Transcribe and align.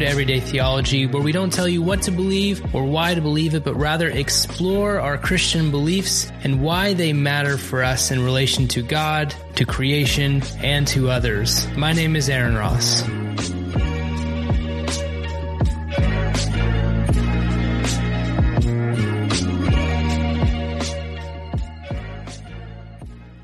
to 0.00 0.06
Everyday 0.06 0.40
Theology, 0.40 1.04
where 1.04 1.22
we 1.22 1.30
don't 1.30 1.52
tell 1.52 1.68
you 1.68 1.82
what 1.82 2.00
to 2.02 2.10
believe 2.10 2.74
or 2.74 2.86
why 2.86 3.14
to 3.14 3.20
believe 3.20 3.54
it, 3.54 3.64
but 3.64 3.74
rather 3.74 4.08
explore 4.08 4.98
our 4.98 5.18
Christian 5.18 5.70
beliefs 5.70 6.32
and 6.42 6.62
why 6.62 6.94
they 6.94 7.12
matter 7.12 7.58
for 7.58 7.84
us 7.84 8.10
in 8.10 8.24
relation 8.24 8.66
to 8.68 8.82
God, 8.82 9.34
to 9.56 9.66
creation, 9.66 10.42
and 10.60 10.88
to 10.88 11.10
others. 11.10 11.68
My 11.76 11.92
name 11.92 12.16
is 12.16 12.30
Aaron 12.30 12.54
Ross. 12.56 13.02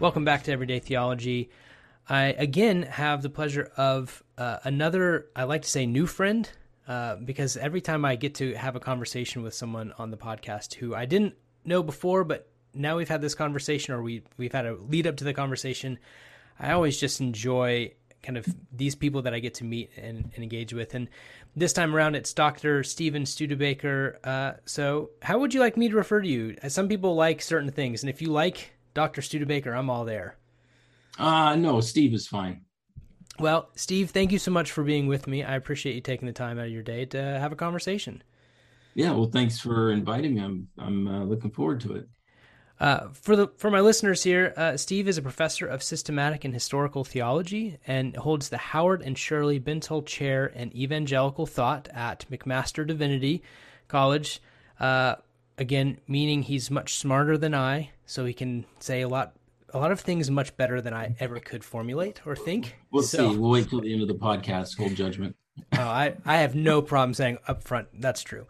Welcome 0.00 0.24
back 0.24 0.44
to 0.44 0.52
Everyday 0.52 0.78
Theology. 0.78 1.50
I 2.08 2.26
again 2.38 2.82
have 2.82 3.22
the 3.22 3.30
pleasure 3.30 3.70
of 3.76 4.22
uh, 4.38 4.58
another, 4.64 5.26
I 5.34 5.44
like 5.44 5.62
to 5.62 5.68
say, 5.68 5.86
new 5.86 6.06
friend, 6.06 6.48
uh, 6.86 7.16
because 7.16 7.56
every 7.56 7.80
time 7.80 8.04
I 8.04 8.14
get 8.16 8.36
to 8.36 8.54
have 8.54 8.76
a 8.76 8.80
conversation 8.80 9.42
with 9.42 9.54
someone 9.54 9.92
on 9.98 10.10
the 10.10 10.16
podcast 10.16 10.74
who 10.74 10.94
I 10.94 11.06
didn't 11.06 11.34
know 11.64 11.82
before, 11.82 12.22
but 12.22 12.48
now 12.74 12.96
we've 12.96 13.08
had 13.08 13.22
this 13.22 13.34
conversation 13.34 13.94
or 13.94 14.02
we 14.02 14.22
we've 14.36 14.52
had 14.52 14.66
a 14.66 14.74
lead 14.74 15.06
up 15.06 15.16
to 15.16 15.24
the 15.24 15.34
conversation, 15.34 15.98
I 16.60 16.72
always 16.72 16.98
just 16.98 17.20
enjoy 17.20 17.92
kind 18.22 18.38
of 18.38 18.46
these 18.72 18.94
people 18.94 19.22
that 19.22 19.34
I 19.34 19.38
get 19.38 19.54
to 19.54 19.64
meet 19.64 19.90
and, 19.96 20.30
and 20.34 20.42
engage 20.42 20.72
with. 20.72 20.94
And 20.94 21.08
this 21.54 21.72
time 21.72 21.94
around, 21.94 22.14
it's 22.16 22.32
Dr. 22.32 22.82
Steven 22.82 23.24
Studebaker. 23.24 24.18
Uh, 24.22 24.52
so, 24.64 25.10
how 25.22 25.38
would 25.38 25.54
you 25.54 25.60
like 25.60 25.76
me 25.76 25.88
to 25.88 25.96
refer 25.96 26.20
to 26.20 26.28
you? 26.28 26.56
Some 26.68 26.88
people 26.88 27.14
like 27.14 27.40
certain 27.40 27.70
things, 27.70 28.02
and 28.02 28.10
if 28.10 28.20
you 28.20 28.30
like 28.30 28.72
Dr. 28.94 29.22
Studebaker, 29.22 29.72
I'm 29.72 29.90
all 29.90 30.04
there. 30.04 30.36
Uh, 31.18 31.56
no, 31.56 31.80
Steve 31.80 32.14
is 32.14 32.26
fine. 32.26 32.62
Well, 33.38 33.68
Steve, 33.74 34.10
thank 34.10 34.32
you 34.32 34.38
so 34.38 34.50
much 34.50 34.72
for 34.72 34.82
being 34.82 35.06
with 35.06 35.26
me. 35.26 35.44
I 35.44 35.56
appreciate 35.56 35.94
you 35.94 36.00
taking 36.00 36.26
the 36.26 36.32
time 36.32 36.58
out 36.58 36.66
of 36.66 36.72
your 36.72 36.82
day 36.82 37.04
to 37.06 37.18
have 37.18 37.52
a 37.52 37.56
conversation. 37.56 38.22
Yeah, 38.94 39.12
well, 39.12 39.26
thanks 39.26 39.58
for 39.60 39.90
inviting 39.90 40.34
me. 40.34 40.40
I'm 40.42 40.68
I'm 40.78 41.06
uh, 41.06 41.24
looking 41.24 41.50
forward 41.50 41.80
to 41.82 41.96
it. 41.96 42.08
Uh, 42.80 43.08
for 43.12 43.36
the 43.36 43.48
for 43.56 43.70
my 43.70 43.80
listeners 43.80 44.22
here, 44.22 44.54
uh, 44.56 44.76
Steve 44.76 45.06
is 45.06 45.18
a 45.18 45.22
professor 45.22 45.66
of 45.66 45.82
systematic 45.82 46.44
and 46.44 46.54
historical 46.54 47.04
theology 47.04 47.78
and 47.86 48.16
holds 48.16 48.48
the 48.48 48.58
Howard 48.58 49.02
and 49.02 49.16
Shirley 49.16 49.60
Bentall 49.60 50.04
Chair 50.04 50.46
in 50.46 50.74
Evangelical 50.74 51.46
Thought 51.46 51.88
at 51.92 52.24
McMaster 52.30 52.86
Divinity 52.86 53.42
College. 53.88 54.40
Uh, 54.80 55.16
again, 55.58 55.98
meaning 56.08 56.42
he's 56.42 56.70
much 56.70 56.94
smarter 56.94 57.36
than 57.36 57.54
I, 57.54 57.90
so 58.06 58.24
he 58.24 58.34
can 58.34 58.64
say 58.78 59.02
a 59.02 59.08
lot 59.08 59.35
a 59.76 59.78
lot 59.78 59.92
of 59.92 60.00
things 60.00 60.30
much 60.30 60.56
better 60.56 60.80
than 60.80 60.94
I 60.94 61.14
ever 61.20 61.38
could 61.38 61.62
formulate 61.62 62.26
or 62.26 62.34
think. 62.34 62.76
We'll 62.90 63.02
so, 63.02 63.32
see. 63.32 63.36
We'll 63.36 63.50
wait 63.50 63.68
till 63.68 63.80
the 63.82 63.92
end 63.92 64.02
of 64.02 64.08
the 64.08 64.14
podcast. 64.14 64.78
Hold 64.78 64.94
judgment. 64.94 65.36
oh, 65.74 65.80
I, 65.80 66.16
I 66.24 66.38
have 66.38 66.54
no 66.54 66.82
problem 66.82 67.14
saying 67.14 67.38
up 67.46 67.62
front 67.62 67.88
that's 68.00 68.22
true. 68.22 68.46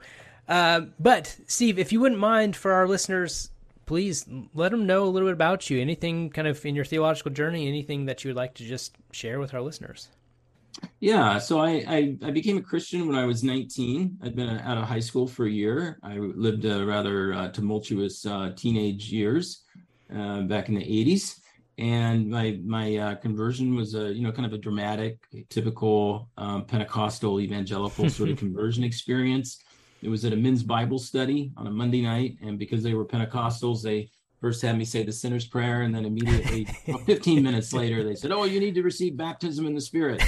Um, 0.48 0.94
but 1.00 1.36
Steve, 1.46 1.78
if 1.78 1.92
you 1.92 2.00
wouldn't 2.00 2.20
mind 2.20 2.54
for 2.54 2.72
our 2.72 2.86
listeners, 2.86 3.50
please 3.86 4.24
let 4.54 4.70
them 4.70 4.86
know 4.86 5.04
a 5.04 5.10
little 5.10 5.28
bit 5.28 5.32
about 5.32 5.68
you. 5.68 5.80
Anything 5.80 6.30
kind 6.30 6.46
of 6.46 6.64
in 6.64 6.76
your 6.76 6.84
theological 6.84 7.32
journey, 7.32 7.66
anything 7.66 8.06
that 8.06 8.24
you 8.24 8.28
would 8.28 8.36
like 8.36 8.54
to 8.54 8.64
just 8.64 8.96
share 9.10 9.40
with 9.40 9.52
our 9.52 9.60
listeners. 9.60 10.08
Yeah, 11.00 11.38
so 11.38 11.58
I, 11.58 11.84
I, 11.88 12.16
I 12.22 12.30
became 12.30 12.58
a 12.58 12.62
Christian 12.62 13.06
when 13.08 13.16
I 13.16 13.24
was 13.24 13.42
19. 13.42 14.18
I'd 14.22 14.36
been 14.36 14.50
out 14.50 14.76
of 14.76 14.84
high 14.84 15.00
school 15.00 15.26
for 15.26 15.46
a 15.46 15.50
year. 15.50 15.98
I 16.02 16.18
lived 16.18 16.66
a 16.66 16.84
rather 16.84 17.32
uh, 17.32 17.48
tumultuous 17.48 18.26
uh, 18.26 18.52
teenage 18.54 19.10
years 19.10 19.62
uh, 20.14 20.42
back 20.42 20.68
in 20.68 20.74
the 20.74 20.82
80s 20.82 21.40
and 21.78 22.30
my 22.30 22.58
my 22.64 22.96
uh, 22.96 23.14
conversion 23.16 23.74
was 23.74 23.94
a 23.94 24.12
you 24.12 24.22
know 24.22 24.32
kind 24.32 24.46
of 24.46 24.52
a 24.52 24.58
dramatic 24.58 25.18
typical 25.50 26.28
um, 26.38 26.64
pentecostal 26.64 27.40
evangelical 27.40 28.08
sort 28.10 28.30
of 28.30 28.38
conversion 28.38 28.84
experience. 28.84 29.62
It 30.02 30.08
was 30.08 30.24
at 30.24 30.32
a 30.32 30.36
men's 30.36 30.62
bible 30.62 30.98
study 30.98 31.52
on 31.56 31.66
a 31.66 31.70
monday 31.70 32.02
night 32.02 32.36
and 32.42 32.58
because 32.58 32.82
they 32.82 32.94
were 32.94 33.04
pentecostals 33.04 33.82
they 33.82 34.10
first 34.40 34.60
had 34.62 34.76
me 34.76 34.84
say 34.84 35.02
the 35.02 35.12
sinner's 35.12 35.46
prayer 35.46 35.82
and 35.82 35.94
then 35.94 36.04
immediately 36.04 36.68
well, 36.86 36.98
15 37.06 37.42
minutes 37.42 37.72
later 37.72 38.04
they 38.04 38.14
said 38.14 38.30
oh 38.30 38.44
you 38.44 38.60
need 38.60 38.74
to 38.74 38.82
receive 38.82 39.16
baptism 39.16 39.66
in 39.66 39.74
the 39.74 39.80
spirit. 39.80 40.22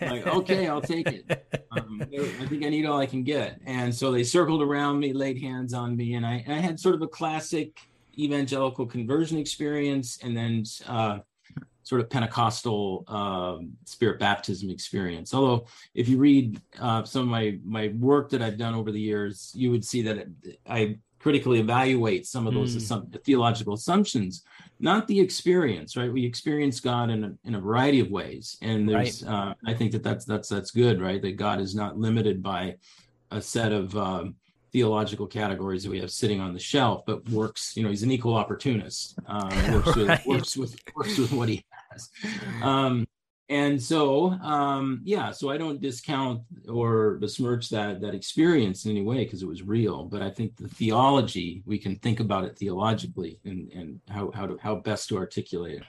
I'm 0.00 0.10
like 0.10 0.26
okay 0.26 0.68
i'll 0.68 0.82
take 0.82 1.08
it. 1.08 1.46
Um, 1.72 2.02
i 2.02 2.46
think 2.46 2.64
i 2.64 2.68
need 2.68 2.86
all 2.86 3.00
i 3.00 3.06
can 3.06 3.22
get. 3.22 3.60
And 3.66 3.94
so 3.94 4.12
they 4.12 4.22
circled 4.22 4.62
around 4.62 4.98
me 4.98 5.12
laid 5.12 5.40
hands 5.42 5.74
on 5.74 5.96
me 5.96 6.14
and 6.14 6.24
i, 6.24 6.44
I 6.46 6.54
had 6.54 6.78
sort 6.80 6.94
of 6.94 7.02
a 7.02 7.08
classic 7.08 7.80
evangelical 8.18 8.86
conversion 8.86 9.38
experience 9.38 10.18
and 10.22 10.36
then 10.36 10.64
uh, 10.86 11.18
sort 11.86 12.00
of 12.00 12.10
Pentecostal 12.10 13.04
um, 13.06 13.72
spirit 13.84 14.18
baptism 14.18 14.70
experience. 14.70 15.32
Although, 15.32 15.66
if 15.94 16.08
you 16.08 16.18
read 16.18 16.60
uh, 16.80 17.04
some 17.04 17.22
of 17.22 17.28
my 17.28 17.58
my 17.64 17.88
work 17.98 18.28
that 18.30 18.42
I've 18.42 18.58
done 18.58 18.74
over 18.74 18.90
the 18.90 19.00
years, 19.00 19.52
you 19.54 19.70
would 19.70 19.84
see 19.84 20.02
that 20.02 20.18
it, 20.18 20.28
I 20.68 20.98
critically 21.20 21.60
evaluate 21.60 22.26
some 22.26 22.46
of 22.46 22.54
those 22.54 22.76
mm. 22.76 23.24
theological 23.24 23.74
assumptions, 23.74 24.44
not 24.80 25.06
the 25.06 25.18
experience. 25.20 25.96
Right? 25.96 26.12
We 26.12 26.24
experience 26.24 26.80
God 26.80 27.08
in 27.10 27.22
a, 27.22 27.32
in 27.44 27.54
a 27.54 27.60
variety 27.60 28.00
of 28.00 28.10
ways, 28.10 28.56
and 28.62 28.88
there's 28.88 29.22
right. 29.22 29.32
uh, 29.32 29.54
I 29.64 29.74
think 29.74 29.92
that 29.92 30.02
that's 30.02 30.24
that's 30.24 30.48
that's 30.48 30.72
good. 30.72 31.00
Right? 31.00 31.22
That 31.22 31.36
God 31.36 31.60
is 31.60 31.76
not 31.76 31.96
limited 31.96 32.42
by 32.42 32.76
a 33.30 33.40
set 33.40 33.72
of 33.72 33.96
um, 33.96 34.34
theological 34.72 35.26
categories 35.26 35.82
that 35.84 35.90
we 35.90 36.00
have 36.00 36.10
sitting 36.10 36.40
on 36.40 36.52
the 36.52 36.58
shelf, 36.58 37.04
but 37.06 37.28
works, 37.30 37.76
you 37.76 37.82
know, 37.82 37.88
he's 37.88 38.02
an 38.02 38.10
equal 38.10 38.34
opportunist. 38.34 39.18
Um, 39.26 39.48
works, 39.72 39.96
right. 39.96 40.26
with, 40.26 40.26
works 40.26 40.56
with 40.56 40.76
works 40.94 41.18
with 41.18 41.32
what 41.32 41.48
he 41.48 41.64
has. 41.90 42.10
Um, 42.62 43.06
and 43.48 43.80
so 43.80 44.32
um, 44.42 45.00
yeah, 45.04 45.30
so 45.30 45.50
I 45.50 45.56
don't 45.56 45.80
discount 45.80 46.42
or 46.68 47.14
besmirch 47.18 47.68
that 47.70 48.00
that 48.00 48.14
experience 48.14 48.84
in 48.84 48.90
any 48.90 49.02
way 49.02 49.24
because 49.24 49.42
it 49.42 49.48
was 49.48 49.62
real. 49.62 50.04
But 50.04 50.20
I 50.20 50.30
think 50.30 50.56
the 50.56 50.68
theology 50.68 51.62
we 51.64 51.78
can 51.78 51.96
think 51.96 52.18
about 52.18 52.44
it 52.44 52.58
theologically 52.58 53.38
and 53.44 53.70
and 53.72 54.00
how 54.08 54.32
how 54.32 54.46
to 54.46 54.58
how 54.60 54.76
best 54.76 55.08
to 55.10 55.16
articulate 55.16 55.76
it. 55.76 55.84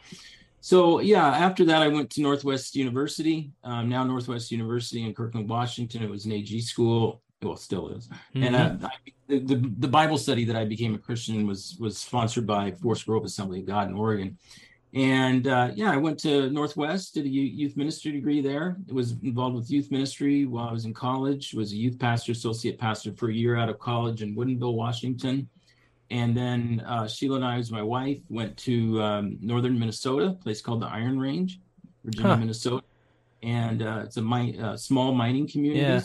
So 0.61 0.99
yeah, 0.99 1.25
after 1.27 1.65
that 1.65 1.81
I 1.81 1.87
went 1.87 2.11
to 2.11 2.21
Northwest 2.21 2.75
University, 2.75 3.51
um, 3.63 3.89
now 3.89 4.03
Northwest 4.03 4.51
University 4.51 5.03
in 5.03 5.13
Kirkland, 5.13 5.49
Washington. 5.49 6.03
It 6.03 6.09
was 6.09 6.25
an 6.25 6.33
AG 6.33 6.61
school 6.61 7.21
well 7.43 7.55
still 7.55 7.89
is. 7.89 8.07
Mm-hmm. 8.07 8.43
and 8.43 8.55
uh, 8.55 8.87
I, 8.87 9.13
the, 9.27 9.71
the 9.79 9.87
bible 9.87 10.17
study 10.17 10.45
that 10.45 10.55
i 10.55 10.65
became 10.65 10.95
a 10.95 10.97
christian 10.97 11.45
was 11.45 11.77
was 11.79 11.97
sponsored 11.97 12.47
by 12.47 12.71
forest 12.71 13.05
grove 13.05 13.25
assembly 13.25 13.59
of 13.59 13.65
god 13.65 13.89
in 13.89 13.95
oregon. 13.95 14.37
And 14.93 15.47
uh, 15.47 15.71
yeah 15.75 15.91
i 15.91 15.97
went 15.97 16.17
to 16.19 16.49
northwest 16.49 17.13
did 17.13 17.25
a 17.25 17.29
youth 17.29 17.77
ministry 17.77 18.11
degree 18.11 18.41
there. 18.41 18.77
It 18.87 18.93
was 18.93 19.11
involved 19.21 19.55
with 19.55 19.69
youth 19.69 19.91
ministry 19.91 20.45
while 20.45 20.69
i 20.69 20.71
was 20.71 20.85
in 20.85 20.93
college 20.93 21.53
was 21.53 21.73
a 21.73 21.75
youth 21.75 21.99
pastor 21.99 22.31
associate 22.31 22.79
pastor 22.79 23.13
for 23.13 23.29
a 23.29 23.33
year 23.33 23.55
out 23.57 23.69
of 23.69 23.77
college 23.79 24.21
in 24.23 24.35
woodinville 24.35 24.75
washington. 24.75 25.47
And 26.09 26.35
then 26.35 26.81
uh, 26.87 27.07
sheila 27.07 27.35
and 27.35 27.45
i 27.45 27.57
was 27.57 27.71
my 27.71 27.83
wife 27.83 28.19
went 28.29 28.57
to 28.59 29.01
um, 29.03 29.37
northern 29.41 29.77
minnesota 29.77 30.27
a 30.27 30.33
place 30.33 30.61
called 30.61 30.81
the 30.81 30.87
iron 30.87 31.19
range 31.19 31.59
virginia 32.03 32.29
huh. 32.29 32.37
minnesota. 32.37 32.85
And 33.43 33.83
uh, 33.83 34.01
it's 34.05 34.17
a 34.17 34.21
mi- 34.21 34.57
uh, 34.57 34.75
small 34.77 35.13
mining 35.13 35.47
community. 35.47 35.81
Yeah 35.81 36.01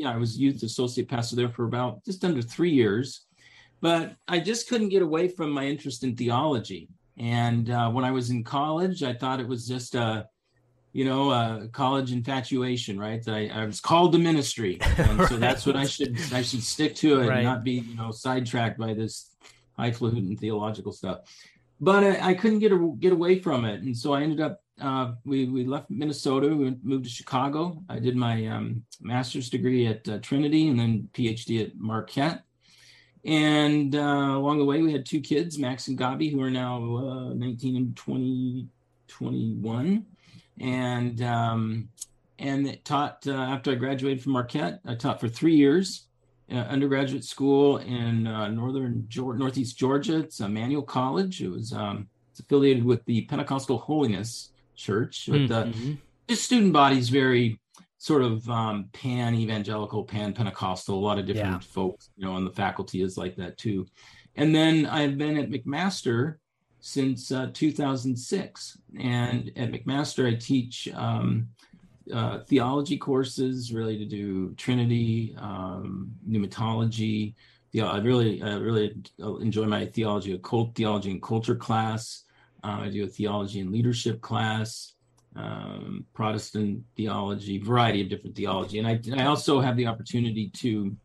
yeah, 0.00 0.10
I 0.10 0.16
was 0.16 0.38
youth 0.38 0.62
associate 0.62 1.08
pastor 1.08 1.36
there 1.36 1.50
for 1.50 1.64
about 1.64 2.02
just 2.06 2.24
under 2.24 2.40
three 2.40 2.70
years, 2.70 3.26
but 3.82 4.14
I 4.26 4.40
just 4.40 4.68
couldn't 4.68 4.88
get 4.88 5.02
away 5.02 5.28
from 5.28 5.50
my 5.50 5.66
interest 5.66 6.04
in 6.04 6.16
theology. 6.16 6.88
And 7.18 7.68
uh, 7.68 7.90
when 7.90 8.06
I 8.06 8.10
was 8.10 8.30
in 8.30 8.42
college, 8.42 9.02
I 9.02 9.12
thought 9.12 9.40
it 9.40 9.48
was 9.48 9.68
just 9.68 9.94
a, 9.94 10.26
you 10.94 11.04
know, 11.04 11.30
a 11.32 11.68
college 11.70 12.12
infatuation, 12.12 12.98
right? 12.98 13.22
I, 13.28 13.48
I 13.48 13.66
was 13.66 13.78
called 13.78 14.12
to 14.12 14.18
ministry, 14.18 14.78
and 14.96 15.18
right. 15.18 15.28
so 15.28 15.36
that's 15.36 15.66
what 15.66 15.76
I 15.76 15.84
should 15.84 16.18
I 16.32 16.40
should 16.40 16.62
stick 16.62 16.94
to 16.96 17.20
it, 17.20 17.28
right. 17.28 17.36
and 17.36 17.44
not 17.44 17.62
be 17.62 17.72
you 17.72 17.94
know 17.94 18.10
sidetracked 18.10 18.78
by 18.78 18.94
this 18.94 19.36
highfalutin 19.78 20.34
theological 20.36 20.92
stuff. 20.92 21.18
But 21.78 22.04
I, 22.04 22.30
I 22.30 22.34
couldn't 22.34 22.60
get 22.60 22.72
a, 22.72 22.94
get 22.98 23.12
away 23.12 23.38
from 23.38 23.66
it, 23.66 23.82
and 23.82 23.94
so 23.94 24.14
I 24.14 24.22
ended 24.22 24.40
up 24.40 24.62
uh, 24.80 25.12
we 25.24 25.46
we 25.46 25.64
left 25.64 25.90
Minnesota. 25.90 26.48
We 26.48 26.76
moved 26.82 27.04
to 27.04 27.10
Chicago. 27.10 27.82
I 27.88 27.98
did 27.98 28.16
my 28.16 28.46
um, 28.46 28.82
master's 29.00 29.50
degree 29.50 29.86
at 29.86 30.08
uh, 30.08 30.18
Trinity 30.18 30.68
and 30.68 30.78
then 30.78 31.08
PhD 31.12 31.62
at 31.62 31.76
Marquette. 31.76 32.42
And 33.24 33.94
uh, 33.94 33.98
along 33.98 34.58
the 34.58 34.64
way, 34.64 34.80
we 34.80 34.92
had 34.92 35.04
two 35.04 35.20
kids, 35.20 35.58
Max 35.58 35.88
and 35.88 35.98
Gabi, 35.98 36.32
who 36.32 36.40
are 36.40 36.50
now 36.50 36.96
uh, 36.96 37.34
19 37.34 37.76
and 37.76 37.96
20, 37.96 38.66
21. 39.08 40.06
And 40.60 41.22
um, 41.22 41.88
and 42.38 42.78
taught 42.84 43.26
uh, 43.26 43.32
after 43.32 43.72
I 43.72 43.74
graduated 43.74 44.22
from 44.22 44.32
Marquette. 44.32 44.80
I 44.86 44.94
taught 44.94 45.20
for 45.20 45.28
three 45.28 45.56
years. 45.56 46.06
Uh, 46.50 46.56
undergraduate 46.56 47.22
school 47.22 47.76
in 47.76 48.24
northern 48.24 49.06
northeast 49.16 49.78
Georgia. 49.78 50.18
It's 50.18 50.40
Emmanuel 50.40 50.82
College. 50.82 51.42
It 51.42 51.48
was 51.48 51.72
um, 51.72 52.08
it's 52.30 52.40
affiliated 52.40 52.84
with 52.84 53.04
the 53.04 53.22
Pentecostal 53.26 53.78
Holiness 53.78 54.49
church. 54.80 55.28
But 55.30 55.40
mm-hmm. 55.40 55.94
the, 56.26 56.36
student 56.36 56.72
body 56.72 56.98
is 56.98 57.08
very 57.08 57.60
sort 57.98 58.22
of 58.22 58.48
um, 58.48 58.88
pan 58.92 59.34
evangelical, 59.34 60.04
pan 60.04 60.32
Pentecostal. 60.32 60.98
A 60.98 61.00
lot 61.00 61.18
of 61.18 61.26
different 61.26 61.62
yeah. 61.62 61.68
folks, 61.72 62.10
you 62.16 62.24
know, 62.24 62.36
and 62.36 62.46
the 62.46 62.52
faculty 62.52 63.02
is 63.02 63.16
like 63.16 63.36
that 63.36 63.58
too. 63.58 63.86
And 64.36 64.54
then 64.54 64.86
I've 64.86 65.18
been 65.18 65.36
at 65.36 65.50
McMaster 65.50 66.36
since 66.80 67.30
uh, 67.30 67.50
2006, 67.52 68.78
and 68.98 69.52
at 69.56 69.70
McMaster 69.70 70.26
I 70.26 70.36
teach 70.36 70.88
um, 70.94 71.48
uh, 72.12 72.40
theology 72.40 72.96
courses 72.96 73.72
related 73.72 74.10
to 74.10 74.16
do 74.16 74.54
Trinity, 74.54 75.34
um, 75.38 76.12
pneumatology. 76.28 77.34
Yeah, 77.72 77.86
I 77.86 77.98
really, 77.98 78.42
I 78.42 78.54
really 78.54 78.96
enjoy 79.18 79.66
my 79.66 79.86
theology, 79.86 80.32
occult 80.32 80.74
theology 80.74 81.10
and 81.10 81.22
culture 81.22 81.54
class. 81.54 82.24
Uh, 82.62 82.80
I 82.82 82.88
do 82.88 83.04
a 83.04 83.06
theology 83.06 83.60
and 83.60 83.70
leadership 83.70 84.20
class, 84.20 84.94
um, 85.36 86.04
Protestant 86.14 86.82
theology, 86.96 87.58
variety 87.58 88.02
of 88.02 88.08
different 88.08 88.36
theology, 88.36 88.78
and 88.78 88.86
I, 88.86 89.00
I 89.16 89.26
also 89.26 89.60
have 89.60 89.76
the 89.76 89.86
opportunity 89.86 90.50
to 90.58 90.96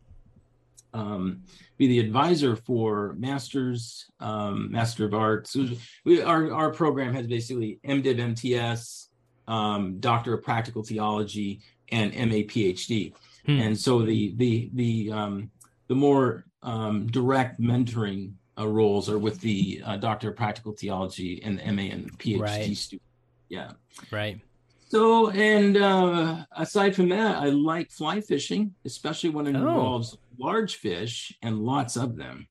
um, 0.94 1.42
be 1.76 1.86
the 1.86 1.98
advisor 1.98 2.56
for 2.56 3.14
masters, 3.18 4.10
um, 4.20 4.70
master 4.72 5.04
of 5.04 5.14
arts. 5.14 5.56
We, 6.04 6.22
our 6.22 6.52
our 6.52 6.72
program 6.72 7.14
has 7.14 7.26
basically 7.26 7.78
MDiv, 7.84 8.18
MTS, 8.18 9.08
um, 9.46 9.98
Doctor 10.00 10.34
of 10.34 10.42
Practical 10.42 10.82
Theology, 10.82 11.60
and 11.90 12.12
MA 12.14 12.42
PhD. 12.46 13.12
Hmm. 13.44 13.60
And 13.60 13.78
so 13.78 14.02
the 14.02 14.34
the 14.36 14.70
the 14.74 15.12
um, 15.12 15.50
the 15.88 15.94
more 15.94 16.44
um, 16.62 17.06
direct 17.06 17.60
mentoring 17.60 18.32
uh, 18.58 18.66
roles 18.66 19.08
or 19.08 19.18
with 19.18 19.40
the 19.40 19.82
uh, 19.84 19.96
Doctor 19.96 20.30
of 20.30 20.36
Practical 20.36 20.72
Theology 20.72 21.42
and 21.42 21.58
the 21.58 21.72
MA 21.72 21.82
and 21.82 22.18
PhD 22.18 22.40
right. 22.40 22.76
student. 22.76 23.02
Yeah. 23.48 23.72
Right. 24.10 24.40
So, 24.88 25.30
and 25.30 25.76
uh, 25.76 26.44
aside 26.56 26.94
from 26.94 27.08
that, 27.08 27.36
I 27.36 27.46
like 27.46 27.90
fly 27.90 28.20
fishing, 28.20 28.74
especially 28.84 29.30
when 29.30 29.46
it 29.46 29.56
oh. 29.56 29.58
involves 29.58 30.16
large 30.38 30.76
fish 30.76 31.36
and 31.42 31.58
lots 31.60 31.96
of 31.96 32.16
them. 32.16 32.46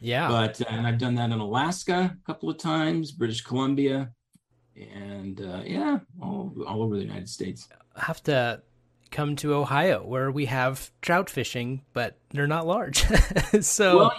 Yeah. 0.00 0.28
But, 0.28 0.60
uh, 0.60 0.64
and 0.70 0.86
I've 0.86 0.98
done 0.98 1.14
that 1.16 1.30
in 1.30 1.38
Alaska 1.38 2.16
a 2.20 2.26
couple 2.26 2.50
of 2.50 2.58
times, 2.58 3.12
British 3.12 3.42
Columbia, 3.42 4.10
and 4.76 5.40
uh, 5.40 5.60
yeah, 5.64 5.98
all, 6.20 6.52
all 6.66 6.82
over 6.82 6.96
the 6.96 7.02
United 7.02 7.28
States. 7.28 7.68
I 7.94 8.04
have 8.04 8.22
to 8.24 8.62
come 9.10 9.36
to 9.36 9.54
Ohio 9.54 10.04
where 10.04 10.30
we 10.30 10.46
have 10.46 10.90
trout 11.02 11.28
fishing, 11.28 11.82
but 11.92 12.16
they're 12.30 12.46
not 12.46 12.66
large. 12.66 13.04
so, 13.60 13.96
well, 13.98 14.14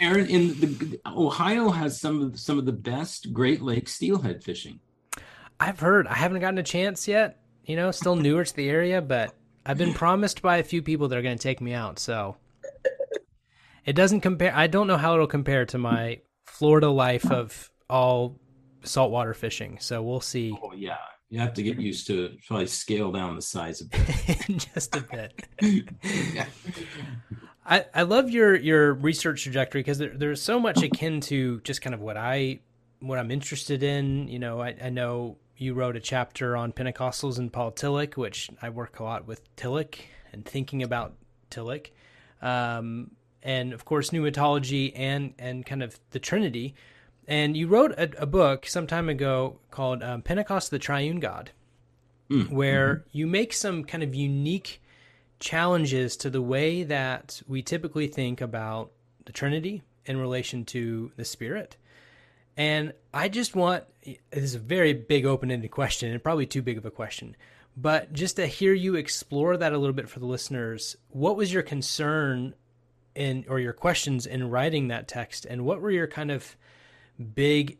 Aaron, 0.00 0.26
in 0.26 0.60
the 0.60 1.00
Ohio 1.06 1.70
has 1.70 2.00
some 2.00 2.22
of 2.22 2.38
some 2.38 2.58
of 2.58 2.66
the 2.66 2.72
best 2.72 3.32
Great 3.32 3.62
Lake 3.62 3.88
steelhead 3.88 4.42
fishing. 4.42 4.80
I've 5.58 5.80
heard. 5.80 6.06
I 6.06 6.14
haven't 6.14 6.40
gotten 6.40 6.58
a 6.58 6.62
chance 6.62 7.08
yet. 7.08 7.40
You 7.64 7.76
know, 7.76 7.90
still 7.90 8.16
newer 8.16 8.44
to 8.44 8.56
the 8.56 8.68
area, 8.68 9.00
but 9.02 9.34
I've 9.64 9.78
been 9.78 9.94
promised 9.94 10.42
by 10.42 10.58
a 10.58 10.62
few 10.62 10.82
people 10.82 11.08
that 11.08 11.18
are 11.18 11.22
going 11.22 11.36
to 11.36 11.42
take 11.42 11.60
me 11.60 11.72
out. 11.72 11.98
So 11.98 12.36
it 13.84 13.94
doesn't 13.94 14.20
compare. 14.20 14.54
I 14.54 14.66
don't 14.66 14.86
know 14.86 14.96
how 14.96 15.14
it'll 15.14 15.26
compare 15.26 15.64
to 15.66 15.78
my 15.78 16.20
Florida 16.44 16.90
life 16.90 17.30
of 17.30 17.70
all 17.88 18.38
saltwater 18.82 19.34
fishing. 19.34 19.78
So 19.80 20.02
we'll 20.02 20.20
see. 20.20 20.56
Oh 20.62 20.72
yeah, 20.72 20.98
you 21.28 21.40
have 21.40 21.54
to 21.54 21.62
get 21.62 21.78
used 21.78 22.06
to 22.08 22.36
probably 22.46 22.66
scale 22.66 23.12
down 23.12 23.36
the 23.36 23.42
size 23.42 23.80
a 23.80 23.86
bit. 23.86 24.58
Just 24.74 24.94
a 24.96 25.00
bit. 25.00 25.48
yeah. 26.34 26.46
I, 27.66 27.84
I 27.92 28.02
love 28.02 28.30
your 28.30 28.54
your 28.54 28.94
research 28.94 29.42
trajectory 29.42 29.80
because 29.80 29.98
there, 29.98 30.12
there's 30.14 30.40
so 30.40 30.60
much 30.60 30.82
akin 30.82 31.20
to 31.22 31.60
just 31.60 31.82
kind 31.82 31.94
of 31.94 32.00
what 32.00 32.16
I 32.16 32.60
what 33.00 33.18
I'm 33.18 33.30
interested 33.30 33.82
in. 33.82 34.28
You 34.28 34.38
know, 34.38 34.60
I, 34.62 34.76
I 34.82 34.90
know 34.90 35.36
you 35.56 35.74
wrote 35.74 35.96
a 35.96 36.00
chapter 36.00 36.56
on 36.56 36.72
Pentecostals 36.72 37.38
and 37.38 37.52
Paul 37.52 37.72
Tillich, 37.72 38.16
which 38.16 38.50
I 38.62 38.68
work 38.68 39.00
a 39.00 39.04
lot 39.04 39.26
with 39.26 39.54
Tillich 39.56 40.00
and 40.32 40.44
thinking 40.44 40.82
about 40.82 41.14
Tillich, 41.50 41.90
um, 42.40 43.10
and 43.42 43.72
of 43.72 43.84
course 43.84 44.10
pneumatology 44.10 44.92
and 44.94 45.34
and 45.38 45.66
kind 45.66 45.82
of 45.82 45.98
the 46.10 46.20
Trinity. 46.20 46.74
And 47.28 47.56
you 47.56 47.66
wrote 47.66 47.90
a, 47.92 48.22
a 48.22 48.26
book 48.26 48.66
some 48.66 48.86
time 48.86 49.08
ago 49.08 49.58
called 49.72 50.04
um, 50.04 50.22
Pentecost: 50.22 50.70
The 50.70 50.78
Triune 50.78 51.18
God, 51.18 51.50
mm. 52.30 52.48
where 52.48 52.94
mm-hmm. 52.94 53.18
you 53.18 53.26
make 53.26 53.52
some 53.52 53.82
kind 53.82 54.04
of 54.04 54.14
unique 54.14 54.80
challenges 55.38 56.16
to 56.18 56.30
the 56.30 56.42
way 56.42 56.82
that 56.84 57.42
we 57.46 57.62
typically 57.62 58.06
think 58.06 58.40
about 58.40 58.90
the 59.24 59.32
Trinity 59.32 59.82
in 60.04 60.18
relation 60.18 60.64
to 60.66 61.12
the 61.16 61.24
Spirit. 61.24 61.76
And 62.56 62.94
I 63.12 63.28
just 63.28 63.54
want 63.54 63.84
this 64.04 64.18
is 64.30 64.54
a 64.54 64.60
very 64.60 64.92
big 64.92 65.26
open 65.26 65.50
ended 65.50 65.70
question 65.70 66.10
and 66.10 66.22
probably 66.22 66.46
too 66.46 66.62
big 66.62 66.78
of 66.78 66.86
a 66.86 66.90
question. 66.90 67.36
But 67.76 68.12
just 68.12 68.36
to 68.36 68.46
hear 68.46 68.72
you 68.72 68.94
explore 68.94 69.56
that 69.56 69.74
a 69.74 69.78
little 69.78 69.92
bit 69.92 70.08
for 70.08 70.20
the 70.20 70.26
listeners, 70.26 70.96
what 71.10 71.36
was 71.36 71.52
your 71.52 71.62
concern 71.62 72.54
in 73.14 73.44
or 73.48 73.58
your 73.58 73.74
questions 73.74 74.26
in 74.26 74.48
writing 74.50 74.88
that 74.88 75.08
text 75.08 75.44
and 75.44 75.64
what 75.64 75.80
were 75.80 75.90
your 75.90 76.06
kind 76.06 76.30
of 76.30 76.56
big 77.34 77.78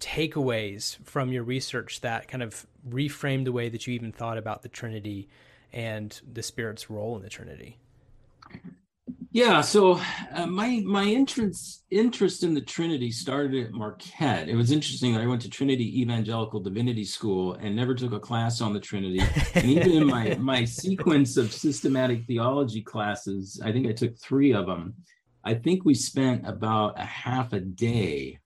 takeaways 0.00 0.98
from 1.04 1.30
your 1.30 1.44
research 1.44 2.00
that 2.00 2.26
kind 2.26 2.42
of 2.42 2.66
reframed 2.88 3.44
the 3.44 3.52
way 3.52 3.68
that 3.68 3.86
you 3.86 3.94
even 3.94 4.10
thought 4.10 4.38
about 4.38 4.62
the 4.62 4.68
Trinity 4.68 5.28
and 5.72 6.20
the 6.30 6.42
Spirit's 6.42 6.90
role 6.90 7.16
in 7.16 7.22
the 7.22 7.28
Trinity? 7.28 7.78
Yeah, 9.32 9.62
so 9.62 9.98
uh, 10.34 10.46
my 10.46 10.82
my 10.84 11.04
interest 11.04 11.84
interest 11.90 12.42
in 12.42 12.52
the 12.52 12.60
Trinity 12.60 13.10
started 13.10 13.64
at 13.64 13.72
Marquette. 13.72 14.50
It 14.50 14.54
was 14.56 14.70
interesting. 14.70 15.14
That 15.14 15.22
I 15.22 15.26
went 15.26 15.40
to 15.42 15.48
Trinity 15.48 16.02
Evangelical 16.02 16.60
Divinity 16.60 17.04
School 17.04 17.54
and 17.54 17.74
never 17.74 17.94
took 17.94 18.12
a 18.12 18.20
class 18.20 18.60
on 18.60 18.74
the 18.74 18.80
Trinity. 18.80 19.22
And 19.54 19.64
even 19.64 19.92
in 19.92 20.06
my 20.06 20.34
my 20.34 20.64
sequence 20.66 21.38
of 21.38 21.50
systematic 21.50 22.26
theology 22.26 22.82
classes, 22.82 23.58
I 23.64 23.72
think 23.72 23.86
I 23.86 23.92
took 23.92 24.18
three 24.18 24.52
of 24.52 24.66
them. 24.66 24.94
I 25.44 25.54
think 25.54 25.86
we 25.86 25.94
spent 25.94 26.46
about 26.46 26.98
a 26.98 27.04
half 27.04 27.54
a 27.54 27.60
day, 27.60 28.38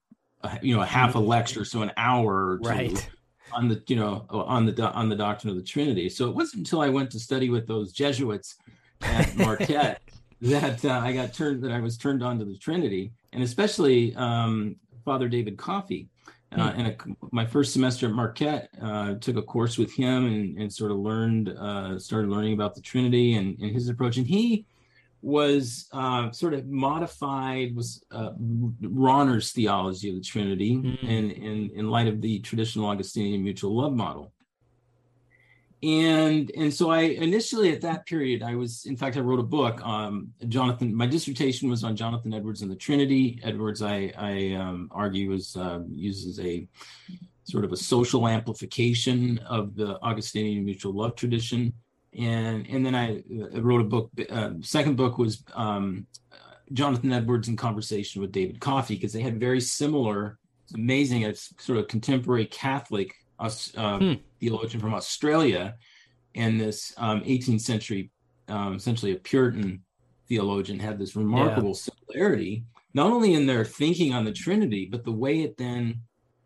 uh, 0.44 0.56
you 0.62 0.76
know, 0.76 0.82
a 0.82 0.86
half 0.86 1.16
a 1.16 1.18
lecture, 1.18 1.64
so 1.64 1.82
an 1.82 1.90
hour 1.96 2.52
or 2.52 2.58
two. 2.62 2.68
Right 2.68 3.10
on 3.52 3.68
the 3.68 3.82
you 3.86 3.96
know 3.96 4.26
on 4.30 4.66
the 4.66 4.92
on 4.92 5.08
the 5.08 5.16
doctrine 5.16 5.50
of 5.50 5.56
the 5.56 5.62
Trinity. 5.62 6.08
So 6.08 6.28
it 6.28 6.34
wasn't 6.34 6.60
until 6.60 6.80
I 6.80 6.88
went 6.88 7.10
to 7.12 7.20
study 7.20 7.50
with 7.50 7.66
those 7.66 7.92
Jesuits 7.92 8.56
at 9.02 9.36
Marquette 9.36 10.02
that 10.42 10.84
uh, 10.84 11.00
I 11.02 11.12
got 11.12 11.34
turned 11.34 11.62
that 11.62 11.72
I 11.72 11.80
was 11.80 11.96
turned 11.96 12.22
on 12.22 12.38
to 12.38 12.44
the 12.44 12.56
Trinity, 12.56 13.12
and 13.32 13.42
especially 13.42 14.14
um, 14.16 14.76
Father 15.04 15.28
David 15.28 15.56
Coffey. 15.56 16.08
Uh, 16.52 16.70
hmm. 16.70 16.80
and 16.80 16.88
a, 16.88 16.96
my 17.32 17.44
first 17.44 17.72
semester 17.72 18.06
at 18.06 18.12
Marquette, 18.12 18.70
uh, 18.80 19.14
took 19.14 19.36
a 19.36 19.42
course 19.42 19.76
with 19.76 19.92
him 19.92 20.26
and, 20.26 20.56
and 20.56 20.72
sort 20.72 20.92
of 20.92 20.96
learned, 20.96 21.48
uh, 21.48 21.98
started 21.98 22.30
learning 22.30 22.52
about 22.52 22.72
the 22.72 22.80
Trinity 22.80 23.34
and, 23.34 23.58
and 23.58 23.72
his 23.72 23.88
approach. 23.88 24.16
And 24.16 24.26
he 24.26 24.64
was 25.26 25.88
uh, 25.92 26.30
sort 26.30 26.54
of 26.54 26.68
modified, 26.68 27.74
was 27.74 28.00
uh, 28.12 28.30
Rahner's 28.80 29.50
theology 29.50 30.08
of 30.10 30.14
the 30.14 30.20
Trinity 30.20 30.76
mm-hmm. 30.76 31.04
in, 31.04 31.32
in, 31.32 31.70
in 31.74 31.90
light 31.90 32.06
of 32.06 32.20
the 32.20 32.38
traditional 32.38 32.86
Augustinian 32.86 33.42
mutual 33.42 33.74
love 33.76 33.92
model. 33.92 34.32
And 35.82 36.50
and 36.56 36.72
so 36.72 36.90
i 36.90 37.00
initially 37.00 37.70
at 37.70 37.82
that 37.82 38.06
period 38.06 38.42
i 38.42 38.54
was 38.54 38.86
in 38.86 38.96
fact 38.96 39.18
i 39.18 39.20
wrote 39.20 39.38
a 39.38 39.50
book 39.58 39.84
um 39.84 40.32
jonathan 40.48 40.94
my 40.94 41.06
dissertation 41.06 41.68
was 41.68 41.84
on 41.84 41.94
jonathan 41.94 42.32
edwards 42.32 42.62
and 42.62 42.70
the 42.70 42.76
trinity. 42.76 43.38
Edwards 43.44 43.82
i 43.82 44.10
i 44.16 44.54
um, 44.54 44.88
argue 44.90 45.28
was 45.28 45.54
uh, 45.54 45.80
uses 45.90 46.40
a 46.40 46.66
sort 47.44 47.66
of 47.66 47.72
a 47.72 47.76
social 47.76 48.26
amplification 48.26 49.38
of 49.46 49.76
the 49.76 49.98
augustinian 50.00 50.64
mutual 50.64 50.94
love 50.94 51.14
tradition 51.14 51.74
and 52.18 52.66
and 52.68 52.84
then 52.84 52.94
i, 52.94 53.22
I 53.54 53.58
wrote 53.58 53.80
a 53.80 53.84
book 53.84 54.10
uh, 54.30 54.50
second 54.60 54.96
book 54.96 55.18
was 55.18 55.42
um, 55.54 56.06
jonathan 56.72 57.12
edwards 57.12 57.48
in 57.48 57.56
conversation 57.56 58.20
with 58.22 58.32
david 58.32 58.60
coffey 58.60 58.94
because 58.94 59.12
they 59.12 59.22
had 59.22 59.38
very 59.40 59.60
similar 59.60 60.38
amazing 60.74 61.22
it's 61.22 61.52
sort 61.58 61.78
of 61.78 61.88
contemporary 61.88 62.46
catholic 62.46 63.14
uh, 63.38 63.98
hmm. 63.98 64.12
theologian 64.40 64.80
from 64.80 64.94
Australia, 64.94 65.74
and 66.34 66.60
this 66.60 66.92
um, 66.96 67.20
18th 67.22 67.60
century, 67.60 68.10
um, 68.48 68.76
essentially 68.76 69.12
a 69.12 69.16
Puritan 69.16 69.82
theologian, 70.28 70.78
had 70.78 70.98
this 70.98 71.16
remarkable 71.16 71.70
yeah. 71.70 71.90
similarity, 71.90 72.64
not 72.94 73.12
only 73.12 73.34
in 73.34 73.46
their 73.46 73.64
thinking 73.64 74.14
on 74.14 74.24
the 74.24 74.32
Trinity, 74.32 74.88
but 74.90 75.04
the 75.04 75.12
way 75.12 75.40
it 75.40 75.56
then 75.56 76.00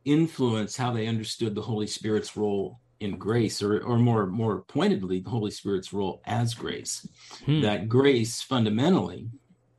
influenced 0.04 0.76
how 0.76 0.92
they 0.92 1.06
understood 1.06 1.54
the 1.54 1.62
Holy 1.62 1.86
Spirit's 1.86 2.36
role 2.36 2.80
in 3.00 3.16
grace, 3.16 3.62
or, 3.62 3.80
or 3.80 3.98
more, 3.98 4.26
more 4.26 4.62
pointedly, 4.62 5.20
the 5.20 5.30
Holy 5.30 5.50
Spirit's 5.50 5.92
role 5.92 6.22
as 6.26 6.54
grace. 6.54 7.08
Hmm. 7.46 7.62
That 7.62 7.88
grace 7.88 8.42
fundamentally 8.42 9.28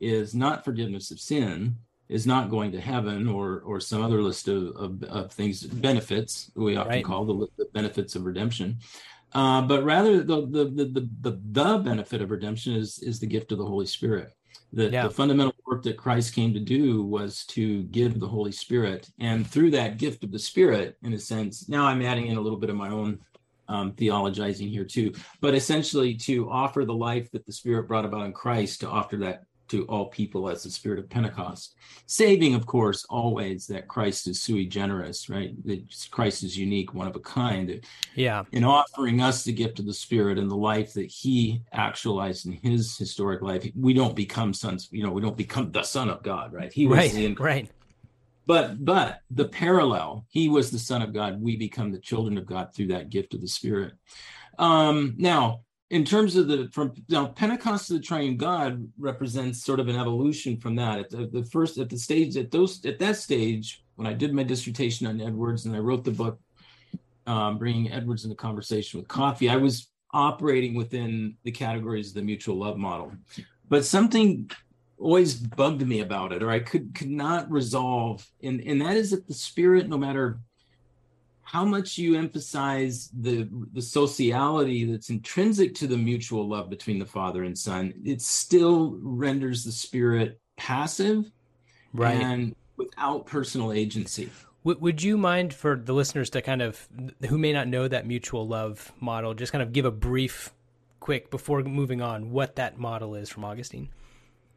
is 0.00 0.34
not 0.34 0.64
forgiveness 0.64 1.10
of 1.12 1.20
sin, 1.20 1.76
is 2.12 2.26
not 2.26 2.50
going 2.50 2.72
to 2.72 2.80
heaven 2.80 3.26
or 3.26 3.60
or 3.64 3.80
some 3.80 4.02
other 4.02 4.22
list 4.22 4.46
of, 4.46 4.76
of, 4.76 5.02
of 5.04 5.32
things 5.32 5.62
benefits 5.62 6.50
we 6.54 6.76
often 6.76 6.90
right. 6.90 7.04
call 7.04 7.24
the, 7.24 7.46
the, 7.56 7.64
benefits 7.72 8.14
of 8.14 8.24
redemption 8.24 8.76
uh, 9.32 9.62
but 9.62 9.82
rather 9.82 10.22
the, 10.22 10.46
the 10.46 10.64
the, 10.64 11.08
the 11.22 11.30
the 11.30 11.78
benefit 11.78 12.20
of 12.20 12.30
redemption 12.30 12.74
is 12.74 12.98
is 12.98 13.18
the 13.18 13.26
gift 13.26 13.50
of 13.50 13.58
the 13.58 13.64
holy 13.64 13.86
spirit 13.86 14.34
the, 14.72 14.88
yeah. 14.90 15.02
the 15.04 15.10
fundamental 15.10 15.54
work 15.66 15.82
that 15.82 15.96
christ 15.96 16.34
came 16.34 16.52
to 16.52 16.60
do 16.60 17.02
was 17.02 17.44
to 17.46 17.82
give 17.84 18.18
the 18.18 18.28
holy 18.28 18.52
spirit 18.52 19.10
and 19.18 19.46
through 19.46 19.70
that 19.70 19.98
gift 19.98 20.24
of 20.24 20.32
the 20.32 20.38
spirit 20.38 20.96
in 21.02 21.12
a 21.12 21.18
sense 21.18 21.68
now 21.68 21.86
i'm 21.86 22.02
adding 22.02 22.26
in 22.26 22.36
a 22.36 22.40
little 22.40 22.58
bit 22.58 22.70
of 22.70 22.76
my 22.76 22.88
own 22.88 23.18
um, 23.68 23.92
theologizing 23.92 24.70
here 24.70 24.84
too, 24.84 25.14
but 25.40 25.54
essentially 25.54 26.14
to 26.14 26.50
offer 26.50 26.84
the 26.84 26.94
life 26.94 27.30
that 27.30 27.46
the 27.46 27.52
Spirit 27.52 27.88
brought 27.88 28.04
about 28.04 28.26
in 28.26 28.32
Christ, 28.32 28.80
to 28.80 28.88
offer 28.88 29.16
that 29.18 29.44
to 29.68 29.84
all 29.86 30.06
people 30.06 30.48
as 30.48 30.62
the 30.62 30.70
spirit 30.70 30.98
of 30.98 31.08
Pentecost. 31.08 31.76
Saving, 32.06 32.54
of 32.54 32.66
course, 32.66 33.06
always 33.08 33.66
that 33.68 33.88
Christ 33.88 34.28
is 34.28 34.42
sui 34.42 34.66
generis, 34.66 35.28
right? 35.28 35.54
That 35.64 35.82
Christ 36.10 36.42
is 36.42 36.56
unique, 36.56 36.94
one 36.94 37.06
of 37.06 37.16
a 37.16 37.20
kind. 37.20 37.84
Yeah. 38.14 38.44
In 38.52 38.64
offering 38.64 39.20
us 39.20 39.44
the 39.44 39.52
gift 39.52 39.78
of 39.78 39.86
the 39.86 39.94
Spirit 39.94 40.38
and 40.38 40.50
the 40.50 40.56
life 40.56 40.92
that 40.94 41.06
He 41.06 41.62
actualized 41.72 42.46
in 42.46 42.52
His 42.52 42.96
historic 42.96 43.42
life, 43.42 43.66
we 43.74 43.94
don't 43.94 44.16
become 44.16 44.52
sons. 44.52 44.88
You 44.90 45.04
know, 45.04 45.12
we 45.12 45.22
don't 45.22 45.36
become 45.36 45.70
the 45.72 45.82
Son 45.82 46.10
of 46.10 46.22
God, 46.22 46.52
right? 46.52 46.72
He 46.72 46.86
was 46.86 46.98
right, 46.98 47.12
the 47.12 47.34
right. 47.34 47.70
But 48.46 48.84
but 48.84 49.20
the 49.30 49.48
parallel, 49.48 50.26
He 50.28 50.48
was 50.48 50.70
the 50.70 50.78
Son 50.78 51.02
of 51.02 51.14
God. 51.14 51.40
We 51.40 51.56
become 51.56 51.92
the 51.92 52.00
children 52.00 52.36
of 52.36 52.46
God 52.46 52.74
through 52.74 52.88
that 52.88 53.10
gift 53.10 53.34
of 53.34 53.40
the 53.40 53.48
Spirit. 53.48 53.94
Um, 54.58 55.14
now, 55.16 55.62
in 55.92 56.06
terms 56.06 56.36
of 56.36 56.48
the 56.48 56.68
from 56.72 56.90
now 57.10 57.26
pentecost 57.26 57.86
to 57.86 57.92
the 57.92 58.00
triune 58.00 58.36
god 58.36 58.90
represents 58.98 59.62
sort 59.62 59.78
of 59.78 59.88
an 59.88 59.96
evolution 59.96 60.56
from 60.56 60.74
that. 60.74 60.98
At 60.98 61.10
the, 61.10 61.26
the, 61.26 61.44
first 61.44 61.78
at 61.78 61.90
the 61.90 61.98
stage 61.98 62.36
at 62.38 62.50
those 62.50 62.84
at 62.86 62.98
that 62.98 63.16
stage 63.16 63.84
when 63.96 64.06
i 64.06 64.14
did 64.14 64.34
my 64.34 64.42
dissertation 64.42 65.06
on 65.06 65.20
edwards 65.20 65.66
and 65.66 65.76
i 65.76 65.78
wrote 65.78 66.02
the 66.02 66.10
book 66.10 66.40
um, 67.26 67.58
bringing 67.58 67.92
edwards 67.92 68.24
into 68.24 68.34
conversation 68.34 68.98
with 68.98 69.08
Coffey 69.08 69.50
i 69.50 69.56
was 69.56 69.90
operating 70.14 70.74
within 70.74 71.36
the 71.44 71.52
categories 71.52 72.08
of 72.08 72.14
the 72.14 72.22
mutual 72.22 72.56
love 72.56 72.76
model. 72.76 73.12
But 73.70 73.86
something 73.86 74.50
always 74.98 75.34
bugged 75.34 75.86
me 75.86 76.00
about 76.00 76.32
it 76.32 76.42
or 76.42 76.50
i 76.50 76.60
could 76.60 76.94
could 76.94 77.10
not 77.10 77.50
resolve 77.50 78.24
and 78.42 78.60
and 78.60 78.80
that 78.80 78.96
is 78.96 79.10
that 79.10 79.26
the 79.26 79.34
spirit 79.34 79.88
no 79.88 79.98
matter 79.98 80.38
how 81.52 81.66
much 81.66 81.98
you 81.98 82.16
emphasize 82.16 83.10
the 83.20 83.46
the 83.74 83.82
sociality 83.82 84.86
that's 84.86 85.10
intrinsic 85.10 85.74
to 85.74 85.86
the 85.86 85.96
mutual 85.98 86.48
love 86.48 86.70
between 86.70 86.98
the 86.98 87.04
father 87.04 87.44
and 87.44 87.58
son 87.58 87.92
it 88.06 88.22
still 88.22 88.98
renders 89.02 89.62
the 89.62 89.72
spirit 89.72 90.40
passive 90.56 91.30
right. 91.92 92.20
and 92.20 92.54
without 92.76 93.26
personal 93.26 93.72
agency. 93.72 94.30
Would 94.64 95.02
you 95.02 95.18
mind 95.18 95.52
for 95.52 95.76
the 95.76 95.92
listeners 95.92 96.30
to 96.30 96.40
kind 96.40 96.62
of 96.62 96.88
who 97.28 97.36
may 97.36 97.52
not 97.52 97.66
know 97.66 97.88
that 97.88 98.06
mutual 98.06 98.46
love 98.46 98.92
model 99.00 99.34
just 99.34 99.50
kind 99.50 99.62
of 99.62 99.72
give 99.72 99.84
a 99.84 99.90
brief 99.90 100.54
quick 101.00 101.30
before 101.30 101.62
moving 101.62 102.00
on 102.00 102.30
what 102.30 102.56
that 102.56 102.78
model 102.78 103.16
is 103.16 103.28
from 103.28 103.44
augustine? 103.44 103.88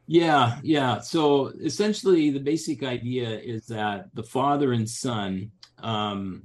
Yeah 0.06 0.60
yeah. 0.62 1.00
So 1.00 1.48
essentially 1.60 2.30
the 2.30 2.40
basic 2.40 2.84
idea 2.84 3.30
is 3.30 3.66
that 3.66 4.14
the 4.14 4.22
father 4.22 4.72
and 4.72 4.88
son 4.88 5.50
um, 5.82 6.44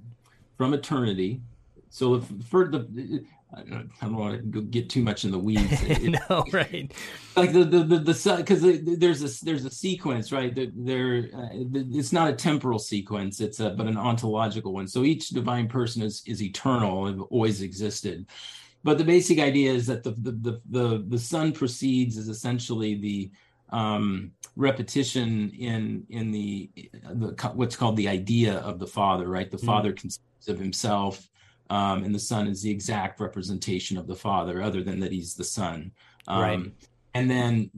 from 0.61 0.75
eternity. 0.75 1.41
So 1.89 2.13
if, 2.13 2.25
for 2.47 2.67
the 2.67 3.25
I 3.51 3.63
don't 4.05 4.15
want 4.15 4.53
to 4.53 4.61
get 4.61 4.91
too 4.91 5.01
much 5.01 5.25
in 5.25 5.31
the 5.31 5.39
weeds. 5.39 5.81
No, 6.29 6.45
right? 6.53 6.93
Like 7.35 7.51
the 7.51 7.63
the 7.63 7.79
the, 7.79 7.97
the 7.97 8.35
because 8.37 8.61
there's 8.61 9.23
a 9.23 9.43
there's 9.43 9.65
a 9.65 9.71
sequence, 9.71 10.31
right? 10.31 10.53
There, 10.55 11.29
uh, 11.35 11.49
it's 11.51 12.13
not 12.13 12.29
a 12.29 12.33
temporal 12.33 12.77
sequence. 12.77 13.41
It's 13.41 13.59
a 13.59 13.71
but 13.71 13.87
an 13.87 13.97
ontological 13.97 14.71
one. 14.71 14.87
So 14.87 15.03
each 15.03 15.29
divine 15.29 15.67
person 15.67 16.03
is 16.03 16.21
is 16.27 16.43
eternal 16.43 17.07
and 17.07 17.21
always 17.31 17.63
existed. 17.63 18.27
But 18.83 18.99
the 18.99 19.03
basic 19.03 19.39
idea 19.39 19.71
is 19.73 19.87
that 19.87 20.03
the 20.03 20.11
the 20.11 20.31
the 20.31 20.61
the, 20.69 21.05
the 21.07 21.19
son 21.19 21.53
proceeds 21.53 22.17
is 22.17 22.29
essentially 22.29 22.93
the 22.93 23.31
um, 23.71 24.31
repetition 24.55 25.49
in 25.57 26.05
in 26.09 26.31
the, 26.31 26.69
the 27.15 27.51
what's 27.55 27.75
called 27.75 27.97
the 27.97 28.07
idea 28.07 28.59
of 28.59 28.77
the 28.77 28.87
father, 28.87 29.27
right? 29.27 29.49
The 29.49 29.57
mm. 29.57 29.65
father 29.65 29.91
conceives 29.91 30.30
of 30.47 30.59
himself, 30.59 31.27
um, 31.69 32.03
and 32.03 32.13
the 32.13 32.19
son 32.19 32.47
is 32.47 32.61
the 32.61 32.71
exact 32.71 33.19
representation 33.19 33.97
of 33.97 34.07
the 34.07 34.15
father, 34.15 34.61
other 34.61 34.83
than 34.83 34.99
that 34.99 35.11
he's 35.11 35.35
the 35.35 35.43
son. 35.43 35.91
Um, 36.27 36.41
right. 36.41 36.71
And 37.13 37.29
then, 37.29 37.69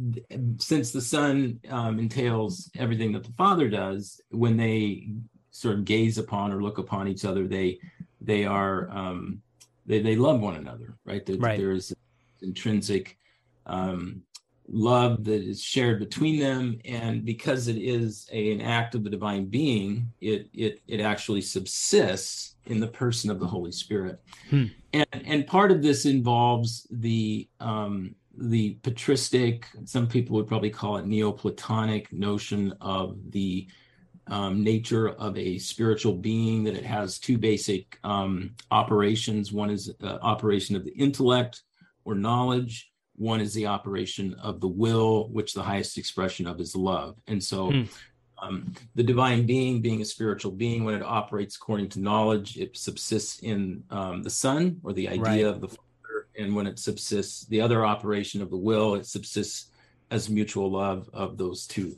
since 0.60 0.92
the 0.92 1.02
son 1.02 1.60
um, 1.70 1.98
entails 1.98 2.70
everything 2.78 3.12
that 3.14 3.24
the 3.24 3.32
father 3.34 3.68
does, 3.68 4.22
when 4.30 4.58
they 4.58 5.08
sort 5.50 5.76
of 5.76 5.86
gaze 5.86 6.18
upon 6.18 6.52
or 6.52 6.62
look 6.62 6.78
upon 6.78 7.08
each 7.08 7.26
other, 7.26 7.48
they 7.48 7.80
they 8.22 8.46
are 8.46 8.90
um, 8.92 9.42
they 9.86 10.02
they 10.02 10.16
love 10.16 10.40
one 10.40 10.56
another, 10.56 10.98
right? 11.06 11.26
There, 11.26 11.38
right. 11.38 11.60
there 11.60 11.72
is 11.72 11.96
intrinsic 12.42 13.18
um, 13.66 14.22
love 14.68 15.24
that 15.26 15.42
is 15.42 15.62
shared 15.62 16.00
between 16.00 16.40
them. 16.40 16.80
And 16.86 17.26
because 17.26 17.68
it 17.68 17.78
is 17.78 18.30
a, 18.32 18.52
an 18.52 18.62
act 18.62 18.96
of 18.96 19.04
the 19.04 19.10
divine 19.10 19.46
being 19.46 20.12
it 20.22 20.50
it 20.54 20.82
it 20.88 21.00
actually 21.00 21.42
subsists 21.42 22.56
in 22.66 22.80
the 22.80 22.88
person 22.88 23.30
of 23.30 23.40
the 23.40 23.48
holy 23.48 23.72
spirit. 23.72 24.22
Hmm. 24.50 24.66
and 24.94 25.08
and 25.12 25.48
part 25.48 25.72
of 25.72 25.82
this 25.82 26.06
involves 26.06 26.88
the 26.92 27.48
um 27.60 28.16
the 28.36 28.80
patristic 28.82 29.68
some 29.86 30.08
people 30.08 30.36
would 30.38 30.48
probably 30.48 30.72
call 30.72 30.98
it 30.98 31.06
neoplatonic 31.06 32.12
notion 32.12 32.74
of 32.82 33.18
the 33.30 33.68
um, 34.28 34.64
nature 34.64 35.10
of 35.10 35.38
a 35.38 35.58
spiritual 35.58 36.14
being 36.14 36.64
that 36.64 36.76
it 36.76 36.86
has 36.86 37.20
two 37.20 37.38
basic 37.38 38.00
um, 38.04 38.56
operations. 38.72 39.52
One 39.52 39.70
is 39.70 39.92
uh, 40.02 40.18
operation 40.22 40.76
of 40.76 40.86
the 40.86 40.94
intellect 40.94 41.64
or 42.06 42.16
knowledge 42.16 42.93
one 43.16 43.42
is 43.42 43.54
the 43.54 43.68
operation 43.68 44.36
of 44.42 44.60
the 44.60 44.68
will, 44.68 45.30
which 45.30 45.54
the 45.54 45.64
highest 45.64 45.98
expression 45.98 46.48
of 46.48 46.60
is 46.60 46.76
love. 46.76 47.18
And 47.28 47.44
so 47.44 47.72
hmm. 47.72 47.84
um, 48.42 48.74
the 48.96 49.04
divine 49.04 49.46
being, 49.46 49.82
being 49.82 50.02
a 50.02 50.06
spiritual 50.06 50.52
being, 50.52 50.84
when 50.84 50.96
it 50.96 51.04
operates 51.04 51.56
according 51.56 51.90
to 51.90 52.00
knowledge, 52.00 52.58
it 52.58 52.76
subsists 52.76 53.40
in 53.40 53.84
um, 53.90 54.24
the 54.24 54.30
Son 54.30 54.80
or 54.84 54.94
the 54.94 55.08
idea 55.08 55.46
right. 55.46 55.46
of 55.46 55.62
the 55.62 55.68
Father. 55.68 56.28
And 56.38 56.56
when 56.56 56.66
it 56.66 56.80
subsists, 56.80 57.46
the 57.46 57.62
other 57.62 57.86
operation 57.86 58.42
of 58.42 58.50
the 58.50 58.58
will, 58.58 58.96
it 58.96 59.06
subsists 59.06 59.70
as 60.14 60.30
mutual 60.30 60.70
love 60.70 61.10
of 61.12 61.38
those 61.38 61.66
two. 61.66 61.96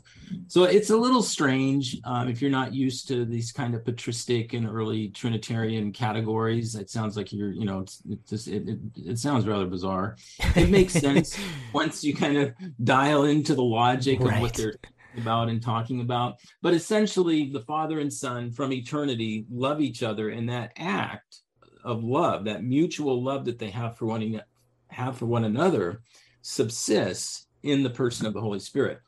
So 0.47 0.63
it's 0.63 0.89
a 0.89 0.95
little 0.95 1.21
strange 1.21 1.97
um, 2.05 2.29
if 2.29 2.41
you're 2.41 2.49
not 2.49 2.73
used 2.73 3.09
to 3.09 3.25
these 3.25 3.51
kind 3.51 3.75
of 3.75 3.83
patristic 3.83 4.53
and 4.53 4.65
early 4.65 5.09
Trinitarian 5.09 5.91
categories. 5.91 6.75
It 6.75 6.89
sounds 6.89 7.17
like 7.17 7.33
you're, 7.33 7.51
you 7.51 7.65
know, 7.65 7.81
it's, 7.81 8.01
it 8.09 8.25
just 8.25 8.47
it, 8.47 8.69
it, 8.69 8.79
it 9.05 9.19
sounds 9.19 9.45
rather 9.45 9.67
bizarre. 9.67 10.15
It 10.55 10.69
makes 10.69 10.93
sense 10.93 11.37
once 11.73 12.05
you 12.05 12.15
kind 12.15 12.37
of 12.37 12.53
dial 12.83 13.25
into 13.25 13.53
the 13.53 13.63
logic 13.63 14.21
right. 14.21 14.35
of 14.35 14.41
what 14.41 14.53
they're 14.53 14.75
about 15.17 15.49
and 15.49 15.61
talking 15.61 15.99
about. 15.99 16.37
But 16.61 16.73
essentially, 16.73 17.51
the 17.51 17.61
Father 17.61 17.99
and 17.99 18.11
Son 18.11 18.49
from 18.49 18.71
eternity 18.71 19.45
love 19.51 19.81
each 19.81 20.03
other, 20.03 20.29
and 20.29 20.47
that 20.49 20.71
act 20.77 21.41
of 21.83 22.03
love, 22.03 22.45
that 22.45 22.63
mutual 22.63 23.21
love 23.21 23.43
that 23.45 23.59
they 23.59 23.69
have 23.71 23.97
for 23.97 24.05
one 24.05 24.41
have 24.87 25.17
for 25.17 25.25
one 25.25 25.43
another, 25.43 26.01
subsists 26.41 27.47
in 27.65 27.83
the 27.83 27.89
person 27.89 28.25
of 28.25 28.33
the 28.33 28.41
Holy 28.41 28.59
Spirit. 28.59 28.99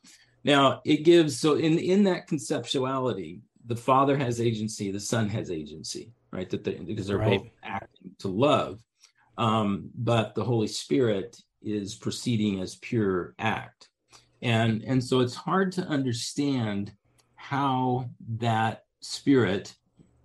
Now, 0.44 0.82
it 0.86 1.04
gives 1.04 1.40
so 1.40 1.56
in 1.56 1.78
in 1.78 2.04
that 2.06 2.28
conceptuality, 2.28 3.42
the 3.66 3.76
Father 3.76 4.18
has 4.18 4.42
agency, 4.42 4.92
the 4.92 5.00
Son 5.00 5.30
has 5.30 5.52
agency, 5.52 6.12
right? 6.32 6.50
That 6.50 6.64
they, 6.64 6.74
because 6.74 7.08
they're 7.08 7.18
right. 7.18 7.40
both 7.40 7.52
acting 7.64 8.12
to 8.20 8.28
love, 8.28 8.82
um, 9.38 9.90
but 9.96 10.36
the 10.36 10.44
Holy 10.44 10.68
Spirit 10.68 11.40
is 11.62 11.96
proceeding 11.96 12.62
as 12.62 12.76
pure 12.76 13.36
act, 13.40 13.90
and 14.42 14.84
and 14.84 15.04
so 15.04 15.20
it's 15.20 15.36
hard 15.36 15.72
to 15.74 15.82
understand 15.84 16.92
how 17.36 18.10
that 18.38 18.84
Spirit 19.02 19.76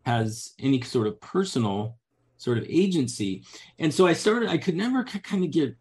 has 0.04 0.54
any 0.58 0.80
sort 0.80 1.06
of 1.06 1.20
personal 1.20 1.98
sort 2.42 2.58
of 2.58 2.66
agency. 2.68 3.44
And 3.78 3.94
so 3.94 4.04
I 4.04 4.14
started, 4.14 4.48
I 4.48 4.58
could 4.58 4.74
never 4.74 5.04
kind 5.04 5.44
of 5.44 5.52
get, 5.52 5.76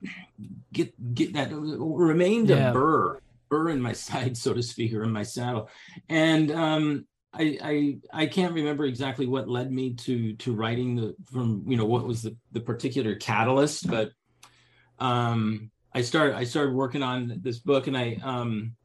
get, 0.72 1.16
get 1.16 1.34
that 1.34 1.50
remained 1.52 2.50
yeah. 2.50 2.70
a 2.70 2.74
burr, 2.74 3.20
burr 3.50 3.70
in 3.70 3.82
my 3.82 3.94
side, 4.08 4.38
so 4.38 4.54
to 4.54 4.62
speak, 4.62 4.94
or 4.94 5.04
in 5.04 5.12
my 5.12 5.24
saddle. 5.24 5.70
And, 6.08 6.52
um, 6.52 7.08
I, 7.34 7.58
I 7.64 8.24
I 8.24 8.26
can't 8.26 8.54
remember 8.54 8.84
exactly 8.84 9.26
what 9.26 9.48
led 9.48 9.72
me 9.72 9.94
to 9.94 10.34
to 10.34 10.54
writing 10.54 10.98
the 10.98 11.16
from 11.32 11.64
you 11.66 11.78
know 11.78 11.86
what 11.86 12.06
was 12.06 12.24
the 12.24 12.36
the 12.52 12.60
particular 12.60 13.16
catalyst, 13.16 13.90
but 13.90 14.12
um 15.00 15.72
I 15.96 16.02
started 16.02 16.36
I 16.36 16.44
started 16.44 16.74
working 16.74 17.04
on 17.04 17.40
this 17.42 17.60
book 17.60 17.88
and 17.88 17.98
I 17.98 18.20
um 18.22 18.76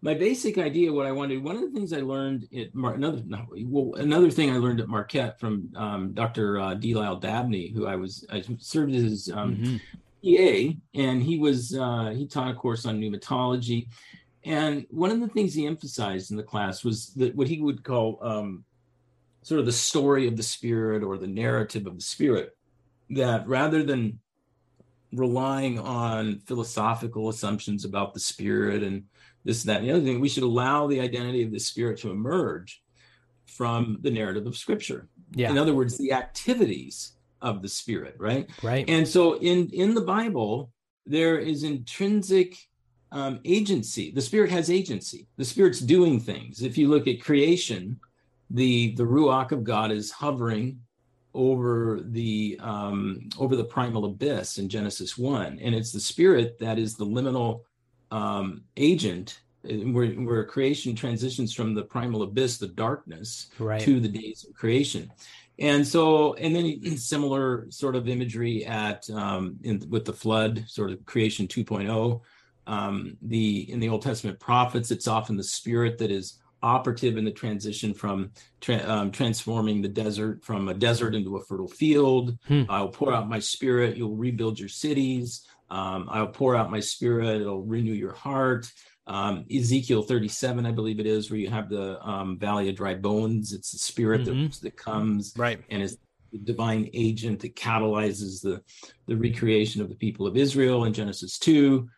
my 0.00 0.14
basic 0.14 0.58
idea 0.58 0.92
what 0.92 1.06
i 1.06 1.12
wanted 1.12 1.42
one 1.42 1.56
of 1.56 1.62
the 1.62 1.70
things 1.70 1.92
i 1.92 2.00
learned 2.00 2.46
at 2.56 2.74
Mar- 2.74 2.94
another 2.94 3.22
no, 3.26 3.46
well 3.64 4.00
another 4.00 4.30
thing 4.30 4.50
i 4.50 4.56
learned 4.56 4.80
at 4.80 4.88
marquette 4.88 5.38
from 5.40 5.70
um, 5.76 6.12
dr 6.12 6.60
uh, 6.60 6.74
d 6.74 6.94
lyle 6.94 7.16
dabney 7.16 7.68
who 7.68 7.86
i 7.86 7.96
was 7.96 8.24
i 8.30 8.42
served 8.58 8.94
as 8.94 9.02
his 9.02 9.30
um, 9.32 9.56
mm-hmm. 9.56 9.76
EA, 10.20 10.76
and 10.94 11.22
he 11.22 11.38
was 11.38 11.76
uh, 11.76 12.12
he 12.14 12.26
taught 12.26 12.50
a 12.50 12.54
course 12.54 12.86
on 12.86 13.00
pneumatology 13.00 13.86
and 14.44 14.86
one 14.90 15.10
of 15.10 15.20
the 15.20 15.28
things 15.28 15.54
he 15.54 15.66
emphasized 15.66 16.30
in 16.30 16.36
the 16.36 16.42
class 16.42 16.84
was 16.84 17.08
that 17.14 17.34
what 17.34 17.48
he 17.48 17.60
would 17.60 17.84
call 17.84 18.18
um, 18.22 18.64
sort 19.42 19.60
of 19.60 19.66
the 19.66 19.72
story 19.72 20.26
of 20.26 20.36
the 20.36 20.42
spirit 20.42 21.02
or 21.02 21.18
the 21.18 21.26
narrative 21.26 21.86
of 21.86 21.96
the 21.96 22.02
spirit 22.02 22.56
that 23.10 23.46
rather 23.46 23.82
than 23.82 24.18
relying 25.12 25.78
on 25.78 26.38
philosophical 26.40 27.28
assumptions 27.28 27.84
about 27.84 28.12
the 28.12 28.20
spirit 28.20 28.82
and 28.82 29.04
this, 29.44 29.62
that, 29.64 29.80
and 29.80 29.88
the 29.88 29.92
other 29.92 30.04
thing. 30.04 30.20
We 30.20 30.28
should 30.28 30.42
allow 30.42 30.86
the 30.86 31.00
identity 31.00 31.42
of 31.42 31.52
the 31.52 31.60
spirit 31.60 31.98
to 32.00 32.10
emerge 32.10 32.82
from 33.46 33.98
the 34.02 34.10
narrative 34.10 34.46
of 34.46 34.56
scripture. 34.56 35.08
Yeah. 35.34 35.50
In 35.50 35.58
other 35.58 35.74
words, 35.74 35.96
the 35.96 36.12
activities 36.12 37.12
of 37.40 37.62
the 37.62 37.68
spirit, 37.68 38.16
right? 38.18 38.48
Right. 38.62 38.88
And 38.88 39.06
so 39.06 39.38
in 39.38 39.70
in 39.70 39.94
the 39.94 40.02
Bible, 40.02 40.72
there 41.06 41.38
is 41.38 41.62
intrinsic 41.62 42.56
um, 43.12 43.40
agency. 43.44 44.10
The 44.10 44.20
spirit 44.20 44.50
has 44.50 44.70
agency. 44.70 45.28
The 45.36 45.44
spirit's 45.44 45.80
doing 45.80 46.20
things. 46.20 46.62
If 46.62 46.76
you 46.76 46.88
look 46.88 47.06
at 47.06 47.22
creation, 47.22 47.98
the 48.50 48.94
the 48.96 49.04
ruach 49.04 49.52
of 49.52 49.64
God 49.64 49.90
is 49.90 50.10
hovering 50.10 50.80
over 51.34 52.00
the 52.02 52.58
um, 52.60 53.28
over 53.38 53.56
the 53.56 53.64
primal 53.64 54.04
abyss 54.06 54.58
in 54.58 54.68
Genesis 54.68 55.16
one, 55.16 55.58
and 55.60 55.74
it's 55.74 55.92
the 55.92 56.00
spirit 56.00 56.58
that 56.58 56.78
is 56.78 56.96
the 56.96 57.06
liminal 57.06 57.62
um, 58.10 58.62
agent 58.76 59.40
where, 59.62 60.08
where 60.08 60.44
creation 60.44 60.94
transitions 60.94 61.52
from 61.52 61.74
the 61.74 61.82
primal 61.82 62.22
abyss, 62.22 62.58
the 62.58 62.68
darkness, 62.68 63.48
right. 63.58 63.80
to 63.80 64.00
the 64.00 64.08
days 64.08 64.46
of 64.48 64.54
creation. 64.54 65.10
And 65.58 65.86
so, 65.86 66.34
and 66.34 66.54
then 66.54 66.96
similar 66.96 67.66
sort 67.70 67.96
of 67.96 68.08
imagery 68.08 68.64
at 68.64 69.08
um, 69.10 69.56
in, 69.64 69.82
with 69.90 70.04
the 70.04 70.12
flood, 70.12 70.64
sort 70.68 70.90
of 70.90 71.04
creation 71.04 71.48
2.0. 71.48 72.20
Um, 72.66 73.16
the 73.22 73.70
in 73.70 73.80
the 73.80 73.88
Old 73.88 74.02
Testament 74.02 74.38
prophets, 74.38 74.90
it's 74.90 75.08
often 75.08 75.36
the 75.36 75.42
spirit 75.42 75.98
that 75.98 76.10
is 76.10 76.38
operative 76.62 77.16
in 77.16 77.24
the 77.24 77.30
transition 77.30 77.94
from 77.94 78.30
tra- 78.60 78.84
um, 78.86 79.10
transforming 79.10 79.80
the 79.80 79.88
desert 79.88 80.44
from 80.44 80.68
a 80.68 80.74
desert 80.74 81.14
into 81.14 81.36
a 81.36 81.44
fertile 81.44 81.68
field. 81.68 82.36
Hmm. 82.46 82.64
I'll 82.68 82.88
pour 82.88 83.12
out 83.12 83.28
my 83.28 83.38
spirit. 83.38 83.96
You'll 83.96 84.16
rebuild 84.16 84.58
your 84.58 84.68
cities. 84.68 85.46
Um, 85.70 86.08
I'll 86.10 86.28
pour 86.28 86.56
out 86.56 86.70
my 86.70 86.80
spirit. 86.80 87.40
It'll 87.40 87.62
renew 87.62 87.92
your 87.92 88.14
heart 88.14 88.70
um, 89.08 89.46
Ezekiel 89.50 90.02
37, 90.02 90.66
I 90.66 90.70
believe 90.70 91.00
it 91.00 91.06
is, 91.06 91.30
where 91.30 91.40
you 91.40 91.48
have 91.48 91.70
the 91.70 91.98
um, 92.06 92.38
valley 92.38 92.68
of 92.68 92.76
dry 92.76 92.94
bones. 92.94 93.54
It's 93.54 93.72
the 93.72 93.78
spirit 93.78 94.22
mm-hmm. 94.22 94.44
that, 94.44 94.60
that 94.60 94.76
comes 94.76 95.32
right. 95.36 95.64
and 95.70 95.82
is 95.82 95.96
the 96.30 96.38
divine 96.38 96.90
agent 96.92 97.40
that 97.40 97.56
catalyzes 97.56 98.42
the, 98.42 98.62
the 99.06 99.16
recreation 99.16 99.80
of 99.80 99.88
the 99.88 99.94
people 99.94 100.26
of 100.26 100.36
Israel 100.36 100.84
in 100.84 100.92
Genesis 100.92 101.38
2. 101.38 101.88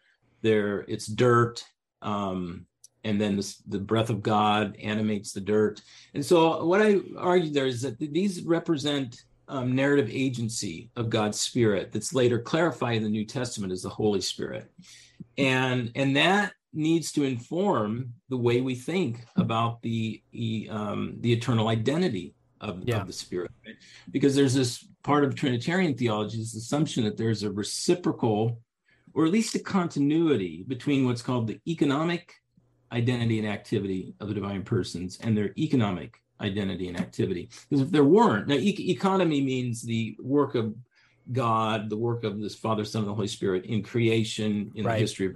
There, 0.43 0.85
it's 0.87 1.07
dirt. 1.07 1.65
Um, 2.01 2.67
and 3.03 3.21
then 3.21 3.37
the, 3.37 3.57
the 3.67 3.81
breath 3.81 4.11
of 4.11 4.23
God 4.23 4.77
animates 4.81 5.33
the 5.33 5.41
dirt. 5.41 5.83
And 6.15 6.25
so, 6.25 6.65
what 6.65 6.81
I 6.81 7.01
argue 7.19 7.51
there 7.51 7.67
is 7.67 7.83
that 7.83 7.99
these 7.99 8.43
represent 8.43 9.25
um, 9.51 9.75
narrative 9.75 10.09
agency 10.11 10.91
of 10.97 11.11
God's 11.11 11.41
Spirit 11.41 11.93
that's 11.93 12.15
later 12.15 12.39
clarified 12.39 12.97
in 12.97 13.03
the 13.03 13.09
New 13.09 13.25
Testament 13.25 13.73
as 13.73 13.83
the 13.83 13.89
Holy 13.89 14.21
Spirit, 14.21 14.71
and 15.37 15.91
and 15.95 16.17
that 16.17 16.53
needs 16.73 17.13
to 17.13 17.25
inform 17.25 18.13
the 18.29 18.37
way 18.37 18.61
we 18.61 18.75
think 18.75 19.25
about 19.37 19.83
the 19.83 20.23
um, 20.71 21.17
the 21.21 21.33
eternal 21.33 21.69
identity 21.69 22.35
of, 22.61 22.83
yeah. 22.85 23.01
of 23.01 23.07
the 23.07 23.13
spirit 23.13 23.51
right? 23.67 23.75
because 24.11 24.35
there's 24.35 24.53
this 24.53 24.87
part 25.03 25.25
of 25.25 25.35
trinitarian 25.35 25.97
theology 25.97 26.37
this 26.37 26.55
assumption 26.55 27.05
that 27.05 27.17
there's 27.17 27.43
a 27.43 27.51
reciprocal 27.51 28.61
or 29.15 29.25
at 29.25 29.33
least 29.33 29.55
a 29.55 29.59
continuity 29.59 30.65
between 30.69 31.07
what's 31.07 31.23
called 31.23 31.47
the 31.47 31.59
economic 31.67 32.35
identity 32.93 33.39
and 33.39 33.49
activity 33.49 34.15
of 34.21 34.29
the 34.29 34.35
divine 34.35 34.63
persons 34.63 35.19
and 35.23 35.37
their 35.37 35.53
economic 35.57 36.17
identity 36.41 36.89
and 36.89 36.99
activity 36.99 37.49
because 37.69 37.83
if 37.83 37.91
there 37.91 38.05
weren't 38.05 38.49
now 38.49 38.55
e- 38.55 38.91
economy 38.91 39.41
means 39.41 39.83
the 39.83 40.17
work 40.21 40.55
of 40.55 40.75
god 41.33 41.91
the 41.91 41.97
work 41.97 42.25
of 42.25 42.41
this 42.41 42.55
father 42.55 42.85
son 42.85 43.03
and 43.03 43.11
the 43.11 43.15
holy 43.15 43.29
spirit 43.29 43.65
in 43.67 43.83
creation 43.83 44.71
in 44.75 44.85
right. 44.85 44.95
the 44.95 45.01
history 45.01 45.27
of 45.27 45.35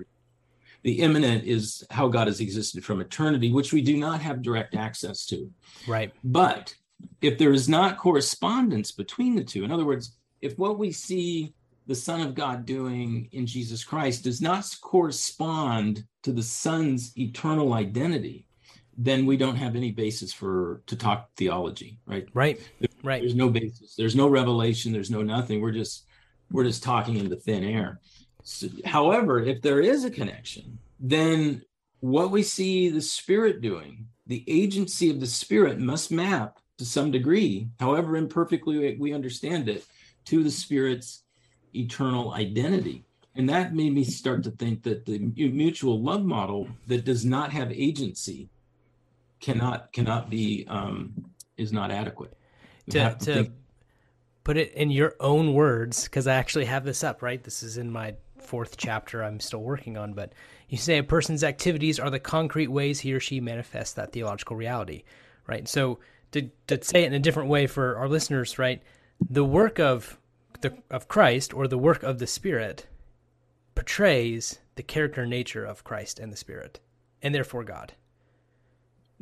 the 0.84 1.00
immanent 1.00 1.44
is 1.44 1.82
how 1.90 2.08
God 2.08 2.26
has 2.28 2.40
existed 2.40 2.84
from 2.84 3.00
eternity, 3.00 3.50
which 3.50 3.72
we 3.72 3.80
do 3.80 3.96
not 3.96 4.20
have 4.20 4.42
direct 4.42 4.76
access 4.76 5.24
to. 5.26 5.50
Right. 5.88 6.12
But 6.22 6.74
if 7.22 7.38
there 7.38 7.52
is 7.52 7.68
not 7.68 7.96
correspondence 7.96 8.92
between 8.92 9.34
the 9.34 9.44
two, 9.44 9.64
in 9.64 9.72
other 9.72 9.86
words, 9.86 10.16
if 10.42 10.58
what 10.58 10.78
we 10.78 10.92
see 10.92 11.54
the 11.86 11.94
Son 11.94 12.20
of 12.20 12.34
God 12.34 12.66
doing 12.66 13.28
in 13.32 13.46
Jesus 13.46 13.82
Christ 13.82 14.24
does 14.24 14.42
not 14.42 14.66
correspond 14.82 16.04
to 16.22 16.32
the 16.32 16.42
Son's 16.42 17.16
eternal 17.18 17.72
identity, 17.72 18.46
then 18.96 19.26
we 19.26 19.36
don't 19.36 19.56
have 19.56 19.76
any 19.76 19.90
basis 19.90 20.32
for 20.32 20.82
to 20.86 20.96
talk 20.96 21.30
theology, 21.36 21.98
right? 22.06 22.28
Right. 22.34 22.60
There, 22.80 22.88
right. 23.02 23.20
There's 23.20 23.34
no 23.34 23.48
basis. 23.48 23.94
There's 23.96 24.16
no 24.16 24.28
revelation. 24.28 24.92
There's 24.92 25.10
no 25.10 25.22
nothing. 25.22 25.60
We're 25.60 25.72
just 25.72 26.06
we're 26.50 26.64
just 26.64 26.82
talking 26.82 27.16
into 27.16 27.36
thin 27.36 27.64
air. 27.64 28.00
So, 28.42 28.68
however, 28.84 29.40
if 29.40 29.62
there 29.62 29.80
is 29.80 30.04
a 30.04 30.10
connection, 30.10 30.78
then 31.00 31.62
what 32.00 32.30
we 32.30 32.42
see 32.42 32.90
the 32.90 33.00
Spirit 33.00 33.60
doing, 33.60 34.06
the 34.26 34.44
agency 34.46 35.10
of 35.10 35.20
the 35.20 35.26
Spirit 35.26 35.78
must 35.78 36.12
map 36.12 36.58
to 36.78 36.84
some 36.84 37.10
degree, 37.10 37.68
however 37.80 38.16
imperfectly 38.16 38.96
we 38.96 39.14
understand 39.14 39.68
it, 39.68 39.84
to 40.26 40.44
the 40.44 40.50
Spirit's 40.50 41.22
eternal 41.74 42.32
identity. 42.32 43.04
And 43.36 43.48
that 43.48 43.74
made 43.74 43.92
me 43.92 44.04
start 44.04 44.44
to 44.44 44.50
think 44.52 44.82
that 44.84 45.06
the 45.06 45.18
mutual 45.18 46.00
love 46.00 46.24
model 46.24 46.68
that 46.86 47.04
does 47.04 47.24
not 47.24 47.50
have 47.52 47.72
agency 47.72 48.48
cannot 49.44 49.92
cannot 49.92 50.30
be 50.30 50.64
um, 50.68 51.12
is 51.56 51.72
not 51.72 51.90
adequate. 51.90 52.32
to, 52.90 52.98
to, 52.98 53.24
to 53.24 53.34
think- 53.34 53.52
put 54.42 54.56
it 54.56 54.72
in 54.72 54.90
your 54.90 55.14
own 55.20 55.52
words, 55.52 56.04
because 56.04 56.26
I 56.26 56.34
actually 56.34 56.64
have 56.64 56.84
this 56.84 57.04
up, 57.04 57.22
right? 57.22 57.42
This 57.42 57.62
is 57.62 57.76
in 57.76 57.90
my 57.90 58.14
fourth 58.38 58.76
chapter 58.76 59.22
I'm 59.22 59.40
still 59.40 59.62
working 59.62 59.96
on, 59.96 60.12
but 60.12 60.32
you 60.68 60.78
say 60.78 60.98
a 60.98 61.02
person's 61.02 61.44
activities 61.44 61.98
are 61.98 62.10
the 62.10 62.18
concrete 62.18 62.68
ways 62.68 63.00
he 63.00 63.12
or 63.14 63.20
she 63.20 63.40
manifests 63.40 63.94
that 63.94 64.12
theological 64.12 64.56
reality, 64.56 65.04
right? 65.46 65.66
So 65.68 65.98
to, 66.32 66.50
to 66.66 66.82
say 66.82 67.04
it 67.04 67.06
in 67.06 67.14
a 67.14 67.18
different 67.18 67.48
way 67.48 67.66
for 67.66 67.96
our 67.96 68.08
listeners, 68.08 68.58
right? 68.58 68.82
The 69.30 69.44
work 69.44 69.78
of 69.78 70.18
the 70.60 70.76
of 70.90 71.08
Christ 71.08 71.52
or 71.54 71.68
the 71.68 71.78
work 71.78 72.02
of 72.02 72.18
the 72.18 72.26
Spirit 72.26 72.86
portrays 73.74 74.58
the 74.76 74.82
character 74.82 75.22
and 75.22 75.30
nature 75.30 75.64
of 75.64 75.84
Christ 75.84 76.18
and 76.18 76.32
the 76.32 76.36
Spirit, 76.36 76.80
and 77.22 77.34
therefore 77.34 77.64
God. 77.64 77.92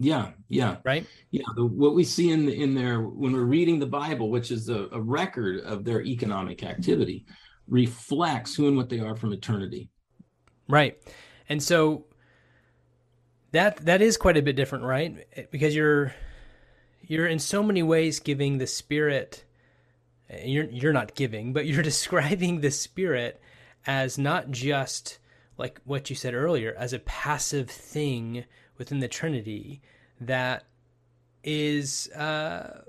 Yeah, 0.03 0.31
yeah, 0.49 0.79
right. 0.85 1.07
Yeah, 1.31 1.45
the, 1.55 1.65
what 1.65 1.95
we 1.95 2.03
see 2.03 2.31
in 2.31 2.47
the, 2.47 2.61
in 2.61 2.75
there 2.75 3.01
when 3.03 3.33
we're 3.33 3.45
reading 3.45 3.79
the 3.79 3.87
Bible, 3.87 4.31
which 4.31 4.51
is 4.51 4.69
a, 4.69 4.89
a 4.91 5.01
record 5.01 5.61
of 5.61 5.85
their 5.85 6.03
economic 6.03 6.65
activity, 6.65 7.25
reflects 7.69 8.55
who 8.55 8.67
and 8.67 8.77
what 8.77 8.89
they 8.89 8.99
are 8.99 9.15
from 9.15 9.33
eternity. 9.33 9.89
Right. 10.69 10.99
And 11.49 11.63
so 11.63 12.07
that 13.53 13.77
that 13.85 14.03
is 14.03 14.17
quite 14.17 14.37
a 14.37 14.43
bit 14.43 14.57
different, 14.57 14.85
right? 14.85 15.51
Because 15.53 15.75
you're 15.75 16.13
you're 17.03 17.29
in 17.29 17.39
so 17.39 17.63
many 17.63 17.85
ways 17.85 18.19
giving 18.19 18.59
the 18.59 18.67
spirit 18.67 19.45
you're 20.45 20.65
you're 20.65 20.93
not 20.93 21.15
giving, 21.15 21.53
but 21.53 21.67
you're 21.67 21.83
describing 21.93 22.61
the 22.61 22.73
spirit 22.73 23.41
as 23.87 24.19
not 24.19 24.51
just 24.51 25.19
like 25.59 25.81
what 25.85 26.11
you 26.11 26.17
said 26.17 26.35
earlier 26.35 26.75
as 26.77 26.93
a 26.93 26.99
passive 26.99 27.71
thing 27.71 28.45
within 28.79 29.01
the 29.01 29.09
trinity 29.09 29.83
that 30.27 30.65
is 31.45 32.09
uh, 32.13 32.83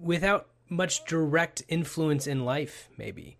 without 0.00 0.48
much 0.68 1.04
direct 1.04 1.62
influence 1.68 2.26
in 2.26 2.44
life 2.44 2.88
maybe 2.98 3.38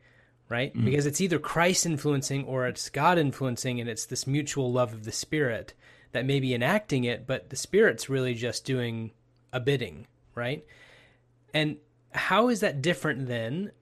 right? 0.48 0.72
Mm-hmm. 0.74 0.84
Because 0.84 1.06
it's 1.06 1.20
either 1.20 1.38
Christ 1.38 1.86
influencing 1.86 2.44
or 2.44 2.66
it's 2.66 2.88
God 2.88 3.18
influencing, 3.18 3.80
and 3.80 3.88
it's 3.88 4.06
this 4.06 4.26
mutual 4.26 4.72
love 4.72 4.92
of 4.92 5.04
the 5.04 5.12
Spirit 5.12 5.74
that 6.12 6.24
may 6.24 6.40
be 6.40 6.54
enacting 6.54 7.04
it, 7.04 7.26
but 7.26 7.50
the 7.50 7.56
Spirit's 7.56 8.08
really 8.08 8.34
just 8.34 8.64
doing 8.64 9.12
a 9.52 9.60
bidding, 9.60 10.06
right? 10.34 10.64
And 11.52 11.78
how 12.12 12.48
is 12.48 12.60
that 12.60 12.80
different 12.80 13.26
then 13.26 13.72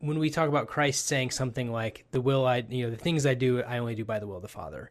when 0.00 0.18
we 0.18 0.30
talk 0.30 0.48
about 0.48 0.68
Christ 0.68 1.06
saying 1.06 1.30
something 1.30 1.72
like, 1.72 2.04
the 2.10 2.20
will 2.20 2.46
I, 2.46 2.64
you 2.68 2.84
know, 2.84 2.90
the 2.90 2.96
things 2.96 3.24
I 3.24 3.34
do, 3.34 3.62
I 3.62 3.78
only 3.78 3.94
do 3.94 4.04
by 4.04 4.18
the 4.18 4.26
will 4.26 4.36
of 4.36 4.42
the 4.42 4.48
Father, 4.48 4.90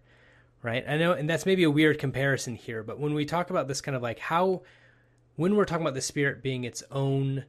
right? 0.66 0.84
I 0.88 0.98
know, 0.98 1.14
and 1.14 1.30
that's 1.30 1.46
maybe 1.46 1.64
a 1.64 1.72
weird 1.72 2.00
comparison 2.00 2.56
here, 2.56 2.84
but 2.84 3.00
when 3.00 3.14
we 3.14 3.26
talk 3.26 3.50
about 3.50 3.68
this 3.68 3.82
kind 3.82 3.96
of 3.96 4.02
like 4.02 4.20
how, 4.20 4.64
when 5.36 5.56
we're 5.56 5.66
talking 5.66 5.86
about 5.86 5.94
the 5.94 6.02
Spirit 6.02 6.42
being 6.42 6.64
its 6.64 6.84
own 6.92 7.46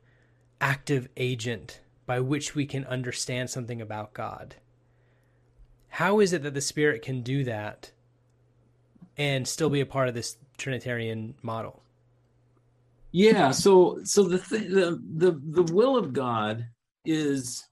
active 0.61 1.09
agent 1.16 1.81
by 2.07 2.20
which 2.20 2.55
we 2.55 2.66
can 2.66 2.85
understand 2.85 3.50
something 3.50 3.81
about 3.81 4.14
God. 4.14 4.57
How 5.88 6.20
is 6.20 6.33
it 6.33 6.42
that 6.42 6.55
the 6.55 6.61
Spirit 6.61 7.02
can 7.02 7.22
do 7.22 7.44
that 7.44 7.90
and 9.16 9.48
still 9.48 9.70
be 9.70 9.81
a 9.81 9.87
part 9.87 10.09
of 10.09 10.14
this 10.14 10.37
Trinitarian 10.59 11.35
model? 11.42 11.83
Yeah, 13.12 13.50
so 13.50 14.00
so 14.05 14.24
the 14.24 14.38
th- 14.38 14.68
the 14.68 15.02
the 15.16 15.40
the 15.62 15.72
will 15.72 15.96
of 15.96 16.12
God 16.12 16.66
is 17.05 17.66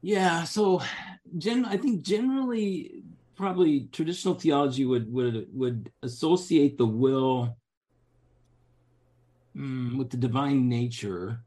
yeah, 0.00 0.44
so 0.44 0.80
gen 1.36 1.64
I 1.66 1.76
think 1.76 2.02
generally 2.02 3.02
probably 3.36 3.88
traditional 3.92 4.34
theology 4.34 4.84
would 4.84 5.12
would 5.12 5.46
would 5.52 5.92
associate 6.02 6.78
the 6.78 6.86
will 6.86 7.56
mm, 9.56 9.96
with 9.96 10.10
the 10.10 10.16
divine 10.16 10.68
nature 10.68 11.44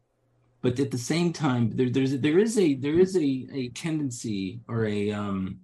but 0.62 0.80
at 0.80 0.92
the 0.92 0.98
same 0.98 1.32
time 1.32 1.72
there, 1.72 1.90
there's 1.90 2.18
there 2.20 2.40
is 2.40 2.58
a 2.58 2.76
there 2.76 3.00
is 3.00 3.16
a, 3.16 3.48
a 3.52 3.70
tendency 3.70 4.60
or 4.68 4.86
a 4.86 5.12
um, 5.12 5.60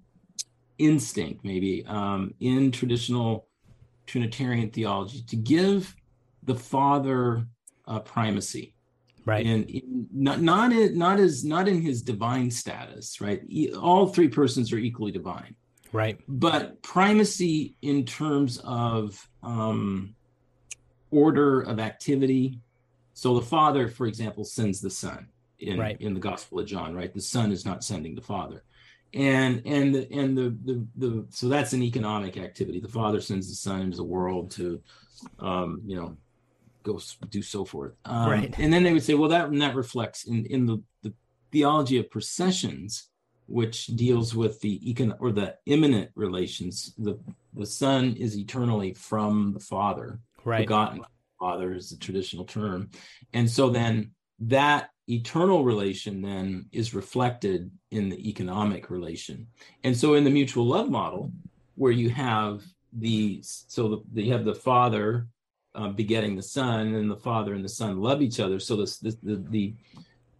instinct 0.77 1.43
maybe 1.43 1.85
um, 1.87 2.33
in 2.39 2.71
traditional 2.71 3.47
trinitarian 4.05 4.69
theology 4.69 5.21
to 5.27 5.35
give 5.35 5.95
the 6.43 6.55
father 6.55 7.45
uh, 7.87 7.99
primacy. 7.99 8.73
Right. 9.25 9.45
And 9.45 9.67
in, 9.69 10.07
not 10.13 10.41
not 10.41 10.71
in, 10.71 10.97
not 10.97 11.19
as 11.19 11.43
not 11.43 11.67
in 11.67 11.81
his 11.81 12.01
divine 12.01 12.51
status 12.51 13.19
right? 13.19 13.41
All 13.81 14.07
three 14.07 14.27
persons 14.27 14.71
are 14.71 14.77
equally 14.77 15.11
divine 15.11 15.55
right 15.95 16.19
but 16.27 16.81
primacy 16.81 17.75
in 17.81 18.05
terms 18.05 18.59
of 18.63 19.27
um 19.43 20.15
order 21.11 21.61
of 21.61 21.79
activity 21.79 22.59
so 23.13 23.33
the 23.33 23.45
father 23.45 23.87
for 23.87 24.07
example 24.07 24.43
sends 24.43 24.81
the 24.81 24.89
son 24.89 25.27
in 25.59 25.79
right. 25.79 25.99
in 26.01 26.13
the 26.13 26.19
gospel 26.19 26.59
of 26.59 26.65
john 26.65 26.93
right 26.93 27.13
the 27.13 27.21
son 27.21 27.51
is 27.51 27.65
not 27.65 27.83
sending 27.83 28.13
the 28.13 28.21
father 28.21 28.63
and 29.13 29.61
and 29.65 29.95
the 29.95 30.11
and 30.11 30.37
the, 30.37 30.55
the 30.65 30.85
the 30.97 31.25
so 31.29 31.47
that's 31.47 31.73
an 31.73 31.81
economic 31.81 32.37
activity 32.37 32.79
the 32.79 32.87
father 32.87 33.21
sends 33.21 33.47
the 33.49 33.55
son 33.55 33.81
into 33.81 33.97
the 33.97 34.03
world 34.03 34.51
to 34.51 34.81
um 35.39 35.81
you 35.85 35.95
know 35.95 36.17
go 36.85 37.01
do 37.29 37.41
so 37.41 37.65
forth. 37.65 37.93
Um, 38.05 38.29
right. 38.29 38.55
And 38.57 38.71
then 38.71 38.83
they 38.83 38.93
would 38.93 39.03
say, 39.03 39.15
well, 39.15 39.29
that 39.29 39.51
that 39.51 39.75
reflects 39.75 40.25
in 40.25 40.45
in 40.45 40.65
the, 40.65 40.81
the 41.01 41.13
theology 41.51 41.97
of 41.97 42.09
processions, 42.09 43.09
which 43.47 43.87
deals 43.87 44.35
with 44.35 44.59
the 44.61 44.79
econ 44.79 45.15
or 45.19 45.31
the 45.31 45.55
immanent 45.65 46.11
relations. 46.15 46.93
The 46.97 47.19
the 47.53 47.65
Son 47.65 48.15
is 48.17 48.37
eternally 48.37 48.93
from 48.93 49.53
the 49.53 49.59
Father, 49.59 50.19
right. 50.43 50.59
begotten 50.59 51.01
Father 51.39 51.73
is 51.73 51.89
the 51.89 51.97
traditional 51.97 52.45
term, 52.45 52.89
and 53.33 53.49
so 53.49 53.69
then 53.69 54.11
that 54.39 54.89
eternal 55.07 55.63
relation 55.63 56.21
then 56.21 56.65
is 56.71 56.93
reflected 56.93 57.71
in 57.91 58.09
the 58.09 58.29
economic 58.29 58.89
relation. 58.89 59.47
And 59.83 59.95
so 59.95 60.15
in 60.15 60.23
the 60.23 60.29
mutual 60.29 60.65
love 60.65 60.89
model, 60.89 61.31
where 61.75 61.91
you 61.91 62.09
have 62.09 62.63
the 62.91 63.41
so 63.43 64.03
the, 64.13 64.23
you 64.23 64.33
have 64.33 64.45
the 64.45 64.55
Father 64.55 65.27
uh, 65.75 65.89
begetting 65.89 66.35
the 66.35 66.43
Son, 66.43 66.95
and 66.95 67.11
the 67.11 67.17
Father 67.17 67.53
and 67.53 67.63
the 67.63 67.69
Son 67.69 67.99
love 68.01 68.21
each 68.21 68.39
other. 68.39 68.59
So 68.59 68.77
this, 68.77 68.97
this 68.97 69.15
the, 69.21 69.43
the 69.49 69.75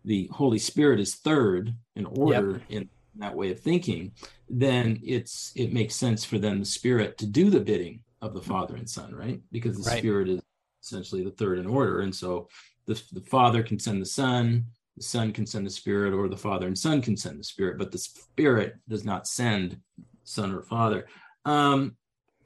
the 0.06 0.30
Holy 0.32 0.60
Spirit 0.60 1.00
is 1.00 1.16
third 1.16 1.74
in 1.96 2.06
order 2.06 2.52
yep. 2.52 2.62
in 2.70 2.90
that 3.18 3.36
way 3.36 3.52
of 3.52 3.60
thinking. 3.60 4.12
Then 4.50 5.00
it's 5.04 5.52
it 5.56 5.74
makes 5.74 5.96
sense 5.96 6.24
for 6.24 6.38
then 6.38 6.60
the 6.60 6.66
Spirit 6.66 7.18
to 7.20 7.26
do 7.26 7.50
the 7.50 7.60
bidding 7.60 8.02
of 8.22 8.34
the 8.34 8.42
Father 8.42 8.76
and 8.76 8.90
Son, 8.90 9.14
right? 9.14 9.42
Because 9.52 9.78
the 9.78 9.90
right. 9.90 10.00
Spirit 10.00 10.30
is 10.30 10.42
essentially 10.84 11.24
the 11.24 11.32
third 11.32 11.60
in 11.60 11.68
order, 11.68 12.02
and 12.02 12.14
so 12.14 12.48
the 12.86 13.02
the 13.12 13.22
Father 13.22 13.64
can 13.64 13.80
send 13.80 14.02
the 14.02 14.06
Son, 14.06 14.66
the 14.98 15.04
Son 15.04 15.32
can 15.32 15.46
send 15.46 15.66
the 15.66 15.72
Spirit, 15.72 16.14
or 16.14 16.28
the 16.28 16.38
Father 16.38 16.68
and 16.68 16.78
Son 16.78 17.02
can 17.02 17.18
send 17.18 17.40
the 17.40 17.44
Spirit, 17.44 17.78
but 17.78 17.92
the 17.92 17.98
Spirit 17.98 18.76
does 18.88 19.04
not 19.04 19.28
send 19.28 19.80
Son 20.24 20.54
or 20.54 20.62
Father. 20.62 21.08
Um, 21.46 21.96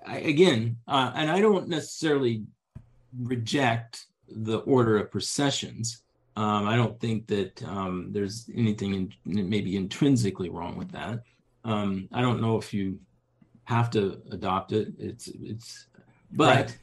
I, 0.05 0.19
again, 0.19 0.77
uh, 0.87 1.11
and 1.15 1.29
I 1.29 1.41
don't 1.41 1.67
necessarily 1.67 2.43
reject 3.17 4.05
the 4.27 4.59
order 4.59 4.97
of 4.97 5.11
processions. 5.11 6.01
Um, 6.39 6.69
I 6.69 6.77
don't 6.77 6.97
think 7.01 7.27
that 7.27 7.61
um, 7.63 8.11
there's 8.11 8.49
anything 8.55 8.93
in, 8.93 9.49
maybe 9.49 9.75
intrinsically 9.75 10.49
wrong 10.49 10.77
with 10.77 10.89
that. 10.93 11.23
Um, 11.65 12.07
I 12.13 12.21
don't 12.21 12.39
know 12.39 12.57
if 12.57 12.73
you 12.73 12.97
have 13.65 13.89
to 13.89 14.21
adopt 14.31 14.71
it. 14.71 14.93
It's 14.97 15.27
it's, 15.27 15.87
but 16.31 16.55
right. 16.55 16.77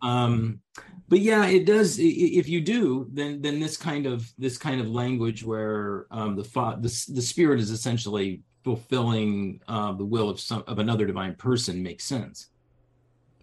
um, 0.00 0.60
but 1.08 1.18
yeah, 1.18 1.44
it 1.46 1.66
does. 1.66 1.98
If 1.98 2.48
you 2.48 2.60
do, 2.60 3.08
then 3.12 3.42
then 3.42 3.58
this 3.58 3.76
kind 3.76 4.06
of 4.06 4.32
this 4.38 4.56
kind 4.56 4.80
of 4.80 4.88
language 4.88 5.42
where 5.42 6.06
um, 6.12 6.36
the 6.36 6.44
the 6.80 7.12
the 7.12 7.22
spirit 7.22 7.58
is 7.58 7.72
essentially 7.72 8.42
fulfilling 8.62 9.60
uh, 9.66 9.90
the 9.92 10.04
will 10.04 10.30
of 10.30 10.38
some 10.38 10.62
of 10.68 10.78
another 10.78 11.04
divine 11.04 11.34
person 11.34 11.82
makes 11.82 12.04
sense. 12.04 12.46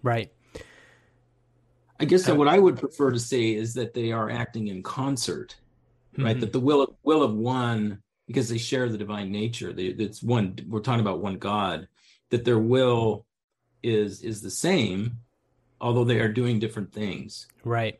Right. 0.01 0.32
I 1.99 2.05
guess 2.05 2.27
what 2.29 2.47
I 2.47 2.60
would 2.60 2.77
prefer 2.77 3.12
to 3.12 3.19
say 3.19 3.53
is 3.53 3.73
that 3.73 3.93
they 3.93 4.12
are 4.12 4.29
acting 4.29 4.67
in 4.67 4.83
concert, 4.83 5.55
right? 6.17 6.31
Mm-hmm. 6.31 6.39
That 6.41 6.53
the 6.53 6.60
will 6.60 6.81
of, 6.83 6.89
will 7.03 7.23
of 7.23 7.33
one, 7.33 8.01
because 8.27 8.49
they 8.49 8.57
share 8.57 8.88
the 8.89 8.97
divine 8.97 9.31
nature. 9.31 9.73
They, 9.73 9.86
it's 9.86 10.21
one. 10.21 10.60
We're 10.67 10.81
talking 10.81 11.01
about 11.01 11.19
one 11.19 11.38
God. 11.38 11.88
That 12.29 12.45
their 12.45 12.60
will 12.60 13.25
is 13.81 14.21
is 14.21 14.41
the 14.41 14.49
same, 14.49 15.19
although 15.79 16.03
they 16.03 16.19
are 16.19 16.31
doing 16.31 16.60
different 16.60 16.93
things. 16.93 17.47
Right. 17.63 17.99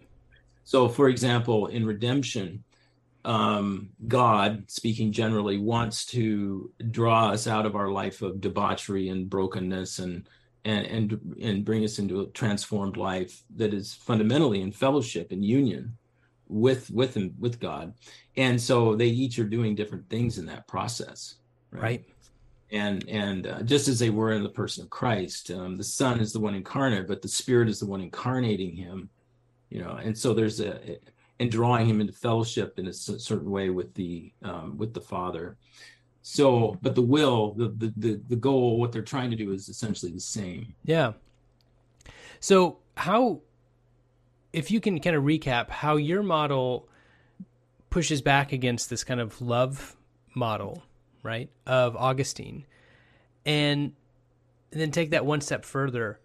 So, 0.64 0.90
for 0.90 1.08
example, 1.08 1.68
in 1.68 1.86
redemption, 1.86 2.64
um, 3.24 3.90
God, 4.08 4.70
speaking 4.70 5.12
generally, 5.12 5.58
wants 5.58 6.06
to 6.08 6.72
draw 6.92 7.30
us 7.30 7.48
out 7.48 7.66
of 7.66 7.76
our 7.76 7.90
life 7.90 8.22
of 8.22 8.42
debauchery 8.42 9.10
and 9.10 9.30
brokenness 9.30 10.00
and 10.00 10.28
and 10.68 10.86
and 10.86 11.36
and 11.42 11.66
bring 11.66 11.84
us 11.84 11.98
into 11.98 12.22
a 12.22 12.28
transformed 12.28 12.98
life 12.98 13.44
that 13.56 13.74
is 13.74 13.94
fundamentally 13.94 14.62
in 14.62 14.72
fellowship 14.72 15.32
and 15.32 15.44
union 15.44 15.98
with 16.48 16.92
with 16.92 17.16
him 17.16 17.34
with 17.40 17.60
God. 17.60 17.94
And 18.36 18.62
so 18.62 18.96
they 18.96 19.08
each 19.08 19.40
are 19.40 19.46
doing 19.46 19.76
different 19.76 20.10
things 20.10 20.38
in 20.38 20.46
that 20.48 20.68
process. 20.68 21.36
Right. 21.72 21.82
right. 21.82 22.06
And 22.72 23.08
and 23.08 23.48
uh, 23.48 23.62
just 23.64 23.88
as 23.88 23.98
they 23.98 24.10
were 24.10 24.34
in 24.34 24.44
the 24.44 24.50
person 24.50 24.84
of 24.84 24.90
Christ, 24.90 25.52
um, 25.52 25.78
the 25.78 25.84
Son 25.84 26.20
is 26.20 26.34
the 26.34 26.40
one 26.40 26.54
incarnate, 26.54 27.08
but 27.08 27.22
the 27.22 27.30
Spirit 27.30 27.70
is 27.70 27.80
the 27.80 27.88
one 27.88 28.02
incarnating 28.02 28.76
him. 28.76 29.10
You 29.70 29.82
know, 29.82 29.92
and 29.92 30.18
so 30.18 30.34
there's 30.34 30.60
a 30.60 30.98
and 31.40 31.52
drawing 31.52 31.88
him 31.88 32.02
into 32.02 32.14
fellowship 32.14 32.80
in 32.80 32.88
a 32.88 32.94
certain 32.94 33.50
way 33.50 33.70
with 33.70 33.94
the 33.94 34.34
um, 34.44 34.78
with 34.78 34.94
the 34.94 35.02
Father. 35.02 35.58
So, 36.30 36.78
but 36.82 36.94
the 36.94 37.02
will, 37.02 37.54
the, 37.54 37.70
the 37.70 37.94
the 37.96 38.22
the 38.28 38.36
goal, 38.36 38.82
what 38.82 38.92
they're 38.92 39.02
trying 39.02 39.32
to 39.32 39.38
do 39.38 39.54
is 39.54 39.70
essentially 39.70 40.12
the 40.12 40.20
same. 40.20 40.76
Yeah. 40.84 41.14
So, 42.42 42.80
how, 42.98 43.44
if 44.52 44.70
you 44.70 44.82
can 44.82 45.00
kind 45.00 45.16
of 45.16 45.24
recap 45.24 45.70
how 45.70 45.96
your 45.96 46.22
model 46.24 46.90
pushes 47.90 48.22
back 48.22 48.52
against 48.52 48.90
this 48.90 49.06
kind 49.06 49.22
of 49.22 49.42
love 49.42 49.96
model, 50.36 50.84
right, 51.24 51.50
of 51.66 51.96
Augustine, 51.96 52.66
and, 53.46 53.94
and 54.74 54.82
then 54.82 54.92
take 54.92 55.12
that 55.12 55.26
one 55.26 55.40
step 55.40 55.64
further. 55.64 56.20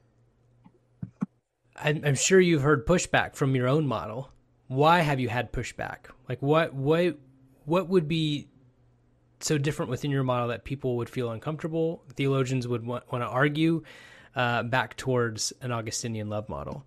I'm, 1.76 2.02
I'm 2.04 2.16
sure 2.16 2.40
you've 2.40 2.62
heard 2.62 2.88
pushback 2.88 3.36
from 3.36 3.54
your 3.54 3.68
own 3.68 3.86
model. 3.86 4.32
Why 4.66 4.98
have 5.02 5.20
you 5.20 5.28
had 5.28 5.52
pushback? 5.52 6.06
Like, 6.28 6.42
what 6.42 6.74
what 6.74 7.18
what 7.66 7.88
would 7.88 8.08
be 8.08 8.48
so 9.44 9.58
different 9.58 9.90
within 9.90 10.10
your 10.10 10.24
model 10.24 10.48
that 10.48 10.64
people 10.64 10.96
would 10.96 11.08
feel 11.08 11.30
uncomfortable. 11.30 12.02
Theologians 12.14 12.66
would 12.68 12.86
want, 12.86 13.10
want 13.12 13.22
to 13.24 13.28
argue 13.28 13.82
uh, 14.34 14.62
back 14.62 14.96
towards 14.96 15.52
an 15.60 15.72
Augustinian 15.72 16.28
love 16.28 16.48
model. 16.48 16.84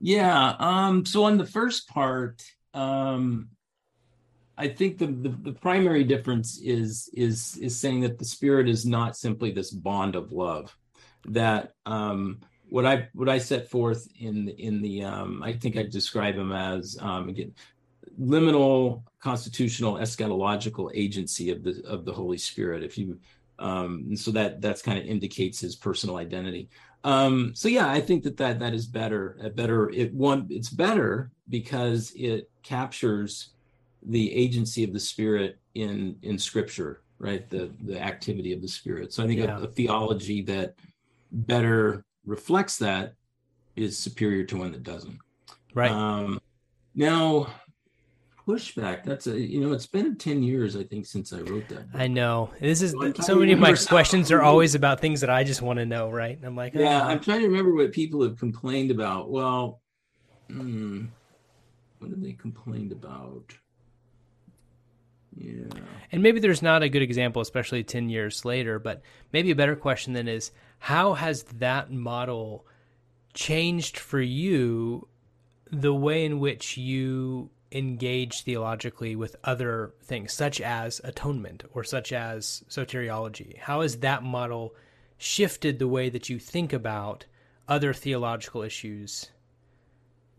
Yeah. 0.00 0.56
Um, 0.58 1.06
so 1.06 1.24
on 1.24 1.38
the 1.38 1.46
first 1.46 1.88
part, 1.88 2.42
um, 2.74 3.50
I 4.58 4.68
think 4.68 4.98
the, 4.98 5.06
the, 5.06 5.28
the 5.28 5.52
primary 5.52 6.04
difference 6.04 6.60
is 6.60 7.08
is 7.14 7.56
is 7.56 7.78
saying 7.78 8.00
that 8.00 8.18
the 8.18 8.24
spirit 8.24 8.68
is 8.68 8.84
not 8.84 9.16
simply 9.16 9.50
this 9.50 9.70
bond 9.70 10.14
of 10.14 10.32
love. 10.32 10.76
That 11.26 11.72
um, 11.86 12.40
what 12.68 12.84
I 12.84 13.08
what 13.14 13.28
I 13.28 13.38
set 13.38 13.70
forth 13.70 14.06
in 14.18 14.48
in 14.48 14.82
the 14.82 15.04
um, 15.04 15.42
I 15.42 15.52
think 15.52 15.76
I 15.76 15.84
describe 15.84 16.34
him 16.34 16.52
as 16.52 16.96
um, 17.00 17.28
again 17.28 17.54
liminal 18.20 19.02
constitutional 19.20 19.94
eschatological 19.94 20.90
agency 20.94 21.50
of 21.50 21.62
the 21.62 21.82
of 21.86 22.04
the 22.04 22.12
Holy 22.12 22.38
Spirit. 22.38 22.82
If 22.82 22.98
you 22.98 23.18
um, 23.58 24.16
so 24.16 24.30
that 24.32 24.60
that's 24.60 24.82
kind 24.82 24.98
of 24.98 25.04
indicates 25.04 25.60
his 25.60 25.76
personal 25.76 26.16
identity. 26.16 26.68
Um, 27.04 27.52
so 27.54 27.68
yeah, 27.68 27.88
I 27.88 28.00
think 28.00 28.22
that 28.24 28.36
that 28.38 28.58
that 28.60 28.74
is 28.74 28.86
better. 28.86 29.38
A 29.42 29.50
better 29.50 29.90
it 29.90 30.12
one 30.12 30.46
it's 30.50 30.68
better 30.68 31.30
because 31.48 32.12
it 32.16 32.50
captures 32.62 33.50
the 34.04 34.34
agency 34.34 34.84
of 34.84 34.92
the 34.92 35.00
Spirit 35.00 35.58
in 35.74 36.16
in 36.22 36.38
Scripture, 36.38 37.02
right? 37.18 37.48
The 37.48 37.70
the 37.82 38.00
activity 38.00 38.52
of 38.52 38.62
the 38.62 38.68
Spirit. 38.68 39.12
So 39.12 39.22
I 39.22 39.26
think 39.26 39.40
yeah. 39.40 39.58
a, 39.58 39.62
a 39.62 39.68
theology 39.68 40.42
that 40.42 40.74
better 41.30 42.04
reflects 42.26 42.78
that 42.78 43.14
is 43.76 43.98
superior 43.98 44.44
to 44.44 44.56
one 44.56 44.72
that 44.72 44.82
doesn't. 44.82 45.18
Right. 45.74 45.90
Um, 45.90 46.40
now 46.94 47.48
pushback. 48.46 49.04
That's 49.04 49.26
a 49.26 49.38
you 49.38 49.60
know, 49.60 49.72
it's 49.72 49.86
been 49.86 50.16
ten 50.16 50.42
years 50.42 50.76
I 50.76 50.84
think 50.84 51.06
since 51.06 51.32
I 51.32 51.40
wrote 51.40 51.68
that. 51.68 51.86
I 51.94 52.06
know 52.06 52.50
this 52.60 52.82
is 52.82 52.92
so, 52.92 53.12
so 53.14 53.36
many 53.36 53.52
of 53.52 53.58
my 53.58 53.74
questions 53.74 54.30
are 54.30 54.42
always 54.42 54.74
about 54.74 55.00
things 55.00 55.20
that 55.20 55.30
I 55.30 55.44
just 55.44 55.62
want 55.62 55.78
to 55.78 55.86
know, 55.86 56.10
right? 56.10 56.36
And 56.36 56.44
I'm 56.44 56.56
like, 56.56 56.74
oh. 56.76 56.80
yeah, 56.80 57.06
I'm 57.06 57.20
trying 57.20 57.40
to 57.40 57.46
remember 57.46 57.74
what 57.74 57.92
people 57.92 58.22
have 58.22 58.38
complained 58.38 58.90
about. 58.90 59.30
Well, 59.30 59.80
hmm, 60.48 61.06
what 61.98 62.10
have 62.10 62.22
they 62.22 62.32
complained 62.32 62.92
about? 62.92 63.54
Yeah. 65.36 65.64
And 66.10 66.22
maybe 66.22 66.40
there's 66.40 66.62
not 66.62 66.82
a 66.82 66.88
good 66.88 67.02
example, 67.02 67.40
especially 67.40 67.84
10 67.84 68.10
years 68.10 68.44
later, 68.44 68.78
but 68.78 69.02
maybe 69.32 69.50
a 69.50 69.56
better 69.56 69.76
question 69.76 70.12
then 70.12 70.28
is 70.28 70.52
how 70.78 71.14
has 71.14 71.44
that 71.44 71.90
model 71.90 72.66
changed 73.34 73.98
for 73.98 74.20
you 74.20 75.08
the 75.70 75.94
way 75.94 76.24
in 76.24 76.38
which 76.38 76.76
you 76.76 77.50
engage 77.72 78.42
theologically 78.42 79.16
with 79.16 79.36
other 79.44 79.94
things, 80.02 80.32
such 80.32 80.60
as 80.60 81.00
atonement 81.04 81.64
or 81.72 81.84
such 81.84 82.12
as 82.12 82.64
soteriology? 82.68 83.58
How 83.58 83.80
has 83.80 83.98
that 83.98 84.22
model 84.22 84.74
shifted 85.18 85.78
the 85.78 85.88
way 85.88 86.08
that 86.08 86.28
you 86.28 86.38
think 86.38 86.72
about 86.72 87.26
other 87.68 87.92
theological 87.92 88.62
issues? 88.62 89.30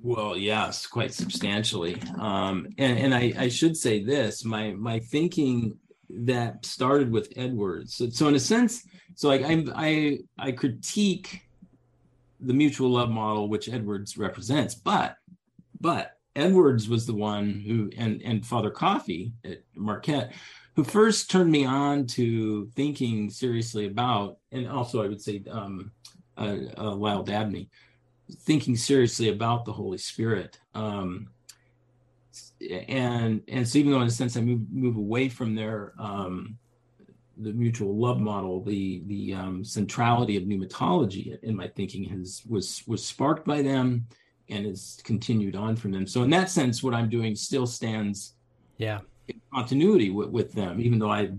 Well, 0.02 0.36
yes, 0.36 0.86
quite 0.86 1.14
substantially. 1.14 2.02
Um, 2.20 2.68
and 2.78 3.00
and 3.00 3.16
I, 3.16 3.34
I 3.38 3.48
should 3.48 3.78
say 3.78 4.04
this: 4.04 4.44
my 4.44 4.72
my 4.72 5.00
thinking 5.00 5.78
that 6.10 6.66
started 6.66 7.12
with 7.12 7.32
Edwards. 7.36 7.96
So, 7.96 8.10
so 8.10 8.28
in 8.28 8.36
a 8.36 8.40
sense, 8.40 8.86
so 9.16 9.32
I 9.32 9.64
I 9.76 10.18
I 10.38 10.52
critique 10.52 11.42
the 12.42 12.54
mutual 12.54 12.90
love 12.90 13.10
model 13.10 13.48
which 13.48 13.70
Edwards 13.70 14.18
represents, 14.18 14.76
but 14.76 15.16
but 15.80 16.13
Edwards 16.36 16.90
was 16.90 17.06
the 17.06 17.14
one 17.14 17.64
who 17.66 17.92
and 17.98 18.22
and 18.24 18.46
Father 18.46 18.72
Coffey 18.72 19.34
at 19.46 19.62
Marquette 19.76 20.34
who 20.76 20.84
first 20.84 21.30
turned 21.30 21.52
me 21.52 21.66
on 21.66 22.06
to 22.08 22.66
thinking 22.76 23.30
seriously 23.30 23.86
about, 23.86 24.38
and 24.52 24.68
also 24.68 25.04
I 25.04 25.08
would 25.08 25.22
say 25.22 25.44
um, 25.50 25.92
uh, 26.38 26.58
uh, 26.78 26.96
Lyle 26.96 27.24
Dabney, 27.24 27.70
thinking 28.40 28.76
seriously 28.76 29.30
about 29.30 29.66
the 29.66 29.74
Holy 29.74 30.00
Spirit. 30.00 30.60
Um, 30.74 31.28
and 32.88 33.42
and 33.48 33.68
so 33.68 33.78
even 33.78 33.92
though 33.92 34.02
in 34.02 34.08
a 34.08 34.12
sense 34.12 34.36
I 34.36 34.42
move 34.42 34.62
move 34.72 34.98
away 34.98 35.30
from 35.30 35.54
their 35.54 35.94
um, 36.00 36.58
the 37.38 37.54
mutual 37.54 37.96
love 37.96 38.20
model, 38.20 38.64
the 38.64 39.04
the 39.06 39.36
um, 39.36 39.64
centrality 39.64 40.38
of 40.38 40.44
pneumatology 40.44 41.38
in 41.44 41.56
my 41.56 41.68
thinking 41.68 42.06
has 42.06 42.42
was 42.50 42.84
was 42.88 43.06
sparked 43.06 43.46
by 43.46 43.62
them 43.62 44.08
and 44.50 44.66
has 44.66 45.00
continued 45.04 45.56
on 45.56 45.76
from 45.76 45.92
them. 45.92 46.06
So 46.06 46.24
in 46.24 46.30
that 46.32 46.50
sense, 46.50 46.84
what 46.84 46.94
I'm 46.94 47.10
doing 47.10 47.36
still 47.36 47.68
stands 47.68 48.36
yeah 48.78 49.00
in 49.28 49.40
continuity 49.54 50.10
with, 50.10 50.30
with 50.30 50.54
them, 50.54 50.80
even 50.82 51.00
though 51.00 51.12
I 51.12 51.32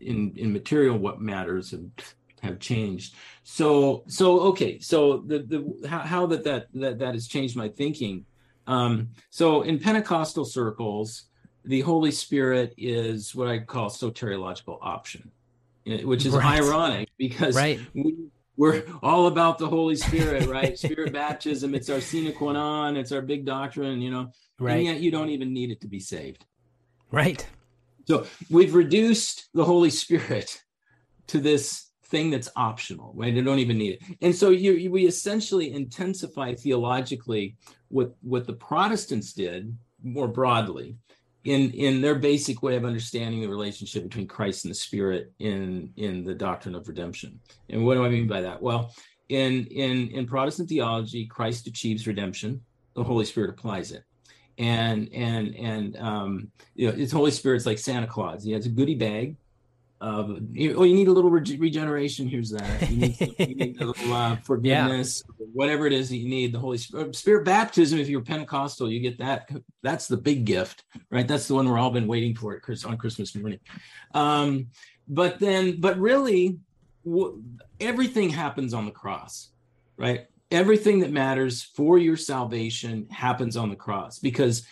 in 0.00 0.32
in 0.36 0.52
material 0.52 0.98
what 0.98 1.20
matters 1.20 1.70
have 1.70 1.84
have 2.42 2.58
changed. 2.58 3.14
So 3.42 4.04
so 4.06 4.40
okay, 4.40 4.78
so 4.78 5.18
the 5.26 5.38
the 5.40 5.88
how, 5.88 6.00
how 6.00 6.26
that, 6.26 6.44
that 6.44 6.68
that 6.74 6.98
that 6.98 7.14
has 7.14 7.26
changed 7.26 7.56
my 7.56 7.68
thinking. 7.68 8.24
Um, 8.66 9.10
so 9.30 9.62
in 9.62 9.78
Pentecostal 9.78 10.44
circles, 10.44 11.24
the 11.64 11.80
Holy 11.82 12.10
Spirit 12.10 12.74
is 12.78 13.34
what 13.34 13.48
I 13.48 13.58
call 13.58 13.90
soteriological 13.90 14.78
option, 14.80 15.30
which 15.84 16.24
is 16.24 16.32
right. 16.32 16.60
ironic 16.60 17.10
because 17.18 17.56
right. 17.56 17.78
we, 17.94 18.16
we're 18.56 18.84
all 19.02 19.26
about 19.26 19.58
the 19.58 19.66
Holy 19.66 19.96
Spirit, 19.96 20.46
right? 20.48 20.78
Spirit 20.78 21.12
baptism, 21.12 21.74
it's 21.74 21.90
our 21.90 22.00
sine 22.00 22.32
qua 22.32 22.52
non, 22.52 22.96
it's 22.96 23.12
our 23.12 23.22
big 23.22 23.44
doctrine, 23.44 24.00
you 24.00 24.10
know, 24.10 24.30
right. 24.58 24.76
and 24.76 24.84
yet 24.84 25.00
you 25.00 25.10
don't 25.10 25.30
even 25.30 25.52
need 25.52 25.70
it 25.70 25.80
to 25.80 25.88
be 25.88 26.00
saved. 26.00 26.44
Right. 27.10 27.46
So 28.06 28.26
we've 28.50 28.74
reduced 28.74 29.48
the 29.54 29.64
Holy 29.64 29.90
Spirit 29.90 30.62
to 31.28 31.40
this 31.40 31.90
thing 32.06 32.30
that's 32.30 32.50
optional, 32.54 33.12
right? 33.14 33.34
They 33.34 33.40
don't 33.40 33.58
even 33.58 33.78
need 33.78 33.94
it. 33.94 34.16
And 34.20 34.34
so 34.34 34.50
you, 34.50 34.72
you, 34.72 34.90
we 34.90 35.06
essentially 35.06 35.72
intensify 35.72 36.54
theologically 36.54 37.56
what 37.88 38.14
what 38.20 38.46
the 38.46 38.52
Protestants 38.52 39.32
did 39.32 39.76
more 40.02 40.28
broadly 40.28 40.96
in 41.44 41.70
in 41.72 42.00
their 42.00 42.14
basic 42.14 42.62
way 42.62 42.76
of 42.76 42.84
understanding 42.84 43.40
the 43.40 43.48
relationship 43.48 44.02
between 44.02 44.26
Christ 44.26 44.64
and 44.64 44.70
the 44.70 44.76
Spirit 44.76 45.32
in 45.38 45.92
in 45.96 46.24
the 46.24 46.34
doctrine 46.34 46.74
of 46.74 46.88
redemption. 46.88 47.40
And 47.70 47.84
what 47.84 47.94
do 47.94 48.04
I 48.04 48.08
mean 48.08 48.26
by 48.26 48.40
that? 48.42 48.62
Well, 48.62 48.94
in 49.28 49.66
in 49.66 50.08
in 50.08 50.26
Protestant 50.26 50.68
theology, 50.68 51.26
Christ 51.26 51.66
achieves 51.66 52.06
redemption. 52.06 52.62
The 52.94 53.04
Holy 53.04 53.24
Spirit 53.24 53.50
applies 53.50 53.92
it 53.92 54.04
and 54.58 55.08
and 55.12 55.54
and 55.56 55.96
um, 55.96 56.50
you 56.74 56.88
know, 56.88 56.94
his 56.94 57.12
Holy 57.12 57.30
Spirit's 57.30 57.66
like 57.66 57.78
Santa 57.78 58.06
Claus. 58.06 58.44
He 58.44 58.52
has 58.52 58.66
a 58.66 58.70
goodie 58.70 58.94
bag. 58.94 59.36
Of, 60.04 60.38
you, 60.52 60.74
oh, 60.76 60.82
you 60.82 60.94
need 60.94 61.08
a 61.08 61.12
little 61.12 61.30
re- 61.30 61.56
regeneration. 61.56 62.28
Here's 62.28 62.50
that. 62.50 62.90
You 62.90 62.96
need, 62.98 63.20
you 63.38 63.54
need 63.54 63.80
a 63.80 63.86
little 63.86 64.12
uh, 64.12 64.36
forgiveness, 64.36 65.22
yeah. 65.26 65.46
whatever 65.54 65.86
it 65.86 65.94
is 65.94 66.10
that 66.10 66.18
you 66.18 66.28
need. 66.28 66.52
The 66.52 66.58
Holy 66.58 66.76
Spirit, 66.76 67.16
Spirit 67.16 67.46
baptism. 67.46 67.98
If 67.98 68.10
you're 68.10 68.20
Pentecostal, 68.20 68.92
you 68.92 69.00
get 69.00 69.18
that. 69.20 69.48
That's 69.82 70.06
the 70.06 70.18
big 70.18 70.44
gift, 70.44 70.84
right? 71.10 71.26
That's 71.26 71.48
the 71.48 71.54
one 71.54 71.66
we're 71.66 71.78
all 71.78 71.90
been 71.90 72.06
waiting 72.06 72.34
for 72.34 72.54
at 72.54 72.84
on 72.84 72.98
Christmas 72.98 73.34
morning. 73.34 73.60
Um, 74.12 74.66
but 75.08 75.38
then, 75.38 75.80
but 75.80 75.98
really, 75.98 76.58
w- 77.06 77.42
everything 77.80 78.28
happens 78.28 78.74
on 78.74 78.84
the 78.84 78.92
cross, 78.92 79.52
right? 79.96 80.26
everything 80.50 81.00
that 81.00 81.10
matters 81.10 81.62
for 81.62 81.98
your 81.98 82.16
salvation 82.16 83.08
happens 83.10 83.56
on 83.56 83.70
the 83.70 83.76
cross 83.76 84.20
because 84.20 84.66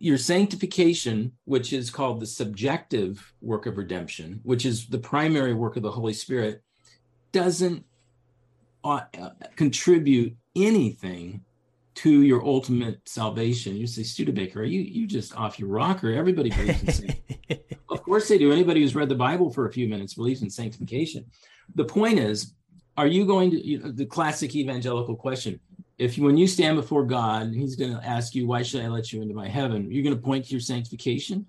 your 0.00 0.16
sanctification, 0.16 1.30
which 1.44 1.74
is 1.74 1.90
called 1.90 2.20
the 2.20 2.26
subjective 2.26 3.32
work 3.42 3.66
of 3.66 3.76
redemption, 3.76 4.40
which 4.42 4.64
is 4.64 4.86
the 4.86 4.98
primary 4.98 5.52
work 5.52 5.76
of 5.76 5.82
the 5.82 5.90
Holy 5.90 6.14
Spirit, 6.14 6.62
doesn't 7.32 7.84
uh, 8.82 9.02
contribute 9.56 10.34
anything 10.56 11.42
to 11.96 12.22
your 12.22 12.42
ultimate 12.42 13.06
salvation. 13.06 13.76
You 13.76 13.86
say, 13.86 14.02
Studebaker, 14.02 14.60
are 14.60 14.64
you 14.64 14.80
you 14.80 15.06
just 15.06 15.36
off 15.36 15.58
your 15.58 15.68
rocker? 15.68 16.10
Everybody 16.14 16.48
believes 16.48 16.82
in 16.82 16.92
sanctification. 16.92 17.60
of 17.90 18.02
course 18.02 18.26
they 18.26 18.38
do. 18.38 18.52
Anybody 18.52 18.80
who's 18.80 18.94
read 18.94 19.10
the 19.10 19.14
Bible 19.14 19.50
for 19.50 19.68
a 19.68 19.72
few 19.72 19.86
minutes 19.86 20.14
believes 20.14 20.40
in 20.40 20.48
sanctification. 20.48 21.26
The 21.74 21.84
point 21.84 22.18
is, 22.18 22.54
are 22.96 23.06
you 23.06 23.26
going 23.26 23.50
to 23.50 23.66
you 23.66 23.80
know, 23.80 23.92
the 23.92 24.06
classic 24.06 24.56
evangelical 24.56 25.14
question 25.14 25.60
if 26.00 26.16
when 26.16 26.36
you 26.36 26.46
stand 26.46 26.76
before 26.76 27.04
god 27.04 27.52
he's 27.52 27.76
going 27.76 27.94
to 27.94 28.04
ask 28.04 28.34
you 28.34 28.46
why 28.46 28.62
should 28.62 28.82
i 28.82 28.88
let 28.88 29.12
you 29.12 29.20
into 29.22 29.34
my 29.34 29.46
heaven? 29.46 29.92
You're 29.92 30.02
going 30.02 30.16
to 30.16 30.22
point 30.22 30.46
to 30.46 30.50
your 30.50 30.60
sanctification. 30.60 31.46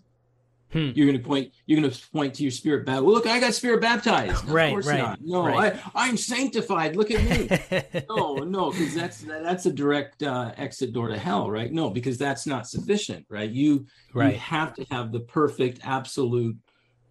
Hmm. 0.74 0.92
you're 0.96 1.06
going 1.06 1.22
to 1.22 1.28
point 1.28 1.52
you're 1.66 1.82
going 1.82 1.92
to 1.92 2.12
point 2.12 2.34
to 2.36 2.44
your 2.44 2.52
spirit 2.52 2.86
baptized 2.86 3.04
well 3.04 3.14
look 3.14 3.28
i 3.28 3.42
got 3.42 3.54
spirit 3.54 3.82
baptized. 3.82 4.46
Right 4.46 4.68
of 4.68 4.72
course 4.72 4.88
right, 4.88 5.00
not. 5.00 5.20
No 5.22 5.46
right. 5.46 5.76
I, 5.76 6.10
i'm 6.10 6.16
sanctified. 6.16 6.96
Look 6.96 7.12
at 7.12 7.24
me. 7.24 8.04
No 8.10 8.36
no 8.36 8.72
because 8.72 8.94
that's 8.94 9.22
that's 9.22 9.66
a 9.66 9.72
direct 9.72 10.24
uh, 10.24 10.54
exit 10.58 10.94
door 10.94 11.10
to 11.10 11.18
hell 11.18 11.50
right? 11.50 11.72
No 11.72 11.90
because 11.90 12.18
that's 12.18 12.46
not 12.46 12.68
sufficient 12.68 13.26
right? 13.30 13.50
You 13.50 13.86
right. 14.14 14.34
you 14.34 14.40
have 14.40 14.74
to 14.76 14.86
have 14.92 15.12
the 15.12 15.22
perfect 15.22 15.80
absolute 15.84 16.56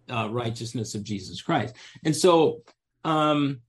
uh, 0.09 0.27
righteousness 0.31 0.95
of 0.95 1.03
jesus 1.03 1.41
christ. 1.41 1.75
And 2.03 2.15
so 2.15 2.61
um 3.03 3.61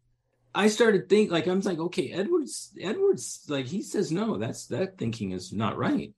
I 0.54 0.68
started 0.68 1.08
think 1.08 1.30
like 1.30 1.46
I'm 1.46 1.60
like, 1.60 1.78
okay, 1.78 2.12
Edwards, 2.12 2.72
Edwards, 2.80 3.44
like 3.48 3.66
he 3.66 3.82
says, 3.82 4.12
no, 4.12 4.36
that's 4.36 4.66
that 4.66 4.98
thinking 4.98 5.32
is 5.32 5.52
not 5.52 5.78
right. 5.78 6.12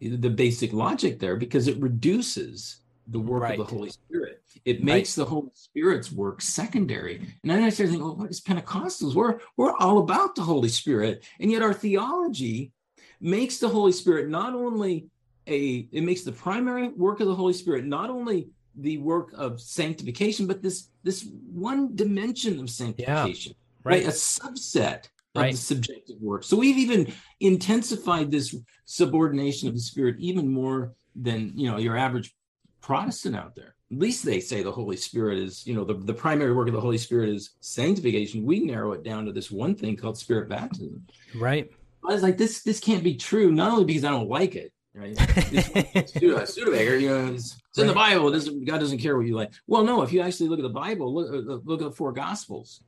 The 0.00 0.30
basic 0.30 0.72
logic 0.72 1.18
there 1.18 1.36
because 1.36 1.68
it 1.68 1.80
reduces 1.80 2.80
the 3.08 3.18
work 3.18 3.42
right. 3.42 3.58
of 3.58 3.66
the 3.66 3.74
Holy 3.74 3.90
Spirit. 3.90 4.42
It 4.64 4.84
makes 4.84 5.16
right. 5.16 5.24
the 5.24 5.30
Holy 5.30 5.50
Spirit's 5.54 6.12
work 6.12 6.40
secondary. 6.42 7.16
And 7.16 7.50
then 7.50 7.62
I 7.62 7.70
started 7.70 7.92
thinking, 7.92 8.06
well, 8.06 8.16
what 8.16 8.30
is 8.30 8.40
Pentecostals? 8.40 9.14
We're 9.14 9.38
we're 9.56 9.76
all 9.76 9.98
about 9.98 10.34
the 10.34 10.42
Holy 10.42 10.68
Spirit, 10.68 11.24
and 11.40 11.50
yet 11.50 11.62
our 11.62 11.74
theology 11.74 12.72
makes 13.20 13.58
the 13.58 13.68
Holy 13.68 13.92
Spirit 13.92 14.28
not 14.28 14.54
only 14.54 15.06
a 15.46 15.88
it 15.90 16.02
makes 16.02 16.22
the 16.22 16.32
primary 16.32 16.88
work 16.88 17.20
of 17.20 17.26
the 17.26 17.34
Holy 17.34 17.54
Spirit 17.54 17.84
not 17.84 18.10
only 18.10 18.48
the 18.76 18.98
work 18.98 19.32
of 19.34 19.60
sanctification, 19.60 20.46
but 20.46 20.62
this 20.62 20.88
this 21.02 21.26
one 21.50 21.96
dimension 21.96 22.60
of 22.60 22.70
sanctification. 22.70 23.54
Right? 23.84 24.04
A 24.04 24.08
subset 24.08 25.06
of 25.34 25.42
right. 25.42 25.52
the 25.52 25.58
subjective 25.58 26.20
work. 26.20 26.44
So 26.44 26.56
we've 26.56 26.78
even 26.78 27.12
intensified 27.40 28.30
this 28.30 28.54
subordination 28.84 29.68
of 29.68 29.74
the 29.74 29.80
Spirit 29.80 30.16
even 30.18 30.48
more 30.48 30.94
than 31.14 31.52
you 31.54 31.70
know 31.70 31.78
your 31.78 31.96
average 31.96 32.34
Protestant 32.80 33.36
out 33.36 33.54
there. 33.54 33.74
At 33.90 33.98
least 33.98 34.24
they 34.24 34.40
say 34.40 34.62
the 34.62 34.72
Holy 34.72 34.96
Spirit 34.96 35.38
is, 35.38 35.66
you 35.66 35.74
know, 35.74 35.84
the, 35.84 35.94
the 35.94 36.12
primary 36.12 36.54
work 36.54 36.68
of 36.68 36.74
the 36.74 36.80
Holy 36.80 36.98
Spirit 36.98 37.30
is 37.30 37.50
sanctification. 37.60 38.44
We 38.44 38.60
narrow 38.60 38.92
it 38.92 39.02
down 39.02 39.24
to 39.26 39.32
this 39.32 39.50
one 39.50 39.74
thing 39.74 39.96
called 39.96 40.18
spirit 40.18 40.48
baptism. 40.48 41.06
Right. 41.34 41.70
I 42.06 42.12
was 42.12 42.22
like, 42.22 42.36
this 42.36 42.62
this 42.62 42.80
can't 42.80 43.02
be 43.02 43.16
true, 43.16 43.50
not 43.50 43.72
only 43.72 43.84
because 43.84 44.04
I 44.04 44.10
don't 44.10 44.28
like 44.28 44.54
it, 44.56 44.72
right? 44.94 45.16
Studebaker, 46.48 46.96
you 46.96 47.08
know, 47.08 47.32
it's, 47.32 47.56
it's 47.56 47.78
right. 47.78 47.82
in 47.82 47.86
the 47.88 47.94
Bible. 47.94 48.28
It 48.28 48.32
doesn't, 48.32 48.64
God 48.64 48.78
doesn't 48.78 48.98
care 48.98 49.16
what 49.16 49.26
you 49.26 49.34
like. 49.34 49.52
Well, 49.66 49.84
no, 49.84 50.02
if 50.02 50.12
you 50.12 50.20
actually 50.20 50.48
look 50.48 50.58
at 50.58 50.62
the 50.62 50.68
Bible, 50.68 51.14
look, 51.14 51.28
uh, 51.30 51.60
look 51.64 51.82
at 51.82 51.96
four 51.96 52.12
Gospels 52.12 52.82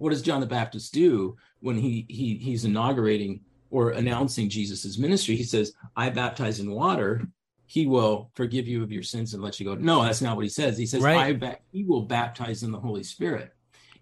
what 0.00 0.10
does 0.10 0.22
John 0.22 0.40
the 0.40 0.46
Baptist 0.46 0.92
do 0.92 1.36
when 1.60 1.76
he 1.76 2.06
he 2.08 2.36
he's 2.36 2.64
inaugurating 2.64 3.40
or 3.70 3.90
announcing 3.90 4.48
Jesus's 4.48 4.98
ministry? 4.98 5.36
He 5.36 5.44
says, 5.44 5.72
"I 5.94 6.10
baptize 6.10 6.60
in 6.60 6.70
water." 6.70 7.26
He 7.66 7.86
will 7.86 8.32
forgive 8.34 8.66
you 8.66 8.82
of 8.82 8.90
your 8.90 9.04
sins 9.04 9.32
and 9.32 9.40
let 9.40 9.60
you 9.60 9.66
go. 9.66 9.76
No, 9.76 10.02
that's 10.02 10.20
not 10.20 10.34
what 10.34 10.42
he 10.42 10.48
says. 10.48 10.76
He 10.76 10.86
says, 10.86 11.02
right. 11.02 11.18
"I 11.18 11.32
ba- 11.34 11.58
he 11.70 11.84
will 11.84 12.02
baptize 12.02 12.64
in 12.64 12.72
the 12.72 12.80
Holy 12.80 13.04
Spirit." 13.04 13.54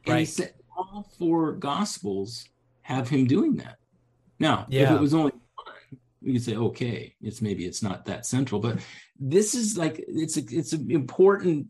And 0.06 0.14
right. 0.14 0.20
he 0.20 0.24
said 0.24 0.54
all 0.74 1.11
four 1.18 1.52
Gospels 1.52 2.46
have 2.82 3.08
him 3.08 3.26
doing 3.26 3.56
that. 3.56 3.76
Now, 4.38 4.66
yeah. 4.68 4.84
if 4.84 4.90
it 4.92 5.00
was 5.00 5.12
only 5.12 5.32
one, 5.32 5.74
we 6.22 6.32
could 6.34 6.42
say, 6.42 6.56
okay, 6.56 7.14
it's 7.20 7.42
maybe 7.42 7.66
it's 7.66 7.82
not 7.82 8.04
that 8.06 8.24
central, 8.24 8.61
but 8.61 8.78
this 9.18 9.54
is 9.54 9.76
like 9.76 10.02
it's 10.06 10.37
a, 10.37 10.42
it's 10.50 10.72
an 10.72 10.90
important 10.90 11.66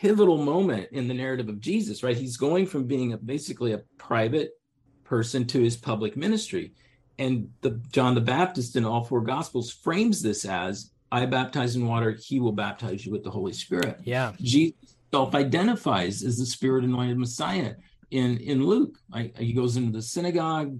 pivotal 0.00 0.38
moment 0.38 0.88
in 0.92 1.08
the 1.08 1.14
narrative 1.14 1.48
of 1.48 1.60
Jesus, 1.60 2.02
right? 2.02 2.16
He's 2.16 2.36
going 2.36 2.66
from 2.66 2.84
being 2.84 3.12
a, 3.12 3.16
basically 3.16 3.72
a 3.72 3.82
private 3.98 4.50
person 5.04 5.46
to 5.46 5.60
his 5.60 5.76
public 5.76 6.16
ministry. 6.16 6.72
And 7.18 7.48
the 7.62 7.80
John 7.90 8.14
the 8.14 8.20
Baptist 8.20 8.76
in 8.76 8.84
all 8.84 9.04
four 9.04 9.22
gospels 9.22 9.72
frames 9.72 10.20
this 10.20 10.44
as 10.44 10.90
I 11.10 11.24
baptize 11.26 11.76
in 11.76 11.86
water, 11.86 12.16
he 12.20 12.40
will 12.40 12.52
baptize 12.52 13.06
you 13.06 13.12
with 13.12 13.24
the 13.24 13.30
Holy 13.30 13.52
Spirit. 13.52 14.00
Yeah. 14.04 14.32
Jesus 14.40 14.96
self-identifies 15.12 16.22
as 16.24 16.36
the 16.38 16.44
spirit 16.44 16.84
anointed 16.84 17.16
Messiah 17.18 17.74
in 18.10 18.38
in 18.38 18.66
Luke. 18.66 18.98
I, 19.12 19.32
he 19.38 19.52
goes 19.52 19.76
into 19.76 19.92
the 19.92 20.02
synagogue, 20.02 20.78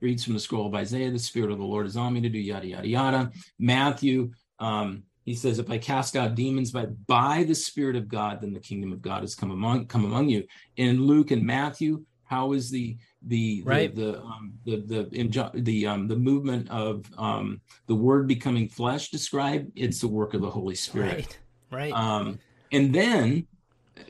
reads 0.00 0.24
from 0.24 0.34
the 0.34 0.40
scroll 0.40 0.66
of 0.66 0.74
Isaiah, 0.74 1.10
the 1.10 1.18
Spirit 1.18 1.50
of 1.50 1.58
the 1.58 1.64
Lord 1.64 1.86
is 1.86 1.96
on 1.96 2.12
me 2.12 2.20
to 2.20 2.28
do 2.28 2.38
yada, 2.38 2.66
yada, 2.66 2.88
yada. 2.88 3.30
Matthew, 3.58 4.32
um, 4.58 5.04
he 5.30 5.36
says, 5.36 5.60
if 5.60 5.70
I 5.70 5.78
cast 5.78 6.16
out 6.16 6.34
demons 6.34 6.72
by, 6.72 6.86
by 7.06 7.44
the 7.44 7.54
Spirit 7.54 7.94
of 7.94 8.08
God, 8.08 8.40
then 8.40 8.52
the 8.52 8.58
kingdom 8.58 8.92
of 8.92 9.00
God 9.00 9.20
has 9.20 9.36
come 9.36 9.52
among 9.52 9.86
come 9.86 10.04
among 10.04 10.28
you. 10.28 10.44
In 10.76 11.06
Luke 11.06 11.30
and 11.30 11.46
Matthew, 11.46 12.04
how 12.24 12.52
is 12.52 12.68
the 12.68 12.96
the 13.22 13.62
right. 13.64 13.94
the 13.94 14.02
the 14.02 14.20
um, 14.22 14.52
the 14.64 14.76
the, 15.12 15.50
the, 15.54 15.86
um, 15.86 16.08
the 16.08 16.16
movement 16.16 16.68
of 16.68 17.04
um, 17.16 17.60
the 17.86 17.94
word 17.94 18.26
becoming 18.26 18.68
flesh 18.68 19.10
described? 19.10 19.70
It's 19.76 20.00
the 20.00 20.08
work 20.08 20.34
of 20.34 20.40
the 20.40 20.50
Holy 20.50 20.74
Spirit. 20.74 21.38
Right. 21.70 21.92
Right. 21.92 21.92
Um, 21.92 22.40
and 22.72 22.92
then 22.92 23.46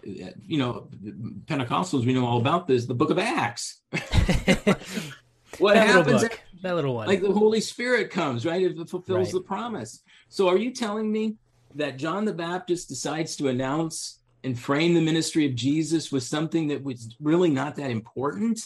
you 0.02 0.56
know, 0.56 0.88
Pentecostals, 1.44 2.06
we 2.06 2.14
know 2.14 2.24
all 2.24 2.40
about 2.40 2.66
this, 2.66 2.86
the 2.86 2.94
book 2.94 3.10
of 3.10 3.18
Acts. 3.18 3.82
what 5.58 5.76
happens? 5.76 6.24
That 6.62 6.74
little 6.74 6.94
one. 6.94 7.06
Like 7.06 7.22
the 7.22 7.32
Holy 7.32 7.60
Spirit 7.60 8.10
comes, 8.10 8.44
right? 8.44 8.62
It 8.62 8.88
fulfills 8.88 9.28
right. 9.28 9.32
the 9.32 9.40
promise. 9.40 10.02
So 10.28 10.48
are 10.48 10.58
you 10.58 10.72
telling 10.72 11.10
me 11.10 11.36
that 11.74 11.96
John 11.96 12.24
the 12.24 12.32
Baptist 12.32 12.88
decides 12.88 13.36
to 13.36 13.48
announce 13.48 14.18
and 14.44 14.58
frame 14.58 14.94
the 14.94 15.00
ministry 15.00 15.46
of 15.46 15.54
Jesus 15.54 16.10
with 16.10 16.22
something 16.22 16.68
that 16.68 16.82
was 16.82 17.16
really 17.20 17.50
not 17.50 17.76
that 17.76 17.90
important? 17.90 18.60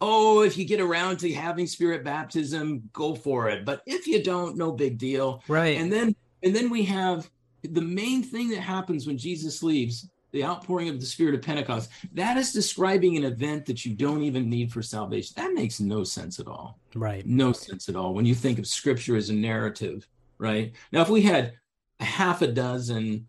Oh, 0.00 0.42
if 0.42 0.56
you 0.56 0.64
get 0.64 0.80
around 0.80 1.18
to 1.18 1.32
having 1.32 1.66
spirit 1.66 2.04
baptism, 2.04 2.88
go 2.92 3.14
for 3.14 3.48
it. 3.48 3.64
But 3.64 3.82
if 3.86 4.06
you 4.06 4.22
don't, 4.22 4.56
no 4.56 4.72
big 4.72 4.98
deal. 4.98 5.42
Right. 5.46 5.76
And 5.78 5.92
then 5.92 6.14
and 6.42 6.56
then 6.56 6.70
we 6.70 6.84
have 6.84 7.30
the 7.62 7.82
main 7.82 8.22
thing 8.22 8.48
that 8.50 8.60
happens 8.60 9.06
when 9.06 9.18
Jesus 9.18 9.62
leaves 9.62 10.08
the 10.32 10.44
outpouring 10.44 10.88
of 10.88 11.00
the 11.00 11.06
spirit 11.06 11.34
of 11.34 11.42
pentecost 11.42 11.90
that 12.12 12.36
is 12.36 12.52
describing 12.52 13.16
an 13.16 13.24
event 13.24 13.66
that 13.66 13.84
you 13.84 13.94
don't 13.94 14.22
even 14.22 14.48
need 14.48 14.72
for 14.72 14.82
salvation. 14.82 15.34
That 15.36 15.52
makes 15.52 15.80
no 15.80 16.04
sense 16.04 16.38
at 16.38 16.46
all. 16.46 16.78
Right. 16.94 17.26
No 17.26 17.52
sense 17.52 17.88
at 17.88 17.96
all 17.96 18.14
when 18.14 18.26
you 18.26 18.34
think 18.34 18.58
of 18.58 18.66
scripture 18.66 19.16
as 19.16 19.30
a 19.30 19.34
narrative 19.34 20.06
right? 20.40 20.72
Now 20.90 21.02
if 21.02 21.08
we 21.08 21.22
had 21.22 21.52
half 22.00 22.42
a 22.42 22.48
dozen 22.48 23.28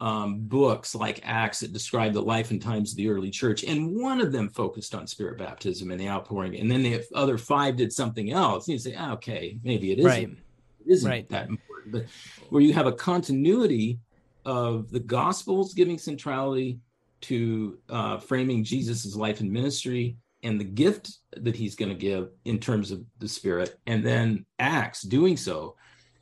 um, 0.00 0.40
books 0.40 0.94
like 0.94 1.20
acts 1.24 1.60
that 1.60 1.72
describe 1.72 2.12
the 2.12 2.22
life 2.22 2.50
and 2.50 2.60
times 2.60 2.92
of 2.92 2.96
the 2.96 3.08
early 3.08 3.30
church 3.30 3.64
and 3.64 3.96
one 3.96 4.20
of 4.20 4.32
them 4.32 4.48
focused 4.48 4.94
on 4.94 5.06
spirit 5.06 5.38
baptism 5.38 5.90
and 5.90 6.00
the 6.00 6.08
outpouring 6.08 6.56
and 6.56 6.70
then 6.70 6.82
the 6.82 7.02
other 7.14 7.38
five 7.38 7.76
did 7.76 7.92
something 7.92 8.32
else 8.32 8.68
you 8.68 8.78
say 8.78 8.96
ah, 8.98 9.12
okay 9.12 9.58
maybe 9.62 9.92
it 9.92 10.00
isn't. 10.00 10.10
Right. 10.10 10.28
it 10.28 10.92
isn't 10.92 11.08
right. 11.08 11.28
that 11.30 11.48
important. 11.48 11.92
But 11.92 12.06
where 12.50 12.60
you 12.60 12.74
have 12.74 12.86
a 12.86 12.92
continuity 12.92 14.00
of 14.44 14.90
the 14.90 15.00
Gospels 15.00 15.74
giving 15.74 15.98
centrality 15.98 16.78
to 17.22 17.78
uh, 17.88 18.18
framing 18.18 18.64
Jesus's 18.64 19.16
life 19.16 19.40
and 19.40 19.50
ministry 19.50 20.16
and 20.42 20.58
the 20.58 20.64
gift 20.64 21.18
that 21.36 21.54
he's 21.54 21.76
going 21.76 21.88
to 21.88 21.94
give 21.96 22.30
in 22.44 22.58
terms 22.58 22.90
of 22.90 23.04
the 23.18 23.28
Spirit, 23.28 23.78
and 23.86 24.04
then 24.04 24.44
Acts 24.58 25.02
doing 25.02 25.36
so, 25.36 25.76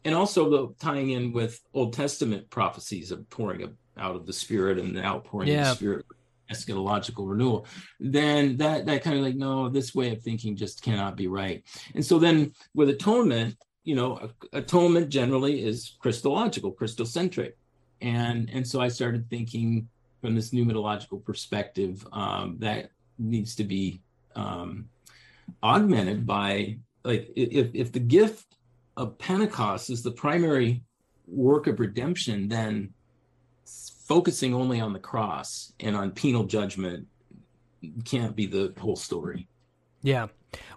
and 0.05 0.15
also 0.15 0.51
the 0.51 0.75
tying 0.79 1.11
in 1.11 1.33
with 1.33 1.59
Old 1.73 1.95
Testament 1.95 2.51
prophecies 2.51 3.11
of 3.11 3.29
pouring 3.31 3.77
out 3.97 4.17
of 4.17 4.27
the 4.27 4.33
Spirit 4.33 4.79
and 4.79 4.95
the 4.95 5.03
outpouring 5.03 5.49
yeah. 5.49 5.63
of 5.63 5.69
the 5.69 5.75
Spirit 5.77 6.07
eschatological 6.53 7.29
renewal. 7.29 7.67
Then 7.99 8.57
that 8.59 8.85
that 8.87 9.03
kind 9.03 9.17
of 9.17 9.25
like 9.25 9.37
no 9.37 9.69
this 9.69 9.95
way 9.95 10.13
of 10.13 10.21
thinking 10.21 10.57
just 10.57 10.83
cannot 10.83 11.17
be 11.17 11.29
right. 11.29 11.63
And 11.95 12.05
so 12.05 12.19
then 12.19 12.53
with 12.75 12.91
atonement 12.91 13.57
you 13.85 13.95
know 13.95 14.31
atonement 14.53 15.09
generally 15.09 15.65
is 15.65 15.97
christological 16.01 16.73
christocentric 16.73 17.53
and 18.01 18.51
and 18.53 18.67
so 18.67 18.81
I 18.81 18.89
started 18.89 19.29
thinking 19.29 19.89
from 20.21 20.35
this 20.35 20.51
pneumatological 20.51 21.25
perspective 21.25 22.07
um, 22.13 22.57
that 22.59 22.91
needs 23.19 23.55
to 23.57 23.65
be 23.65 24.01
um, 24.37 24.89
augmented 25.63 26.27
by 26.27 26.79
like 27.05 27.31
if 27.37 27.71
if 27.75 27.93
the 27.93 28.01
gift 28.01 28.57
of 28.97 29.19
Pentecost 29.19 29.91
is 29.91 30.03
the 30.03 30.11
primary 30.11 30.83
work 31.27 31.67
of 31.67 31.81
redemption, 31.81 32.49
then 32.49 32.93
focusing 34.07 34.55
only 34.55 34.81
on 34.81 34.93
the 34.93 34.99
cross 34.99 35.73
and 35.81 35.97
on 35.97 36.11
penal 36.11 36.45
judgment 36.45 37.07
can't 38.05 38.35
be 38.35 38.47
the 38.47 38.75
whole 38.79 38.97
story. 38.97 39.47
Yeah, 40.03 40.29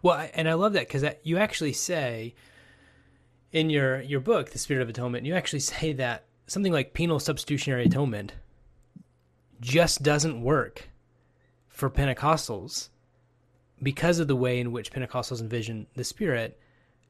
well, 0.01 0.27
and 0.33 0.47
I 0.47 0.53
love 0.53 0.73
that 0.73 0.88
because 0.88 1.03
you 1.23 1.38
actually 1.38 1.73
say 1.73 2.36
in 3.51 3.69
your 3.69 4.01
your 4.01 4.19
book, 4.19 4.51
The 4.51 4.59
Spirit 4.59 4.83
of 4.83 4.89
Atonement, 4.89 5.25
you 5.25 5.36
actually 5.36 5.59
say 5.73 5.93
that 5.93 6.25
something 6.47 6.73
like 6.73 6.93
penal 6.93 7.19
substitutionary 7.19 7.86
atonement 7.86 8.34
just 9.60 10.03
doesn't 10.03 10.41
work 10.41 10.89
for 11.67 11.89
Pentecostals 11.89 12.89
because 13.82 14.19
of 14.19 14.27
the 14.27 14.36
way 14.36 14.60
in 14.60 14.71
which 14.71 14.91
Pentecostals 14.91 15.41
envision 15.41 15.88
the 15.95 16.03
Spirit. 16.03 16.60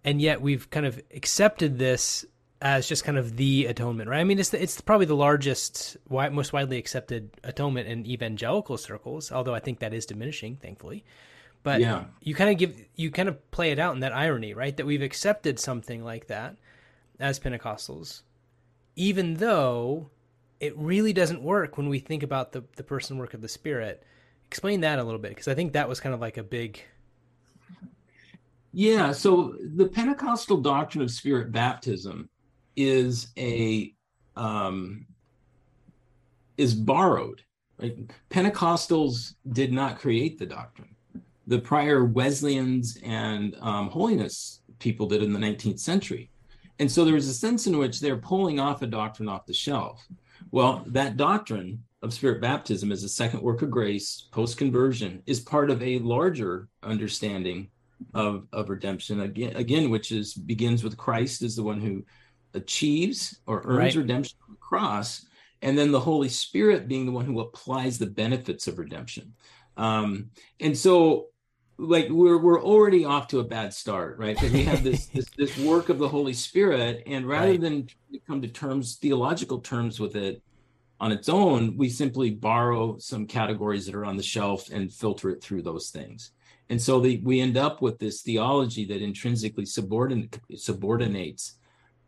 And 0.04 0.22
yet 0.22 0.42
we've 0.42 0.70
kind 0.70 0.86
of 0.86 1.02
accepted 1.14 1.80
this 1.80 2.26
as 2.62 2.88
just 2.88 3.04
kind 3.04 3.18
of 3.18 3.36
the 3.36 3.66
atonement, 3.66 4.10
right? 4.10 4.20
I 4.20 4.24
mean, 4.24 4.40
it's 4.40 4.50
the, 4.50 4.62
it's 4.62 4.80
probably 4.80 5.06
the 5.06 5.16
largest, 5.16 5.98
most 6.10 6.54
widely 6.54 6.78
accepted 6.78 7.30
atonement 7.44 7.90
in 7.90 8.06
evangelical 8.06 8.78
circles. 8.78 9.32
Although 9.32 9.54
I 9.54 9.60
think 9.60 9.80
that 9.80 9.94
is 9.94 10.06
diminishing, 10.06 10.56
thankfully. 10.58 11.04
But 11.64 11.82
yeah. 11.82 12.06
you 12.22 12.36
kind 12.36 12.50
of 12.50 12.58
give 12.58 12.82
you 12.96 13.12
kind 13.12 13.30
of 13.30 13.52
play 13.52 13.72
it 13.72 13.80
out 13.80 13.94
in 13.94 14.02
that 14.02 14.14
irony, 14.14 14.54
right? 14.54 14.76
That 14.76 14.86
we've 14.86 15.02
accepted 15.02 15.60
something 15.60 16.04
like 16.04 16.28
that 16.28 16.56
as 17.20 17.40
Pentecostals, 17.40 18.22
even 18.96 19.36
though 19.36 20.10
it 20.64 20.78
really 20.78 21.12
doesn't 21.12 21.44
work 21.44 21.78
when 21.78 21.90
we 21.90 22.00
think 22.00 22.24
about 22.24 22.54
the, 22.54 22.64
the 22.78 22.84
person 22.84 23.18
work 23.18 23.34
of 23.34 23.42
the 23.42 23.50
Spirit. 23.50 24.04
Explain 24.48 24.80
that 24.82 24.98
a 24.98 25.04
little 25.04 25.20
bit, 25.20 25.30
because 25.30 25.50
I 25.50 25.56
think 25.56 25.74
that 25.74 25.90
was 25.90 26.00
kind 26.00 26.16
of 26.16 26.22
like 26.22 26.38
a 26.38 26.44
big. 26.44 26.82
Yeah, 28.72 29.12
so 29.12 29.56
the 29.76 29.88
Pentecostal 29.88 30.62
doctrine 30.62 31.04
of 31.04 31.12
Spirit 31.12 31.52
baptism 31.52 32.30
is 32.78 33.28
a 33.38 33.94
um, 34.38 35.06
is 36.58 36.74
borrowed. 36.74 37.42
Right? 37.78 37.98
Pentecostals 38.30 39.34
did 39.52 39.74
not 39.74 40.00
create 40.00 40.40
the 40.40 40.46
doctrine. 40.46 40.96
The 41.48 41.60
prior 41.60 42.06
Wesleyans 42.06 42.98
and 43.04 43.58
um, 43.60 43.90
holiness 43.90 44.62
people 44.80 45.08
did 45.08 45.24
in 45.24 45.34
the 45.34 45.40
19th 45.40 45.80
century. 45.80 46.30
And 46.84 46.92
so 46.92 47.06
there 47.06 47.14
was 47.14 47.30
a 47.30 47.34
sense 47.34 47.66
in 47.66 47.78
which 47.78 48.02
they're 48.02 48.18
pulling 48.18 48.60
off 48.60 48.82
a 48.82 48.88
doctrine 48.88 49.30
off 49.30 49.46
the 49.46 49.54
shelf. 49.54 50.06
Well, 50.52 50.84
that 50.88 51.16
doctrine 51.16 51.82
of 52.02 52.14
spirit 52.14 52.42
baptism 52.42 52.92
as 52.92 53.06
a 53.06 53.08
second 53.08 53.42
work 53.42 53.62
of 53.62 53.72
grace 53.72 54.28
post 54.34 54.58
conversion 54.58 55.24
is 55.26 55.40
part 55.40 55.70
of 55.70 55.82
a 55.82 56.00
larger 56.00 56.68
understanding 56.84 57.70
of, 58.14 58.48
of 58.52 58.70
redemption 58.70 59.22
again, 59.22 59.56
again, 59.56 59.92
which 59.92 60.12
is 60.12 60.34
begins 60.34 60.84
with 60.84 60.98
Christ 60.98 61.42
as 61.42 61.56
the 61.56 61.64
one 61.64 61.80
who 61.80 62.04
achieves 62.54 63.40
or 63.48 63.62
earns 63.64 63.96
right. 63.96 63.96
redemption 63.96 64.38
on 64.46 64.56
the 64.56 64.60
cross, 64.60 65.26
and 65.62 65.78
then 65.78 65.90
the 65.90 66.02
Holy 66.02 66.28
Spirit 66.28 66.90
being 66.90 67.06
the 67.06 67.14
one 67.14 67.24
who 67.24 67.40
applies 67.40 67.98
the 67.98 68.08
benefits 68.08 68.68
of 68.68 68.78
redemption. 68.78 69.36
Um, 69.78 70.32
and 70.60 70.78
so 70.78 71.28
like 71.84 72.10
we're 72.10 72.38
we're 72.38 72.62
already 72.62 73.06
off 73.06 73.28
to 73.30 73.40
a 73.40 73.44
bad 73.44 73.74
start, 73.74 74.18
right? 74.18 74.36
Because 74.36 74.52
we 74.52 74.64
have 74.64 74.84
this, 74.84 75.06
this 75.14 75.30
this 75.38 75.58
work 75.60 75.90
of 75.90 76.00
the 76.00 76.08
Holy 76.08 76.34
Spirit, 76.34 77.04
and 77.06 77.28
rather 77.28 77.52
right. 77.52 77.62
than 77.62 77.88
come 78.28 78.42
to 78.42 78.48
terms, 78.48 78.96
theological 78.96 79.60
terms 79.60 80.00
with 80.00 80.16
it 80.16 80.42
on 81.00 81.12
its 81.12 81.28
own, 81.28 81.76
we 81.76 81.90
simply 81.90 82.32
borrow 82.32 82.98
some 82.98 83.26
categories 83.26 83.86
that 83.86 83.96
are 83.96 84.06
on 84.06 84.16
the 84.16 84.24
shelf 84.24 84.70
and 84.72 84.94
filter 84.94 85.30
it 85.30 85.44
through 85.44 85.62
those 85.62 85.90
things. 85.90 86.32
And 86.70 86.82
so 86.82 87.02
the, 87.02 87.20
we 87.24 87.42
end 87.42 87.58
up 87.58 87.82
with 87.82 88.00
this 88.00 88.22
theology 88.22 88.86
that 88.86 89.02
intrinsically 89.02 89.66
subordinate, 89.66 90.40
subordinates 90.56 91.56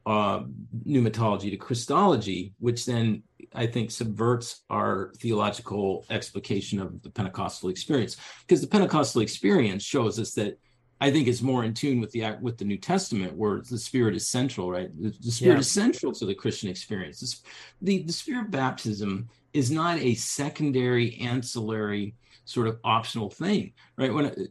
uh, 0.05 0.43
pneumatology 0.87 1.49
to 1.49 1.57
Christology, 1.57 2.53
which 2.59 2.85
then 2.85 3.23
I 3.53 3.65
think 3.65 3.91
subverts 3.91 4.61
our 4.69 5.11
theological 5.17 6.05
explication 6.09 6.79
of 6.79 7.01
the 7.01 7.09
Pentecostal 7.09 7.69
experience. 7.69 8.17
Because 8.41 8.61
the 8.61 8.67
Pentecostal 8.67 9.21
experience 9.21 9.83
shows 9.83 10.19
us 10.19 10.33
that 10.33 10.59
I 11.01 11.11
think 11.11 11.27
it's 11.27 11.41
more 11.41 11.63
in 11.63 11.73
tune 11.73 11.99
with 11.99 12.11
the 12.11 12.37
with 12.41 12.57
the 12.57 12.65
New 12.65 12.77
Testament, 12.77 13.35
where 13.35 13.61
the 13.69 13.77
Spirit 13.77 14.15
is 14.15 14.27
central, 14.27 14.71
right? 14.71 14.89
The, 15.01 15.13
the 15.19 15.31
Spirit 15.31 15.55
yeah. 15.55 15.59
is 15.59 15.71
central 15.71 16.13
to 16.13 16.25
the 16.25 16.35
Christian 16.35 16.69
experience. 16.69 17.43
the 17.81 18.03
the 18.03 18.13
Spirit 18.13 18.45
of 18.45 18.51
baptism 18.51 19.27
is 19.53 19.71
not 19.71 19.97
a 19.99 20.15
secondary, 20.15 21.17
ancillary, 21.19 22.15
sort 22.45 22.67
of 22.67 22.79
optional 22.83 23.29
thing, 23.29 23.73
right? 23.97 24.13
When 24.13 24.49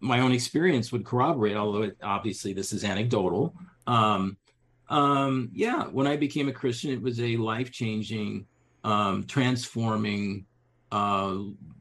my 0.00 0.20
own 0.20 0.32
experience 0.32 0.92
would 0.92 1.04
corroborate, 1.04 1.56
although 1.56 1.82
it, 1.82 1.96
obviously 2.02 2.52
this 2.52 2.72
is 2.72 2.84
anecdotal. 2.84 3.54
Um, 3.86 4.36
um, 4.92 5.48
yeah, 5.54 5.84
when 5.84 6.06
I 6.06 6.16
became 6.16 6.48
a 6.48 6.52
Christian, 6.52 6.90
it 6.90 7.00
was 7.00 7.18
a 7.18 7.38
life 7.38 7.72
changing, 7.72 8.44
um, 8.84 9.24
transforming, 9.24 10.44
uh, 10.92 11.38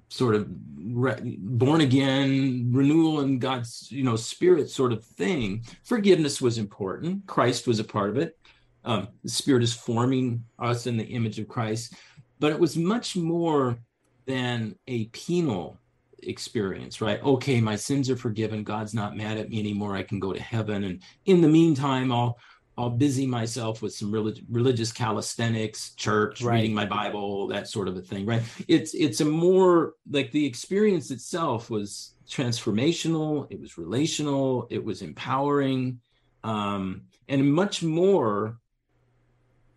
sort 0.07 0.33
of 0.33 0.47
re- 0.77 1.37
born 1.39 1.81
again 1.81 2.69
renewal 2.71 3.21
in 3.21 3.39
God's 3.39 3.89
you 3.91 4.03
know 4.03 4.15
spirit 4.15 4.69
sort 4.69 4.93
of 4.93 5.03
thing. 5.03 5.65
Forgiveness 5.83 6.41
was 6.41 6.57
important. 6.57 7.27
Christ 7.27 7.67
was 7.67 7.79
a 7.79 7.83
part 7.83 8.09
of 8.09 8.17
it. 8.17 8.37
Um, 8.85 9.09
the 9.23 9.29
Spirit 9.29 9.61
is 9.61 9.73
forming 9.73 10.45
us 10.57 10.87
in 10.87 10.95
the 10.95 11.03
image 11.03 11.37
of 11.37 11.49
Christ, 11.49 11.95
but 12.39 12.53
it 12.53 12.59
was 12.59 12.77
much 12.77 13.17
more 13.17 13.77
than 14.25 14.75
a 14.87 15.05
penal 15.07 15.77
experience, 16.23 17.01
right? 17.01 17.21
Okay, 17.21 17.59
my 17.59 17.75
sins 17.75 18.09
are 18.09 18.15
forgiven. 18.15 18.63
God's 18.63 18.93
not 18.93 19.17
mad 19.17 19.37
at 19.37 19.49
me 19.49 19.59
anymore. 19.59 19.95
I 19.95 20.03
can 20.03 20.19
go 20.19 20.31
to 20.31 20.41
heaven. 20.41 20.85
And 20.85 21.01
in 21.25 21.41
the 21.41 21.47
meantime, 21.47 22.11
I'll 22.11 22.37
I'll 22.81 22.89
busy 22.89 23.27
myself 23.27 23.81
with 23.81 23.93
some 23.93 24.11
relig- 24.11 24.43
religious 24.49 24.91
calisthenics, 24.91 25.93
church, 25.95 26.41
right. 26.41 26.55
reading 26.55 26.73
my 26.73 26.85
Bible, 26.85 27.47
that 27.47 27.67
sort 27.67 27.87
of 27.87 27.95
a 27.95 28.01
thing, 28.01 28.25
right? 28.25 28.41
It's 28.67 28.93
it's 28.95 29.21
a 29.21 29.25
more 29.25 29.93
like 30.09 30.31
the 30.31 30.45
experience 30.45 31.11
itself 31.11 31.69
was 31.69 32.15
transformational. 32.27 33.47
It 33.51 33.59
was 33.59 33.77
relational. 33.77 34.67
It 34.71 34.83
was 34.83 35.01
empowering, 35.01 35.99
um, 36.43 37.03
and 37.29 37.53
much 37.53 37.83
more. 37.83 38.57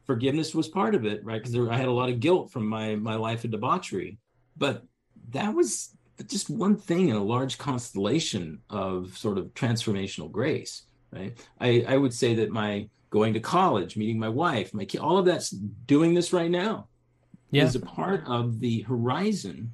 Forgiveness 0.07 0.55
was 0.55 0.69
part 0.69 0.95
of 0.95 1.07
it, 1.07 1.25
right? 1.25 1.43
Because 1.43 1.57
I 1.69 1.77
had 1.77 1.89
a 1.89 1.93
lot 1.93 2.11
of 2.11 2.21
guilt 2.21 2.51
from 2.53 2.67
my 2.67 2.95
my 2.95 3.17
life 3.17 3.45
of 3.45 3.51
debauchery, 3.51 4.19
but 4.57 4.83
that 5.31 5.55
was 5.55 5.97
just 6.27 6.49
one 6.49 6.77
thing 6.77 7.09
in 7.09 7.17
a 7.17 7.23
large 7.23 7.59
constellation 7.59 8.61
of 8.71 9.17
sort 9.17 9.37
of 9.37 9.47
transformational 9.55 10.31
grace 10.31 10.83
right? 11.15 11.47
I 11.61 11.85
i 11.89 11.97
would 11.97 12.12
say 12.12 12.35
that 12.35 12.51
my 12.51 12.89
going 13.11 13.33
to 13.35 13.41
college 13.41 13.97
meeting 13.97 14.19
my 14.19 14.29
wife 14.29 14.75
my 14.75 14.85
kid 14.85 15.01
all 15.01 15.19
of 15.19 15.25
that's 15.25 15.51
doing 15.51 16.15
this 16.15 16.33
right 16.33 16.51
now. 16.51 16.89
Yeah. 17.51 17.65
is 17.65 17.77
a 17.77 17.81
part 17.81 18.25
of 18.27 18.59
the 18.59 18.81
horizon 18.83 19.73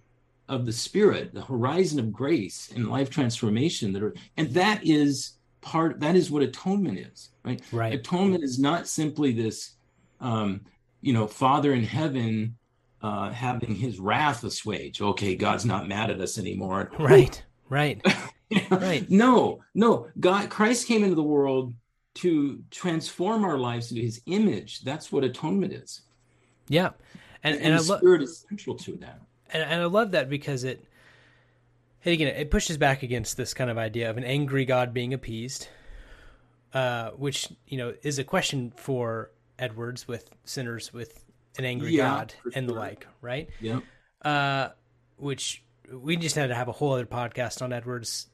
of 0.49 0.67
the 0.67 0.73
spirit 0.73 1.33
the 1.33 1.41
horizon 1.41 1.99
of 1.99 2.13
grace 2.13 2.71
and 2.75 2.91
life 2.91 3.09
transformation 3.09 3.93
that 3.95 4.03
are 4.03 4.15
and 4.37 4.51
that 4.51 4.87
is 4.87 5.39
part 5.63 6.01
that 6.01 6.17
is 6.17 6.31
what 6.31 6.43
atonement 6.43 6.99
is 6.99 7.31
right? 7.43 7.63
Right. 7.73 7.95
Atonement 7.95 8.45
is 8.45 8.59
not 8.59 8.87
simply 8.87 9.33
this 9.33 9.77
um 10.21 10.61
you 11.01 11.15
know 11.15 11.27
father 11.27 11.73
in 11.73 11.85
heaven 11.85 12.57
uh 13.01 13.31
having 13.31 13.75
his 13.75 13.99
wrath 13.99 14.45
assuaged. 14.45 15.01
Okay 15.01 15.35
god's 15.35 15.65
not 15.65 15.89
mad 15.89 16.11
at 16.11 16.21
us 16.21 16.37
anymore. 16.37 16.91
Right 16.99 17.43
right 17.71 18.05
right. 18.71 19.07
No, 19.11 19.61
no. 19.75 20.09
God, 20.19 20.51
Christ 20.51 20.87
came 20.87 21.03
into 21.03 21.15
the 21.15 21.23
world 21.23 21.75
to 22.15 22.63
transform 22.71 23.45
our 23.45 23.59
lives 23.59 23.91
into 23.91 24.03
His 24.03 24.21
image. 24.27 24.81
That's 24.83 25.13
what 25.13 25.25
atonement 25.25 25.73
is. 25.73 26.03
Yeah, 26.69 26.91
and 27.43 27.57
and, 27.57 27.65
and 27.65 27.79
the 27.79 27.85
I 27.85 27.95
lo- 27.95 27.99
Spirit 27.99 28.23
is 28.23 28.45
central 28.49 28.77
to 28.77 28.97
that. 28.97 29.21
And, 29.53 29.63
and 29.63 29.83
I 29.83 29.87
love 29.87 30.13
that 30.13 30.29
because 30.29 30.65
it, 30.65 30.85
again, 32.05 32.29
it 32.29 32.51
pushes 32.51 32.79
back 32.79 33.03
against 33.03 33.37
this 33.37 33.55
kind 33.55 33.71
of 33.71 33.79
idea 33.79 34.11
of 34.11 34.17
an 34.17 34.25
angry 34.25 34.65
God 34.65 34.95
being 34.95 35.15
appeased, 35.15 35.69
uh, 36.73 37.11
which 37.11 37.49
you 37.67 37.79
know 37.79 37.95
is 38.03 38.19
a 38.19 38.25
question 38.25 38.73
for 38.77 39.31
Edwards 39.59 40.09
with 40.09 40.31
sinners 40.45 40.93
with 40.93 41.25
an 41.59 41.65
angry 41.65 41.93
yeah, 41.93 42.09
God 42.09 42.35
and 42.55 42.67
sure. 42.67 42.75
the 42.75 42.81
like, 42.81 43.07
right? 43.21 43.49
Yeah. 43.61 43.81
Uh, 44.23 44.71
which 45.17 45.63
we 45.93 46.17
just 46.17 46.37
had 46.37 46.49
to 46.49 46.55
have 46.55 46.69
a 46.69 46.73
whole 46.73 46.93
other 46.93 47.07
podcast 47.07 47.63
on 47.63 47.73
Edwards 47.73 48.27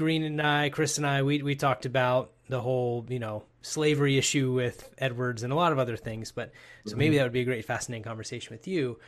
Green 0.00 0.24
and 0.24 0.40
I, 0.40 0.70
Chris 0.70 0.96
and 0.96 1.06
I, 1.06 1.22
we 1.22 1.42
we 1.42 1.54
talked 1.54 1.84
about 1.84 2.32
the 2.48 2.58
whole 2.58 3.04
you 3.10 3.18
know 3.18 3.44
slavery 3.60 4.16
issue 4.16 4.50
with 4.50 4.88
Edwards 4.96 5.42
and 5.42 5.52
a 5.52 5.56
lot 5.56 5.72
of 5.72 5.78
other 5.78 5.98
things. 5.98 6.32
But 6.32 6.52
so 6.86 6.96
maybe 6.96 7.18
that 7.18 7.22
would 7.22 7.32
be 7.32 7.42
a 7.42 7.44
great, 7.44 7.66
fascinating 7.66 8.02
conversation 8.02 8.54
with 8.54 8.66
you. 8.66 8.98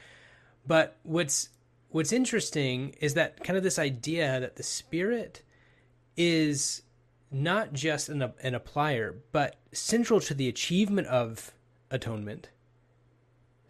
But 0.66 0.99
what's 1.03 1.49
what's 1.88 2.12
interesting 2.12 2.95
is 3.01 3.14
that 3.14 3.43
kind 3.43 3.57
of 3.57 3.62
this 3.62 3.78
idea 3.78 4.38
that 4.38 4.57
the 4.57 4.62
spirit 4.62 5.43
is 6.14 6.82
not 7.30 7.72
just 7.72 8.11
an 8.11 8.20
an 8.20 8.53
applier, 8.53 9.16
but 9.32 9.57
central 9.72 10.20
to 10.20 10.34
the 10.34 10.47
achievement 10.47 11.09
of 11.09 11.55
atonement 11.90 12.51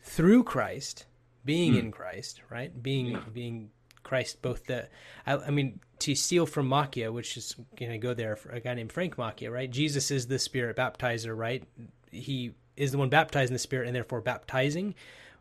through 0.02 0.42
Christ, 0.42 1.06
being 1.44 1.74
mm. 1.74 1.78
in 1.78 1.90
Christ, 1.92 2.42
right? 2.50 2.82
Being 2.82 3.12
yeah. 3.12 3.20
being 3.32 3.70
Christ, 4.02 4.42
both 4.42 4.66
the, 4.66 4.88
I, 5.26 5.36
I 5.36 5.50
mean, 5.50 5.80
to 6.00 6.14
steal 6.14 6.46
from 6.46 6.68
Macchia, 6.68 7.12
which 7.12 7.36
is 7.36 7.54
going 7.78 7.92
to 7.92 7.98
go 7.98 8.14
there 8.14 8.36
for 8.36 8.50
a 8.50 8.60
guy 8.60 8.74
named 8.74 8.92
Frank 8.92 9.16
Macchia, 9.16 9.50
right? 9.50 9.70
Jesus 9.70 10.10
is 10.10 10.26
the 10.26 10.38
Spirit 10.38 10.76
baptizer, 10.76 11.36
right? 11.36 11.64
He 12.10 12.52
is 12.76 12.92
the 12.92 12.98
one 12.98 13.08
baptizing 13.08 13.52
the 13.52 13.58
Spirit 13.58 13.86
and 13.86 13.94
therefore 13.94 14.20
baptizing. 14.20 14.94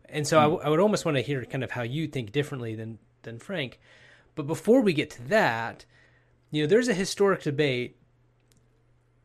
And 0.08 0.28
so 0.28 0.38
mm. 0.38 0.40
I, 0.40 0.44
w- 0.44 0.62
I 0.64 0.70
would 0.70 0.80
almost 0.80 1.06
want 1.06 1.18
to 1.18 1.22
hear 1.24 1.44
kind 1.46 1.64
of 1.64 1.72
how 1.72 1.84
you 1.84 2.08
think 2.08 2.32
differently 2.32 2.76
than 2.76 3.00
than 3.24 3.40
Frank. 3.40 3.80
But 4.36 4.48
before 4.48 4.82
we 4.82 4.94
get 4.94 5.10
to 5.12 5.24
that, 5.30 5.86
you 6.50 6.64
know, 6.64 6.68
there's 6.68 6.88
a 6.88 6.94
historic 6.94 7.44
debate 7.44 7.98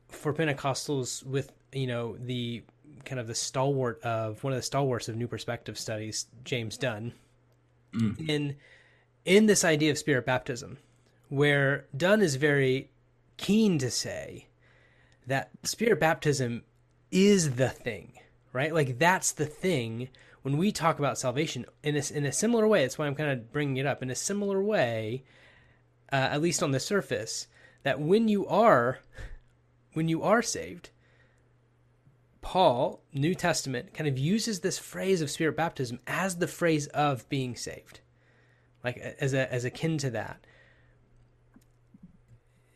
for 0.09 0.32
Pentecostals 0.32 1.24
with 1.24 1.53
you 1.72 1.87
know 1.87 2.16
the 2.18 2.62
kind 3.05 3.20
of 3.20 3.26
the 3.26 3.34
stalwart 3.34 4.01
of 4.03 4.43
one 4.43 4.53
of 4.53 4.59
the 4.59 4.62
stalwarts 4.62 5.09
of 5.09 5.16
New 5.16 5.28
Perspective 5.28 5.78
Studies, 5.78 6.26
James 6.45 6.76
Dunn, 6.76 7.12
mm. 7.93 8.28
in 8.28 8.57
in 9.26 9.46
this 9.46 9.64
idea 9.64 9.90
of 9.90 9.98
spirit 9.98 10.24
baptism, 10.24 10.78
where 11.28 11.86
Dunn 11.94 12.22
is 12.22 12.36
very 12.36 12.90
keen 13.36 13.78
to 13.78 13.90
say 13.90 14.46
that 15.26 15.50
spirit 15.64 16.00
baptism 16.00 16.62
is 17.10 17.56
the 17.56 17.68
thing, 17.68 18.12
right? 18.52 18.72
Like 18.72 18.98
that's 18.98 19.32
the 19.32 19.44
thing 19.44 20.08
when 20.42 20.56
we 20.56 20.70
talk 20.70 21.00
about 21.00 21.18
salvation 21.18 21.66
in 21.82 21.96
a, 21.96 22.02
in 22.14 22.24
a 22.24 22.32
similar 22.32 22.66
way. 22.68 22.82
That's 22.82 22.96
why 22.96 23.06
I'm 23.06 23.16
kind 23.16 23.30
of 23.30 23.52
bringing 23.52 23.78
it 23.78 23.86
up 23.86 24.02
in 24.02 24.10
a 24.10 24.14
similar 24.14 24.62
way, 24.62 25.24
uh, 26.12 26.28
at 26.30 26.40
least 26.40 26.62
on 26.62 26.70
the 26.70 26.80
surface, 26.80 27.48
that 27.82 28.00
when 28.00 28.28
you 28.28 28.46
are 28.46 29.00
when 29.92 30.08
you 30.08 30.22
are 30.22 30.42
saved, 30.42 30.90
Paul, 32.42 33.00
New 33.12 33.34
Testament, 33.34 33.94
kind 33.94 34.06
of 34.06 34.18
uses 34.18 34.60
this 34.60 34.78
phrase 34.78 35.22
of 35.22 35.30
spirit 35.30 35.56
baptism 35.56 36.00
as 36.06 36.36
the 36.36 36.46
phrase 36.46 36.86
of 36.88 37.28
being 37.28 37.56
saved 37.56 38.00
like 38.87 39.16
as 39.20 39.34
a 39.34 39.53
as 39.53 39.64
akin 39.64 39.99
to 39.99 40.11
that. 40.11 40.47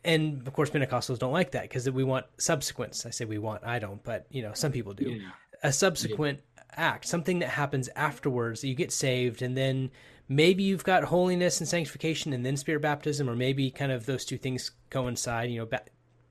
And 0.03 0.45
of 0.45 0.53
course, 0.53 0.69
Pentecostals 0.69 1.19
don't 1.19 1.31
like 1.31 1.51
that 1.51 1.63
because 1.63 1.89
we 1.89 2.03
want 2.03 2.25
subsequence. 2.37 3.05
I 3.05 3.11
say 3.11 3.25
we 3.25 3.37
want, 3.37 3.63
I 3.63 3.79
don't, 3.79 4.03
but 4.03 4.25
you 4.29 4.41
know, 4.41 4.51
some 4.53 4.71
people 4.71 4.93
do. 4.93 5.09
Yeah. 5.09 5.29
A 5.63 5.71
subsequent 5.71 6.41
yeah. 6.57 6.63
act, 6.75 7.05
something 7.05 7.39
that 7.39 7.49
happens 7.49 7.87
afterwards. 7.95 8.63
You 8.63 8.75
get 8.75 8.91
saved, 8.91 9.41
and 9.41 9.55
then 9.55 9.91
maybe 10.27 10.63
you've 10.63 10.83
got 10.83 11.03
holiness 11.03 11.59
and 11.59 11.67
sanctification, 11.67 12.33
and 12.33 12.45
then 12.45 12.57
spirit 12.57 12.81
baptism, 12.81 13.29
or 13.29 13.35
maybe 13.35 13.69
kind 13.71 13.91
of 13.91 14.05
those 14.05 14.25
two 14.25 14.37
things 14.37 14.71
coincide. 14.89 15.49
You 15.49 15.59
know, 15.59 15.79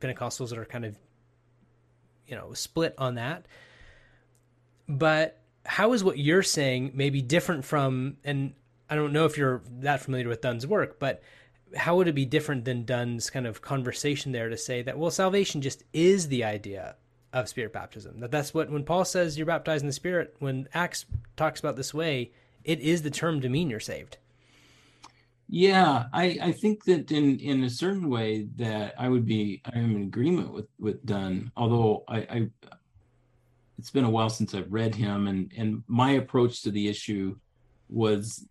Pentecostals 0.00 0.52
are 0.54 0.64
kind 0.64 0.84
of 0.84 0.98
you 2.26 2.36
know 2.36 2.52
split 2.52 2.94
on 2.98 3.14
that. 3.14 3.46
But 4.88 5.40
how 5.64 5.92
is 5.92 6.02
what 6.02 6.18
you're 6.18 6.42
saying 6.42 6.90
maybe 6.94 7.22
different 7.22 7.64
from 7.64 8.16
and 8.24 8.54
I 8.90 8.96
don't 8.96 9.12
know 9.12 9.24
if 9.24 9.38
you're 9.38 9.62
that 9.80 10.00
familiar 10.00 10.28
with 10.28 10.42
Dunn's 10.42 10.66
work, 10.66 10.98
but 10.98 11.22
how 11.76 11.96
would 11.96 12.08
it 12.08 12.14
be 12.14 12.24
different 12.26 12.64
than 12.64 12.84
Dunn's 12.84 13.30
kind 13.30 13.46
of 13.46 13.62
conversation 13.62 14.32
there 14.32 14.48
to 14.48 14.56
say 14.56 14.82
that 14.82 14.98
well, 14.98 15.10
salvation 15.10 15.62
just 15.62 15.84
is 15.92 16.28
the 16.28 16.44
idea 16.44 16.96
of 17.32 17.48
spirit 17.48 17.72
baptism. 17.72 18.20
That 18.20 18.30
that's 18.30 18.52
what 18.52 18.70
when 18.70 18.84
Paul 18.84 19.04
says 19.04 19.36
you're 19.36 19.46
baptized 19.46 19.82
in 19.82 19.86
the 19.86 19.92
Spirit, 19.92 20.34
when 20.38 20.68
Acts 20.74 21.06
talks 21.36 21.60
about 21.60 21.76
this 21.76 21.94
way, 21.94 22.32
it 22.64 22.80
is 22.80 23.02
the 23.02 23.10
term 23.10 23.40
to 23.40 23.48
mean 23.48 23.70
you're 23.70 23.80
saved. 23.80 24.18
Yeah, 25.48 26.06
I, 26.12 26.38
I 26.42 26.52
think 26.52 26.84
that 26.84 27.10
in 27.10 27.38
in 27.40 27.64
a 27.64 27.70
certain 27.70 28.08
way 28.08 28.48
that 28.56 28.94
I 28.98 29.08
would 29.08 29.26
be 29.26 29.62
I 29.72 29.78
am 29.78 29.96
in 29.96 30.02
agreement 30.02 30.52
with 30.52 30.66
with 30.78 31.04
Dunn, 31.04 31.50
although 31.56 32.04
I, 32.08 32.18
I 32.18 32.50
it's 33.78 33.90
been 33.90 34.04
a 34.04 34.10
while 34.10 34.30
since 34.30 34.54
I've 34.54 34.72
read 34.72 34.94
him 34.94 35.26
and 35.26 35.52
and 35.56 35.82
my 35.86 36.12
approach 36.12 36.62
to 36.62 36.70
the 36.70 36.88
issue 36.88 37.36
was 37.88 38.46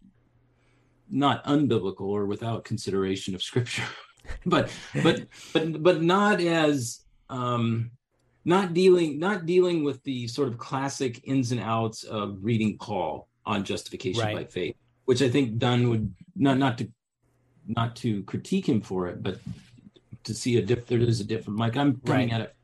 not 1.09 1.43
unbiblical 1.45 2.01
or 2.01 2.25
without 2.25 2.63
consideration 2.63 3.35
of 3.35 3.41
scripture 3.41 3.83
but 4.45 4.71
but 5.03 5.23
but 5.53 5.81
but 5.81 6.01
not 6.01 6.39
as 6.41 7.01
um 7.29 7.91
not 8.45 8.73
dealing 8.73 9.19
not 9.19 9.45
dealing 9.45 9.83
with 9.83 10.01
the 10.03 10.27
sort 10.27 10.47
of 10.47 10.57
classic 10.57 11.21
ins 11.27 11.51
and 11.51 11.61
outs 11.61 12.03
of 12.03 12.37
reading 12.41 12.77
paul 12.77 13.27
on 13.45 13.63
justification 13.63 14.23
right. 14.23 14.35
by 14.35 14.43
faith 14.43 14.75
which 15.05 15.21
i 15.21 15.29
think 15.29 15.57
dunn 15.57 15.89
would 15.89 16.13
not 16.35 16.57
not 16.57 16.77
to 16.77 16.87
not 17.67 17.95
to 17.95 18.23
critique 18.23 18.67
him 18.67 18.81
for 18.81 19.07
it 19.07 19.21
but 19.21 19.39
to 20.23 20.33
see 20.33 20.57
a 20.57 20.61
diff 20.61 20.85
there 20.87 20.99
is 20.99 21.19
a 21.19 21.23
different 21.23 21.59
like 21.59 21.75
i'm 21.75 21.99
coming 22.05 22.29
right. 22.29 22.35
at 22.35 22.41
it 22.41 22.55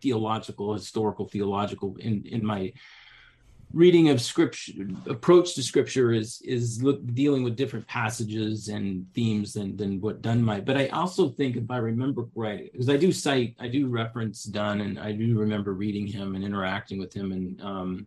theological 0.00 0.72
historical 0.72 1.26
theological 1.26 1.96
in 1.96 2.24
in 2.26 2.44
my 2.44 2.72
reading 3.76 4.08
of 4.08 4.22
scripture 4.22 4.72
approach 5.06 5.54
to 5.54 5.62
scripture 5.62 6.10
is 6.10 6.40
is 6.42 6.82
look, 6.82 6.98
dealing 7.14 7.44
with 7.44 7.56
different 7.56 7.86
passages 7.86 8.68
and 8.68 9.06
themes 9.12 9.52
than 9.52 9.76
than 9.76 10.00
what 10.00 10.22
Dunn 10.22 10.42
might. 10.42 10.64
But 10.64 10.78
I 10.78 10.88
also 10.88 11.28
think, 11.28 11.56
if 11.56 11.70
I 11.70 11.76
remember 11.76 12.26
right, 12.34 12.72
because 12.72 12.88
I 12.88 12.96
do 12.96 13.12
cite, 13.12 13.54
I 13.60 13.68
do 13.68 13.88
reference 13.88 14.44
Dunn, 14.44 14.80
and 14.80 14.98
I 14.98 15.12
do 15.12 15.38
remember 15.38 15.74
reading 15.74 16.06
him 16.06 16.34
and 16.34 16.42
interacting 16.42 16.98
with 16.98 17.12
him, 17.12 17.32
and 17.32 17.60
um, 17.60 18.06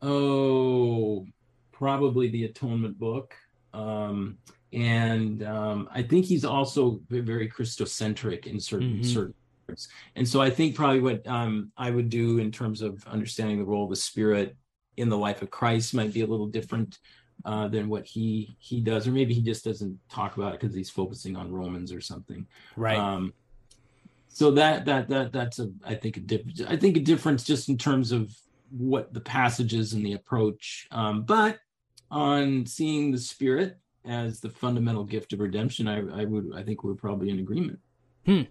oh, 0.00 1.26
probably 1.70 2.28
the 2.28 2.44
Atonement 2.44 2.98
book. 2.98 3.34
Um, 3.74 4.38
and 4.72 5.42
um, 5.44 5.88
I 5.92 6.02
think 6.02 6.24
he's 6.24 6.44
also 6.44 7.00
very 7.10 7.48
Christocentric 7.50 8.46
in 8.46 8.58
certain 8.58 8.94
mm-hmm. 8.94 9.12
certain 9.12 9.34
and 10.16 10.28
so 10.28 10.40
I 10.40 10.50
think 10.50 10.74
probably 10.74 11.00
what 11.00 11.26
um, 11.26 11.72
I 11.76 11.90
would 11.90 12.08
do 12.08 12.38
in 12.38 12.50
terms 12.50 12.82
of 12.82 13.06
understanding 13.06 13.58
the 13.58 13.64
role 13.64 13.84
of 13.84 13.90
the 13.90 13.96
Spirit 13.96 14.56
in 14.96 15.08
the 15.08 15.18
life 15.18 15.42
of 15.42 15.50
Christ 15.50 15.94
might 15.94 16.12
be 16.12 16.22
a 16.22 16.26
little 16.26 16.46
different 16.46 16.98
uh, 17.44 17.68
than 17.68 17.88
what 17.88 18.06
he 18.06 18.56
he 18.58 18.80
does, 18.80 19.06
or 19.06 19.10
maybe 19.10 19.34
he 19.34 19.42
just 19.42 19.64
doesn't 19.64 19.98
talk 20.08 20.36
about 20.36 20.54
it 20.54 20.60
because 20.60 20.74
he's 20.74 20.90
focusing 20.90 21.36
on 21.36 21.52
Romans 21.52 21.92
or 21.92 22.00
something. 22.00 22.46
Right. 22.76 22.98
Um, 22.98 23.32
so 24.28 24.50
that 24.52 24.84
that 24.86 25.08
that 25.08 25.32
that's 25.32 25.58
a 25.58 25.70
I 25.84 25.94
think 25.94 26.16
a 26.16 26.20
difference. 26.20 26.62
I 26.66 26.76
think 26.76 26.96
a 26.96 27.00
difference 27.00 27.44
just 27.44 27.68
in 27.68 27.78
terms 27.78 28.12
of 28.12 28.34
what 28.70 29.12
the 29.12 29.20
passages 29.20 29.92
and 29.92 30.04
the 30.04 30.14
approach. 30.14 30.88
Um, 30.90 31.22
but 31.22 31.58
on 32.10 32.66
seeing 32.66 33.12
the 33.12 33.18
Spirit 33.18 33.78
as 34.04 34.40
the 34.40 34.50
fundamental 34.50 35.04
gift 35.04 35.32
of 35.32 35.40
redemption, 35.40 35.88
I, 35.88 36.22
I 36.22 36.24
would 36.24 36.52
I 36.54 36.62
think 36.62 36.82
we're 36.82 36.94
probably 36.94 37.30
in 37.30 37.38
agreement. 37.38 37.78
Hmm. 38.26 38.42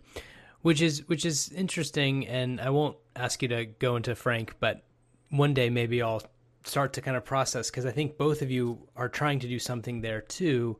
Which 0.64 0.82
is 0.82 1.07
which 1.07 1.26
is 1.26 1.49
interesting, 1.49 2.26
and 2.28 2.59
I 2.59 2.72
won't 2.72 2.97
ask 3.16 3.41
you 3.41 3.47
to 3.49 3.66
go 3.66 3.95
into 3.95 4.16
Frank, 4.16 4.55
but 4.59 4.84
one 5.30 5.53
day 5.53 5.70
maybe 5.70 6.01
I'll 6.01 6.24
start 6.64 6.93
to 6.93 7.01
kind 7.01 7.18
of 7.18 7.26
process 7.26 7.70
because 7.70 7.86
I 7.86 7.91
think 7.91 8.18
both 8.18 8.41
of 8.41 8.49
you 8.49 8.88
are 8.95 9.09
trying 9.09 9.39
to 9.39 9.47
do 9.47 9.59
something 9.59 10.01
there 10.01 10.22
too. 10.22 10.78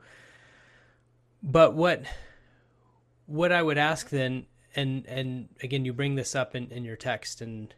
But 1.42 1.76
what 1.76 2.04
what 3.26 3.52
I 3.52 3.62
would 3.62 3.78
ask 3.78 4.10
then, 4.10 4.46
and 4.76 5.06
and 5.06 5.50
again, 5.62 5.86
you 5.86 5.94
bring 5.94 6.16
this 6.16 6.36
up 6.36 6.56
in, 6.56 6.72
in 6.72 6.86
your 6.86 6.96
text, 6.96 7.42
and 7.42 7.74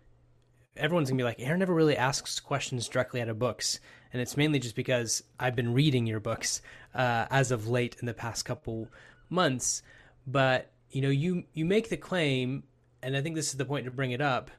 everyone's 0.77 1.09
gonna 1.09 1.17
be 1.17 1.23
like, 1.23 1.39
Aaron 1.39 1.59
never 1.59 1.73
really 1.73 1.97
asks 1.97 2.39
questions 2.39 2.87
directly 2.87 3.21
out 3.21 3.29
of 3.29 3.39
books, 3.39 3.79
and 4.13 4.21
it's 4.21 4.37
mainly 4.37 4.59
just 4.59 4.75
because 4.75 5.23
I've 5.39 5.55
been 5.55 5.73
reading 5.73 6.05
your 6.05 6.19
books 6.19 6.61
uh, 6.93 7.25
as 7.31 7.51
of 7.51 7.67
late 7.67 7.95
in 7.99 8.05
the 8.05 8.13
past 8.13 8.45
couple 8.45 8.89
months. 9.29 9.81
But 10.27 10.71
you 10.95 11.01
know, 11.01 11.09
you 11.09 11.43
you 11.53 11.65
make 11.65 11.89
the 11.89 11.97
claim, 11.97 12.63
and 13.03 13.17
I 13.17 13.21
think 13.21 13.35
this 13.35 13.49
is 13.49 13.57
the 13.57 13.65
point 13.65 13.83
to 13.83 13.91
bring 13.91 14.11
it 14.11 14.21
up, 14.21 14.49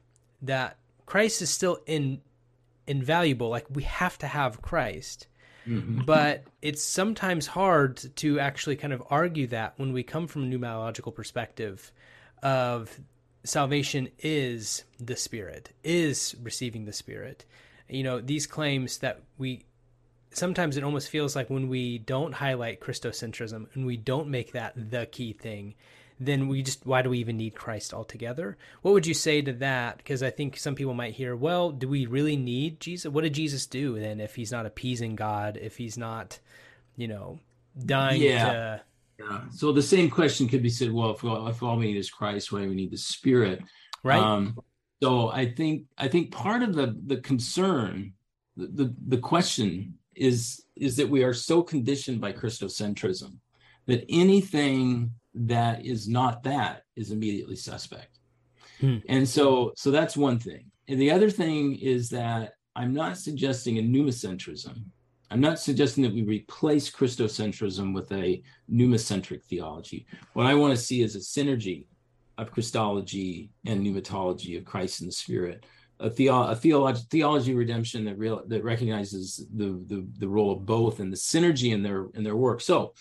that 0.43 0.77
Christ 1.07 1.41
is 1.41 1.49
still 1.49 1.79
in 1.87 2.21
invaluable. 2.87 3.49
Like 3.49 3.65
we 3.71 3.85
have 3.85 4.19
to 4.19 4.27
have 4.27 4.61
Christ. 4.61 5.29
Mm-hmm. 5.67 6.03
But 6.05 6.45
it's 6.61 6.85
sometimes 6.85 7.47
hard 7.47 7.97
to 8.17 8.39
actually 8.39 8.77
kind 8.77 8.93
of 8.93 9.03
argue 9.09 9.47
that 9.49 9.79
when 9.79 9.95
we 9.95 10.03
come 10.03 10.27
from 10.27 10.45
a 10.45 10.47
pneumatological 10.47 11.15
perspective 11.15 11.91
of 12.43 13.01
salvation 13.43 14.09
is 14.19 14.85
the 15.01 15.17
spirit, 15.17 15.73
is 15.83 16.37
receiving 16.43 16.85
the 16.85 16.93
spirit. 16.93 17.47
You 17.89 18.03
know, 18.03 18.21
these 18.21 18.47
claims 18.47 18.99
that 18.99 19.23
we 19.39 19.65
sometimes 20.33 20.77
it 20.77 20.85
almost 20.85 21.09
feels 21.09 21.35
like 21.35 21.49
when 21.49 21.71
we 21.71 21.97
don't 21.97 22.35
highlight 22.35 22.81
Christocentrism 22.81 23.69
and 23.73 23.87
we 23.87 23.97
don't 23.97 24.29
make 24.29 24.53
that 24.53 24.75
the 24.91 25.07
key 25.07 25.33
thing, 25.33 25.75
then 26.19 26.49
we 26.49 26.63
just 26.63 26.87
why 26.87 27.03
do 27.03 27.11
we 27.11 27.19
even 27.19 27.37
need 27.37 27.55
Christ 27.55 27.93
altogether? 27.93 28.57
What 28.83 28.93
would 28.93 29.07
you 29.07 29.15
say 29.15 29.43
to 29.43 29.53
that? 29.55 29.99
Because 29.99 30.23
I 30.23 30.31
think 30.31 30.57
some 30.57 30.75
people 30.75 30.95
might 30.95 31.15
hear, 31.15 31.37
well, 31.37 31.71
do 31.71 31.89
we 31.89 32.07
really 32.07 32.37
need 32.37 32.81
Jesus? 32.81 33.11
What 33.11 33.25
did 33.25 33.35
Jesus 33.35 33.67
do 33.67 33.99
then 33.99 34.21
if 34.21 34.35
he's 34.35 34.53
not 34.53 34.67
appeasing 34.67 35.17
God, 35.17 35.59
if 35.61 35.77
he's 35.77 35.99
not, 35.99 36.39
you 36.97 37.09
know, 37.09 37.39
dying 37.85 38.23
yeah. 38.23 38.53
to 38.53 38.83
yeah. 39.19 39.41
So 39.51 39.73
the 39.73 39.83
same 39.83 40.11
question 40.11 40.49
could 40.49 40.63
be 40.63 40.69
said, 40.69 40.93
well, 40.93 41.11
if, 41.11 41.25
if 41.25 41.63
all 41.63 41.77
we 41.77 41.87
need 41.87 41.97
is 41.97 42.11
Christ, 42.11 42.53
why 42.53 42.63
do 42.63 42.69
we 42.69 42.75
need 42.75 42.91
the 42.91 42.99
Spirit? 42.99 43.63
Right. 44.03 44.21
Um, 44.23 44.59
so 45.03 45.29
I 45.31 45.51
think 45.53 45.85
I 45.99 46.09
think 46.09 46.33
part 46.33 46.63
of 46.63 46.75
the 46.75 46.97
the 47.07 47.19
concern, 47.19 48.13
the, 48.57 48.67
the 48.67 48.95
the 49.09 49.19
question 49.19 49.99
is 50.15 50.63
is 50.75 50.97
that 50.97 51.09
we 51.09 51.23
are 51.25 51.35
so 51.35 51.63
conditioned 51.63 52.21
by 52.21 52.33
Christocentrism 52.33 53.39
that 53.87 54.05
anything 54.09 55.13
that 55.37 55.85
is 55.85 56.09
not 56.09 56.43
that 56.45 56.83
is 56.97 57.11
immediately 57.11 57.57
suspect. 57.57 58.19
Hmm. 58.81 58.99
And 59.09 59.29
so 59.29 59.73
so 59.77 59.91
that's 59.91 60.17
one 60.17 60.39
thing. 60.39 60.71
And 60.89 61.01
the 61.01 61.11
other 61.11 61.31
thing 61.31 61.77
is 61.77 62.09
that 62.11 62.55
I'm 62.75 62.95
not 62.95 63.19
suggesting 63.19 63.79
a 63.79 63.83
pneumocentrism. 63.83 64.85
I'm 65.31 65.41
not 65.41 65.59
suggesting 65.59 66.05
that 66.05 66.15
we 66.15 66.23
replace 66.23 66.91
Christocentrism 66.91 67.93
with 67.93 68.11
a 68.13 68.43
pneumocentric 68.71 69.43
theology. 69.45 70.07
What 70.35 70.47
I 70.47 70.55
want 70.55 70.77
to 70.77 70.83
see 70.83 71.03
is 71.03 71.17
a 71.17 71.19
synergy 71.19 71.87
of 72.39 72.53
Christology 72.53 73.51
and 73.65 73.85
pneumatology 73.85 74.57
of 74.57 74.65
Christ 74.65 75.01
and 75.01 75.09
the 75.09 75.15
Spirit 75.15 75.65
a, 75.99 76.11
theo- 76.11 76.49
a 76.49 76.55
theology, 76.55 77.03
theology 77.11 77.55
redemption 77.55 78.05
that 78.05 78.19
real 78.19 78.43
that 78.47 78.63
recognizes 78.63 79.47
the, 79.55 79.83
the 79.87 80.07
the 80.19 80.29
role 80.29 80.53
of 80.53 80.67
both 80.67 81.01
and 81.01 81.13
the 81.13 81.17
synergy 81.17 81.73
in 81.73 81.83
their 81.83 82.07
in 82.15 82.23
their 82.23 82.37
work. 82.37 82.61
So, 82.61 82.93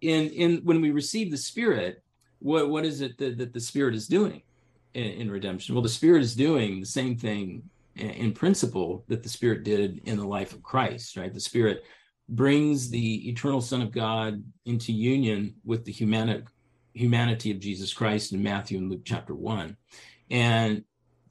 in 0.00 0.30
in 0.30 0.56
when 0.58 0.80
we 0.80 0.90
receive 0.90 1.30
the 1.30 1.36
Spirit, 1.36 2.02
what 2.38 2.70
what 2.70 2.84
is 2.84 3.00
it 3.00 3.18
that, 3.18 3.38
that 3.38 3.52
the 3.52 3.60
Spirit 3.60 3.94
is 3.94 4.06
doing 4.06 4.42
in, 4.94 5.04
in 5.04 5.30
redemption? 5.30 5.74
Well, 5.74 5.82
the 5.82 5.88
Spirit 5.88 6.22
is 6.22 6.36
doing 6.36 6.80
the 6.80 6.86
same 6.86 7.16
thing 7.16 7.62
in, 7.96 8.10
in 8.10 8.32
principle 8.32 9.04
that 9.08 9.22
the 9.22 9.28
Spirit 9.28 9.64
did 9.64 10.02
in 10.04 10.16
the 10.16 10.26
life 10.26 10.52
of 10.52 10.62
Christ. 10.62 11.16
Right, 11.16 11.34
the 11.34 11.40
Spirit 11.40 11.82
brings 12.28 12.88
the 12.88 13.28
eternal 13.28 13.60
Son 13.60 13.82
of 13.82 13.90
God 13.90 14.42
into 14.64 14.92
union 14.92 15.54
with 15.64 15.84
the 15.84 15.92
humanity 15.92 16.44
humanity 16.92 17.50
of 17.50 17.58
Jesus 17.58 17.92
Christ 17.92 18.32
in 18.32 18.40
Matthew 18.40 18.78
and 18.78 18.88
Luke 18.88 19.02
chapter 19.04 19.34
one, 19.34 19.76
and 20.30 20.84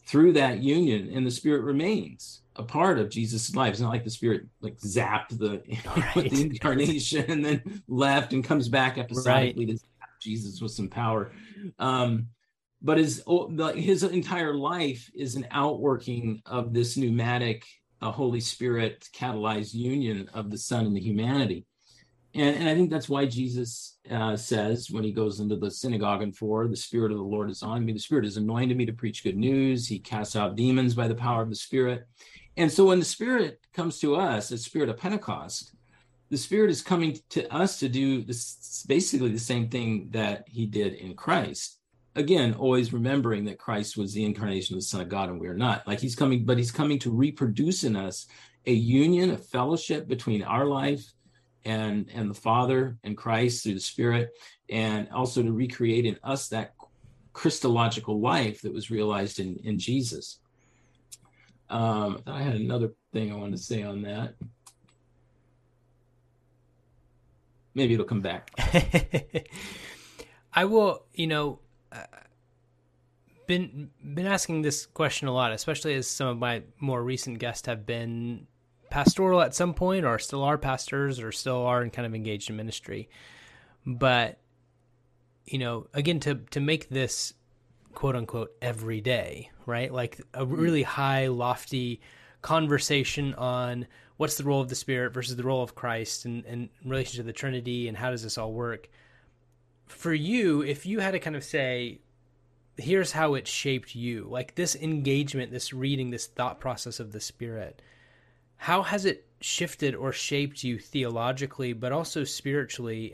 through 0.06 0.34
that 0.34 0.60
union 0.60 1.10
and 1.14 1.26
the 1.26 1.32
spirit 1.32 1.64
remains 1.64 2.41
a 2.56 2.64
part 2.64 2.99
of 2.99 3.10
jesus' 3.10 3.56
life 3.56 3.72
it's 3.72 3.82
not 3.82 3.89
like 3.89 4.04
the 4.04 4.10
spirit 4.10 4.45
like 4.62 4.78
zapped 4.78 5.38
the 5.38 5.62
right. 6.16 6.30
the 6.30 6.41
incarnation 6.41 7.26
and 7.30 7.43
then 7.43 7.84
left 7.88 8.34
and 8.34 8.43
comes 8.43 8.70
back 8.70 8.97
episodically 8.97 9.66
right. 9.66 9.78
to 9.78 9.84
jesus 10.22 10.62
with 10.62 10.72
some 10.72 10.88
power 10.88 11.32
um, 11.80 12.28
but 12.82 12.97
his 12.97 13.24
his 13.76 14.04
entire 14.04 14.54
life 14.54 15.10
is 15.16 15.36
an 15.36 15.47
outworking 15.51 16.41
of 16.45 16.74
this 16.74 16.97
pneumatic 16.97 17.66
uh, 18.01 18.12
holy 18.12 18.39
spirit 18.39 19.08
catalyzed 19.16 19.74
union 19.74 20.30
of 20.34 20.51
the 20.51 20.58
son 20.58 20.86
and 20.86 20.95
the 20.95 21.01
humanity 21.01 21.66
and, 22.36 22.55
and 22.55 22.69
I 22.69 22.75
think 22.75 22.89
that's 22.89 23.09
why 23.09 23.25
Jesus 23.25 23.97
uh, 24.09 24.36
says 24.36 24.89
when 24.89 25.03
he 25.03 25.11
goes 25.11 25.39
into 25.39 25.55
the 25.55 25.69
synagogue 25.69 26.23
and 26.23 26.36
for 26.36 26.67
the 26.67 26.75
Spirit 26.75 27.11
of 27.11 27.17
the 27.17 27.23
Lord 27.23 27.49
is 27.49 27.61
on 27.61 27.86
me. 27.86 27.93
The 27.93 27.99
Spirit 27.99 28.25
has 28.25 28.38
anointed 28.38 28.75
me 28.75 28.86
to 28.86 28.93
preach 28.93 29.23
good 29.23 29.38
news. 29.38 29.88
He 29.88 29.99
casts 29.99 30.36
out 30.36 30.55
demons 30.55 30.95
by 30.95 31.07
the 31.07 31.15
power 31.15 31.43
of 31.43 31.49
the 31.49 31.55
Spirit. 31.55 32.07
And 32.57 32.71
so 32.71 32.86
when 32.86 32.99
the 32.99 33.05
Spirit 33.05 33.59
comes 33.73 33.99
to 33.99 34.15
us, 34.15 34.49
the 34.49 34.57
Spirit 34.57 34.89
of 34.89 34.97
Pentecost, 34.97 35.73
the 36.29 36.38
Spirit 36.38 36.71
is 36.71 36.81
coming 36.81 37.19
to 37.29 37.51
us 37.53 37.77
to 37.79 37.88
do 37.88 38.23
this 38.23 38.84
basically 38.88 39.29
the 39.29 39.39
same 39.39 39.69
thing 39.69 40.07
that 40.11 40.45
he 40.47 40.65
did 40.65 40.93
in 40.93 41.15
Christ. 41.15 41.79
Again, 42.15 42.53
always 42.55 42.93
remembering 42.93 43.45
that 43.45 43.59
Christ 43.59 43.97
was 43.97 44.13
the 44.13 44.25
incarnation 44.25 44.75
of 44.75 44.81
the 44.81 44.86
Son 44.86 45.01
of 45.01 45.09
God 45.09 45.29
and 45.29 45.39
we're 45.39 45.55
not. 45.55 45.88
Like 45.88 45.99
he's 45.99 46.15
coming, 46.15 46.45
but 46.45 46.57
he's 46.57 46.71
coming 46.71 46.97
to 46.99 47.11
reproduce 47.11 47.84
in 47.84 47.95
us 47.95 48.25
a 48.65 48.73
union, 48.73 49.31
a 49.31 49.38
fellowship 49.38 50.07
between 50.07 50.43
our 50.43 50.65
life 50.65 51.03
and 51.66 52.09
and 52.14 52.30
the 52.30 52.36
Father 52.36 52.97
and 53.03 53.18
Christ 53.18 53.64
through 53.64 53.76
the 53.76 53.80
Spirit, 53.80 54.32
and 54.70 55.09
also 55.09 55.41
to 55.43 55.51
recreate 55.51 56.05
in 56.05 56.18
us 56.24 56.49
that 56.49 56.74
Christological 57.34 58.20
life 58.20 58.61
that 58.61 58.74
was 58.74 58.91
realized 58.91 59.39
in 59.39 59.57
in 59.64 59.80
Jesus. 59.80 60.39
Um, 61.70 62.22
I 62.28 62.41
had 62.41 62.55
another 62.55 62.91
thing 63.14 63.32
I 63.32 63.36
wanted 63.36 63.57
to 63.57 63.64
say 63.64 63.84
on 63.84 64.03
that. 64.03 64.36
Maybe 67.74 67.95
it'll 67.95 68.05
come 68.05 68.22
back. 68.22 68.51
I 70.53 70.66
will, 70.66 71.05
you 71.14 71.26
know, 71.26 71.59
uh, 71.91 72.05
been 73.47 73.89
been 74.14 74.28
asking 74.28 74.61
this 74.61 74.86
question 74.86 75.28
a 75.28 75.34
lot, 75.34 75.51
especially 75.51 75.95
as 75.95 76.07
some 76.07 76.28
of 76.28 76.38
my 76.38 76.64
more 76.80 77.03
recent 77.03 77.39
guests 77.39 77.66
have 77.66 77.86
been 77.86 78.47
pastoral 78.94 79.41
at 79.41 79.56
some 79.56 79.74
point 79.74 80.06
or 80.06 80.20
still 80.20 80.44
are 80.44 80.56
pastors 80.56 81.20
or 81.20 81.32
still 81.32 81.66
are 81.66 81.82
and 81.82 81.91
kind 81.91 82.06
of 82.06 82.14
engaged 82.14 82.52
in 82.52 82.56
ministry. 82.56 83.10
But 83.88 84.38
you 85.46 85.58
know, 85.58 85.88
again 85.96 86.20
to 86.22 86.36
to 86.52 86.60
make 86.60 86.89
this 86.89 87.34
quote 87.96 88.16
unquote 88.16 88.56
every 88.62 89.02
day, 89.02 89.50
right? 89.66 89.91
Like 89.91 90.22
a 90.36 90.46
really 90.46 90.84
high 90.84 91.26
lofty 91.26 92.02
conversation 92.44 93.34
on 93.34 93.88
what's 94.18 94.38
the 94.38 94.44
role 94.44 94.62
of 94.62 94.70
the 94.70 94.76
spirit 94.76 95.12
versus 95.12 95.38
the 95.38 95.44
role 95.44 95.64
of 95.64 95.74
Christ 95.74 96.26
and, 96.26 96.46
and 96.46 96.70
in 96.84 96.89
relation 96.89 97.18
to 97.18 97.24
the 97.24 97.34
Trinity 97.34 97.88
and 97.88 97.98
how 97.98 98.12
does 98.12 98.22
this 98.22 98.38
all 98.38 98.54
work. 98.54 98.89
For 99.88 100.14
you, 100.14 100.62
if 100.62 100.86
you 100.86 101.00
had 101.00 101.12
to 101.12 101.20
kind 101.20 101.36
of 101.36 101.44
say, 101.44 102.00
here's 102.78 103.12
how 103.12 103.34
it 103.34 103.48
shaped 103.48 103.96
you, 103.96 104.28
like 104.30 104.54
this 104.54 104.76
engagement, 104.76 105.52
this 105.52 105.74
reading, 105.74 106.12
this 106.12 106.28
thought 106.28 106.60
process 106.60 107.00
of 107.00 107.12
the 107.12 107.20
spirit, 107.20 107.82
how 108.64 108.82
has 108.82 109.03
it 109.03 109.28
shifted 109.41 109.93
or 109.93 110.14
shaped 110.14 110.64
you 110.64 110.80
theologically, 110.80 111.74
but 111.74 111.91
also 111.91 112.24
spiritually, 112.24 113.14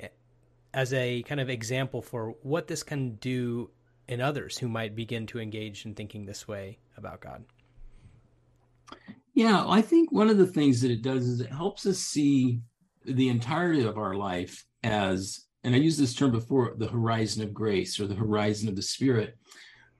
as 0.75 0.93
a 0.93 1.23
kind 1.23 1.41
of 1.41 1.49
example 1.49 2.03
for 2.03 2.35
what 2.43 2.67
this 2.67 2.83
can 2.83 3.15
do 3.15 3.67
in 4.07 4.21
others 4.21 4.59
who 4.59 4.67
might 4.67 4.95
begin 4.95 5.25
to 5.25 5.39
engage 5.39 5.87
in 5.87 5.95
thinking 5.95 6.23
this 6.23 6.47
way 6.47 6.77
about 6.97 7.19
God? 7.19 7.43
Yeah, 9.33 9.65
I 9.67 9.81
think 9.81 10.11
one 10.11 10.29
of 10.29 10.37
the 10.37 10.45
things 10.45 10.81
that 10.81 10.91
it 10.91 11.01
does 11.01 11.25
is 11.25 11.41
it 11.41 11.51
helps 11.51 11.87
us 11.87 11.97
see 11.97 12.59
the 13.05 13.29
entirety 13.29 13.81
of 13.85 13.97
our 13.97 14.13
life 14.13 14.63
as, 14.83 15.47
and 15.63 15.73
I 15.73 15.79
used 15.79 15.99
this 15.99 16.13
term 16.13 16.29
before, 16.29 16.75
the 16.77 16.89
horizon 16.89 17.41
of 17.41 17.55
grace 17.55 17.99
or 17.99 18.05
the 18.05 18.13
horizon 18.13 18.69
of 18.69 18.75
the 18.75 18.83
Spirit. 18.83 19.35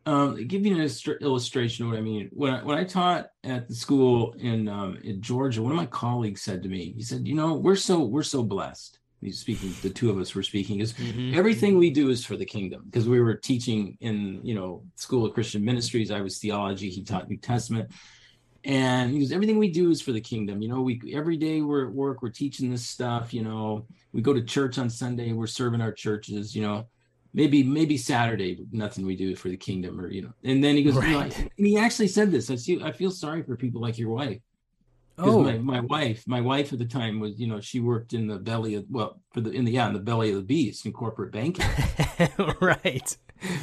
Um, 0.06 0.48
give 0.48 0.66
you 0.66 0.76
an 0.76 0.82
illustra- 0.82 1.20
illustration 1.22 1.86
of 1.86 1.92
what 1.92 2.00
I 2.00 2.02
mean. 2.02 2.30
When 2.32 2.54
I, 2.54 2.64
when 2.64 2.78
I 2.78 2.84
taught 2.84 3.28
at 3.44 3.68
the 3.68 3.76
school 3.76 4.34
in 4.40 4.68
um, 4.68 4.98
in 5.04 5.22
Georgia, 5.22 5.62
one 5.62 5.72
of 5.72 5.78
my 5.78 5.86
colleagues 5.86 6.42
said 6.42 6.64
to 6.64 6.70
me, 6.70 6.94
he 6.96 7.04
said, 7.04 7.28
"You 7.28 7.36
know, 7.36 7.56
we're 7.56 7.76
so 7.76 8.04
we're 8.04 8.24
so 8.24 8.42
blessed." 8.42 9.00
He's 9.22 9.40
speaking. 9.40 9.74
The 9.82 9.90
two 9.90 10.10
of 10.10 10.18
us 10.18 10.34
were 10.34 10.44
speaking. 10.44 10.80
Is 10.80 10.94
mm-hmm. 10.94 11.38
everything 11.38 11.78
we 11.78 11.90
do 11.90 12.10
is 12.10 12.26
for 12.26 12.38
the 12.38 12.46
kingdom 12.46 12.84
because 12.86 13.08
we 13.08 13.20
were 13.20 13.36
teaching 13.36 13.98
in 14.00 14.40
you 14.44 14.56
know 14.56 14.84
School 14.96 15.26
of 15.26 15.34
Christian 15.34 15.64
Ministries. 15.64 16.12
I 16.12 16.22
was 16.22 16.40
theology. 16.40 16.90
He 16.90 17.04
taught 17.04 17.30
New 17.30 17.38
Testament, 17.38 17.92
and 18.64 19.12
he 19.12 19.20
goes, 19.20 19.34
"Everything 19.34 19.60
we 19.60 19.70
do 19.70 19.92
is 19.92 20.02
for 20.02 20.14
the 20.14 20.22
kingdom." 20.22 20.62
You 20.62 20.70
know, 20.70 20.82
we 20.82 21.02
every 21.14 21.36
day 21.36 21.62
we're 21.62 21.88
at 21.88 21.94
work. 21.94 22.22
We're 22.22 22.30
teaching 22.30 22.72
this 22.72 22.88
stuff. 22.88 23.34
You 23.34 23.44
know, 23.44 23.86
we 24.14 24.22
go 24.22 24.34
to 24.34 24.42
church 24.42 24.78
on 24.78 24.90
Sunday. 24.90 25.34
We're 25.34 25.48
serving 25.48 25.82
our 25.82 25.92
churches. 25.92 26.56
You 26.56 26.62
know 26.62 26.88
maybe 27.34 27.64
maybe 27.64 27.98
Saturday, 27.98 28.60
nothing 28.72 29.06
we 29.06 29.16
do 29.16 29.36
for 29.36 29.50
the 29.50 29.58
kingdom, 29.58 30.00
or 30.00 30.10
you 30.10 30.24
know. 30.24 30.34
And 30.44 30.64
then 30.64 30.76
he 30.76 30.84
goes, 30.84 30.96
right. 30.96 31.08
you 31.08 31.14
know, 31.14 31.50
and 31.58 31.68
he 31.68 31.78
actually 31.78 32.08
said 32.08 32.32
this. 32.32 32.50
I 32.50 32.56
see. 32.56 32.82
I 32.82 32.92
feel 32.92 33.12
sorry 33.12 33.44
for 33.44 33.56
people 33.56 33.82
like 33.82 33.98
your 33.98 34.10
wife. 34.10 34.40
Oh, 35.22 35.44
my, 35.44 35.58
my 35.58 35.80
wife, 35.82 36.24
my 36.28 36.40
wife 36.40 36.72
at 36.72 36.80
the 36.80 36.86
time 36.86 37.20
was, 37.20 37.38
you 37.38 37.48
know, 37.48 37.60
she 37.60 37.82
worked 37.82 38.14
in 38.14 38.26
the 38.26 38.38
belly 38.38 38.76
of 38.76 38.86
well, 38.90 39.20
for 39.34 39.42
the 39.42 39.52
in 39.52 39.66
the 39.66 39.72
yeah, 39.72 39.88
in 39.88 39.94
the 39.94 40.00
belly 40.00 40.30
of 40.30 40.38
the 40.38 40.42
beast 40.42 40.86
in 40.86 40.94
corporate 40.94 41.32
banking. 41.32 41.66
right. 42.62 43.18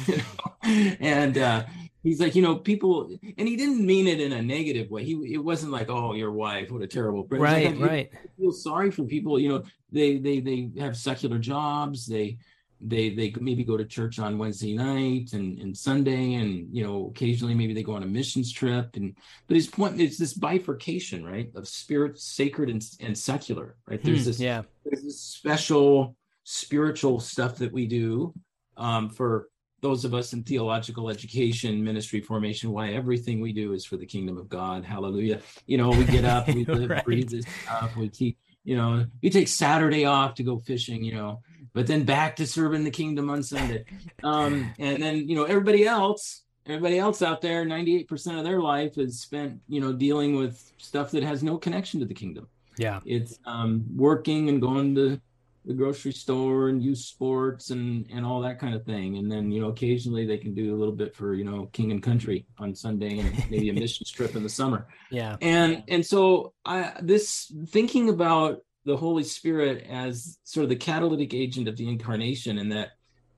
You 0.07 0.17
know? 0.17 0.93
And 0.99 1.37
uh 1.37 1.63
he's 2.03 2.21
like, 2.21 2.35
you 2.35 2.41
know, 2.41 2.55
people, 2.55 3.09
and 3.37 3.47
he 3.47 3.55
didn't 3.55 3.85
mean 3.85 4.07
it 4.07 4.21
in 4.21 4.31
a 4.31 4.41
negative 4.41 4.89
way. 4.89 5.03
He 5.03 5.13
it 5.33 5.43
wasn't 5.43 5.71
like, 5.71 5.89
oh, 5.89 6.13
your 6.13 6.31
wife, 6.31 6.71
what 6.71 6.81
a 6.81 6.87
terrible. 6.87 7.23
But 7.23 7.39
right, 7.39 7.75
like, 7.75 7.89
right. 7.89 8.09
I 8.13 8.27
feel 8.39 8.51
sorry 8.51 8.91
for 8.91 9.03
people. 9.03 9.39
You 9.39 9.49
know, 9.49 9.63
they 9.91 10.17
they 10.17 10.39
they 10.39 10.69
have 10.79 10.95
secular 10.95 11.39
jobs. 11.39 12.05
They 12.05 12.37
they 12.79 13.09
they 13.09 13.33
maybe 13.39 13.63
go 13.63 13.77
to 13.77 13.85
church 13.85 14.19
on 14.19 14.37
Wednesday 14.37 14.75
night 14.75 15.33
and, 15.33 15.59
and 15.59 15.75
Sunday 15.75 16.35
and 16.35 16.67
you 16.71 16.83
know 16.83 17.07
occasionally 17.07 17.55
maybe 17.55 17.73
they 17.73 17.83
go 17.83 17.95
on 17.95 18.03
a 18.03 18.07
missions 18.07 18.51
trip. 18.51 18.95
And 18.95 19.15
but 19.47 19.55
his 19.55 19.67
point 19.67 19.99
is 19.99 20.17
this 20.17 20.33
bifurcation 20.33 21.25
right 21.25 21.49
of 21.55 21.67
spirit 21.67 22.19
sacred 22.19 22.69
and, 22.69 22.83
and 22.99 23.17
secular 23.17 23.75
right? 23.87 24.01
There's 24.01 24.19
hmm, 24.19 24.25
this 24.25 24.39
yeah. 24.39 24.61
there's 24.85 25.03
this 25.03 25.19
special 25.19 26.15
spiritual 26.43 27.19
stuff 27.19 27.57
that 27.57 27.73
we 27.73 27.87
do 27.87 28.33
um, 28.77 29.09
for 29.09 29.49
those 29.81 30.05
of 30.05 30.13
us 30.13 30.33
in 30.33 30.43
theological 30.43 31.09
education 31.09 31.83
ministry 31.83 32.21
formation 32.21 32.71
why 32.71 32.89
everything 32.89 33.39
we 33.39 33.53
do 33.53 33.73
is 33.73 33.85
for 33.85 33.97
the 33.97 34.05
kingdom 34.05 34.37
of 34.37 34.49
God. 34.49 34.85
Hallelujah. 34.85 35.41
You 35.65 35.77
know 35.77 35.89
we 35.89 36.05
get 36.05 36.25
up 36.25 36.47
we 36.47 36.65
live 36.65 36.89
right. 36.89 37.05
breathe 37.05 37.29
this 37.29 37.45
stuff 37.63 37.95
we 37.95 38.09
keep 38.09 38.37
you 38.63 38.75
know 38.75 39.05
we 39.23 39.29
take 39.29 39.47
Saturday 39.47 40.05
off 40.05 40.35
to 40.35 40.43
go 40.43 40.59
fishing 40.59 41.03
you 41.03 41.15
know 41.15 41.41
but 41.77 41.85
then 41.85 42.03
back 42.05 42.35
to 42.35 42.47
serving 42.47 42.83
the 42.83 42.89
kingdom 42.89 43.29
on 43.29 43.43
Sunday. 43.43 43.85
Um, 44.23 44.73
and 44.79 45.01
then, 45.01 45.29
you 45.29 45.35
know, 45.35 45.43
everybody 45.43 45.85
else, 45.85 46.41
everybody 46.65 46.97
else 46.97 47.21
out 47.21 47.39
there, 47.39 47.63
98% 47.63 48.39
of 48.39 48.43
their 48.43 48.59
life 48.59 48.97
is 48.97 49.21
spent, 49.21 49.59
you 49.67 49.79
know, 49.79 49.93
dealing 49.93 50.35
with 50.35 50.73
stuff 50.79 51.11
that 51.11 51.21
has 51.21 51.43
no 51.43 51.59
connection 51.59 51.99
to 51.99 52.07
the 52.07 52.15
kingdom. 52.15 52.47
Yeah. 52.77 52.99
It's 53.05 53.37
um, 53.45 53.85
working 53.95 54.49
and 54.49 54.59
going 54.59 54.95
to 54.95 55.21
the 55.65 55.73
grocery 55.73 56.13
store 56.13 56.69
and 56.69 56.81
youth 56.81 56.97
sports 56.97 57.69
and, 57.69 58.07
and 58.11 58.25
all 58.25 58.41
that 58.41 58.57
kind 58.59 58.73
of 58.73 58.83
thing. 58.85 59.17
And 59.17 59.31
then, 59.31 59.51
you 59.51 59.61
know, 59.61 59.67
occasionally 59.67 60.25
they 60.25 60.39
can 60.39 60.55
do 60.55 60.75
a 60.75 60.77
little 60.77 60.95
bit 60.95 61.15
for, 61.15 61.35
you 61.35 61.43
know, 61.43 61.67
king 61.73 61.91
and 61.91 62.01
country 62.01 62.47
on 62.57 62.73
Sunday 62.73 63.19
and 63.19 63.51
maybe 63.51 63.69
a 63.69 63.73
mission 63.81 64.03
trip 64.11 64.35
in 64.35 64.41
the 64.41 64.49
summer. 64.49 64.87
Yeah. 65.11 65.37
And, 65.41 65.83
and 65.87 66.03
so 66.03 66.53
I, 66.65 66.93
this 67.01 67.51
thinking 67.67 68.09
about 68.09 68.63
the 68.87 68.95
Holy 68.95 69.23
Spirit 69.23 69.85
as 69.89 70.39
sort 70.45 70.63
of 70.63 70.69
the 70.69 70.75
catalytic 70.77 71.33
agent 71.33 71.67
of 71.67 71.75
the 71.75 71.89
incarnation, 71.89 72.57
and 72.57 72.71
that 72.71 72.91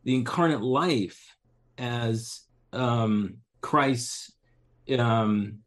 the 0.03 0.13
incarnate 0.13 0.61
life 0.61 1.35
as 1.79 2.41
um, 2.71 3.37
Christ's, 3.59 4.31
um, 4.99 5.57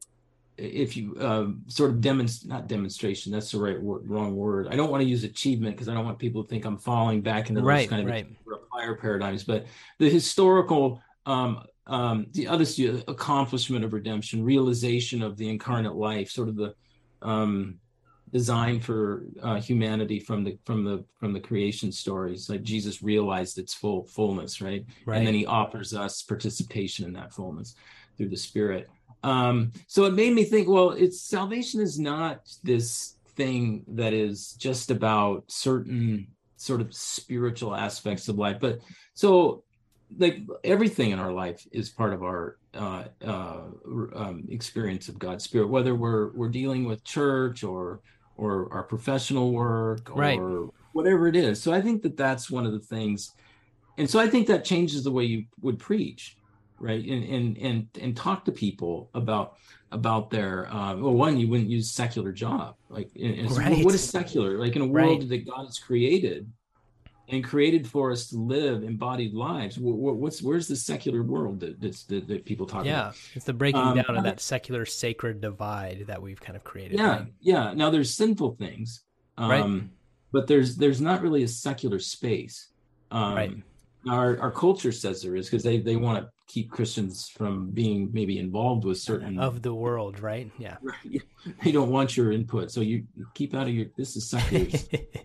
if 0.57 0.97
you 0.97 1.16
uh, 1.16 1.49
sort 1.66 1.91
of 1.91 2.01
demonstrate, 2.01 2.49
not 2.49 2.68
demonstration, 2.68 3.33
that's 3.33 3.51
the 3.51 3.59
right 3.59 3.83
word, 3.83 4.09
wrong 4.09 4.37
word. 4.37 4.68
I 4.68 4.76
don't 4.76 4.89
want 4.89 5.03
to 5.03 5.09
use 5.09 5.24
achievement 5.24 5.74
because 5.74 5.89
I 5.89 5.95
don't 5.95 6.05
want 6.05 6.20
people 6.20 6.45
to 6.45 6.49
think 6.49 6.64
I'm 6.64 6.78
falling 6.78 7.20
back 7.20 7.49
into 7.49 7.61
those 7.61 7.66
right, 7.66 7.91
kind 7.91 8.03
of 8.03 8.09
right. 8.09 8.26
prior 8.70 8.95
paradigms. 8.95 9.43
But 9.43 9.66
the 9.99 10.09
historical 10.09 11.03
um, 11.26 11.64
um, 11.89 12.26
the 12.35 12.47
other 12.47 12.64
accomplishment 13.09 13.85
of 13.85 13.93
redemption, 13.93 14.45
realization 14.45 15.22
of 15.22 15.37
the 15.37 15.49
incarnate 15.49 15.97
life, 15.97 16.30
sort 16.30 16.49
of 16.49 16.55
the 16.55 16.76
um, 17.20 17.80
designed 18.33 18.83
for 18.83 19.24
uh, 19.43 19.61
humanity 19.61 20.18
from 20.18 20.43
the 20.43 20.59
from 20.64 20.85
the 20.85 21.05
from 21.20 21.33
the 21.33 21.41
creation 21.41 21.93
stories 21.93 22.49
like 22.49 22.62
jesus 22.62 23.03
realized 23.03 23.59
its 23.59 23.74
full 23.74 24.05
fullness 24.07 24.61
right? 24.61 24.85
right 25.05 25.18
and 25.18 25.26
then 25.26 25.35
he 25.35 25.45
offers 25.47 25.95
us 25.95 26.22
participation 26.22 27.05
in 27.05 27.12
that 27.12 27.33
fullness 27.33 27.74
through 28.16 28.28
the 28.28 28.37
spirit 28.37 28.89
um 29.22 29.70
so 29.87 30.05
it 30.05 30.14
made 30.14 30.33
me 30.33 30.45
think 30.45 30.68
well 30.68 30.91
it's 30.91 31.20
salvation 31.20 31.80
is 31.80 31.99
not 31.99 32.41
this 32.64 33.16
thing 33.37 33.85
that 33.87 34.12
is 34.12 34.53
just 34.55 34.91
about 34.91 35.45
certain 35.49 36.26
sort 36.57 36.80
of 36.80 36.93
spiritual 36.95 37.74
aspects 37.74 38.28
of 38.28 38.39
life 38.39 38.57
but 38.61 38.78
so 39.14 39.62
like 40.18 40.41
everything 40.64 41.11
in 41.11 41.18
our 41.18 41.33
life 41.33 41.66
is 41.72 41.91
part 41.91 42.12
of 42.12 42.22
our 42.22 42.57
uh, 42.74 43.05
uh, 43.24 43.61
um, 44.14 44.45
experience 44.51 45.09
of 45.09 45.18
God's 45.18 45.45
Spirit, 45.45 45.68
whether 45.68 45.95
we're 45.95 46.33
we're 46.33 46.49
dealing 46.51 46.85
with 46.85 47.03
church 47.03 47.64
or 47.64 48.01
or 48.43 48.72
our 48.72 48.82
professional 48.82 49.53
work 49.53 50.11
or 50.11 50.20
right. 50.20 50.40
whatever 50.93 51.28
it 51.28 51.36
is. 51.36 51.62
So 51.62 51.72
I 51.72 51.80
think 51.80 52.03
that 52.03 52.16
that's 52.16 52.51
one 52.51 52.66
of 52.66 52.72
the 52.72 52.80
things. 52.80 53.32
And 53.99 54.11
so 54.11 54.18
I 54.18 54.28
think 54.28 54.49
that 54.49 54.64
changes 54.64 55.05
the 55.05 55.12
way 55.12 55.24
you 55.24 55.45
would 55.61 55.78
preach, 55.78 56.36
right? 56.80 57.05
And 57.05 57.24
and 57.24 57.59
and 57.59 57.88
and 58.01 58.16
talk 58.16 58.45
to 58.47 58.53
people 58.53 59.11
about 59.14 59.59
about 59.93 60.30
their 60.30 60.72
uh, 60.72 60.97
well, 60.97 61.12
one 61.12 61.38
you 61.38 61.49
wouldn't 61.49 61.68
use 61.68 61.90
secular 61.90 62.32
job 62.32 62.76
like 62.88 63.11
right. 63.14 63.84
what 63.84 63.95
is 63.95 64.03
secular 64.03 64.59
like 64.59 64.74
in 64.74 64.80
a 64.80 64.86
world 64.86 65.20
right. 65.20 65.28
that 65.28 65.47
God 65.47 65.66
has 65.66 65.78
created 65.78 66.51
and 67.33 67.43
created 67.43 67.87
for 67.87 68.12
us 68.12 68.28
to 68.28 68.37
live 68.37 68.85
embodied 68.85 69.33
lives. 69.33 69.78
What's 69.78 70.43
where's 70.43 70.68
the 70.68 70.76
secular 70.76 71.22
world 71.22 71.61
that 71.61 71.80
that, 71.80 72.28
that 72.28 72.45
people 72.45 72.66
talk 72.66 72.85
yeah, 72.85 73.01
about? 73.01 73.14
Yeah, 73.14 73.20
it's 73.35 73.47
the 73.47 73.55
breaking 73.55 73.80
um, 73.80 73.97
down 73.97 74.16
of 74.16 74.24
that 74.24 74.41
secular 74.41 74.85
sacred 74.85 75.41
divide 75.41 76.05
that 76.09 76.20
we've 76.20 76.41
kind 76.41 76.57
of 76.57 76.62
created. 76.62 76.99
Yeah, 76.99 77.09
right? 77.09 77.26
yeah. 77.41 77.72
Now 77.72 77.89
there's 77.89 78.14
sinful 78.14 78.57
things, 78.57 79.05
um, 79.39 79.51
right? 79.51 79.83
But 80.30 80.47
there's 80.47 80.76
there's 80.76 81.01
not 81.01 81.22
really 81.22 81.43
a 81.43 81.49
secular 81.49 81.99
space. 81.99 82.68
Um, 83.11 83.35
right. 83.35 83.57
Our 84.09 84.39
our 84.39 84.51
culture 84.51 84.93
says 84.93 85.22
there 85.22 85.35
is 85.35 85.47
because 85.47 85.62
they 85.62 85.78
they 85.78 85.97
want 85.97 86.22
to 86.22 86.30
keep 86.49 86.70
Christians 86.70 87.30
from 87.30 87.70
being 87.70 88.11
maybe 88.12 88.39
involved 88.39 88.85
with 88.85 88.99
certain 88.99 89.39
of 89.39 89.62
the 89.62 89.74
world, 89.74 90.20
right? 90.20 90.51
Yeah. 90.59 90.76
They 91.64 91.72
don't 91.72 91.91
want 91.91 92.16
your 92.16 92.30
input, 92.30 92.70
so 92.70 92.83
you 92.83 93.05
keep 93.35 93.53
out 93.53 93.66
of 93.66 93.74
your. 93.74 93.87
This 93.97 94.14
is 94.14 94.30
secular. 94.30 94.68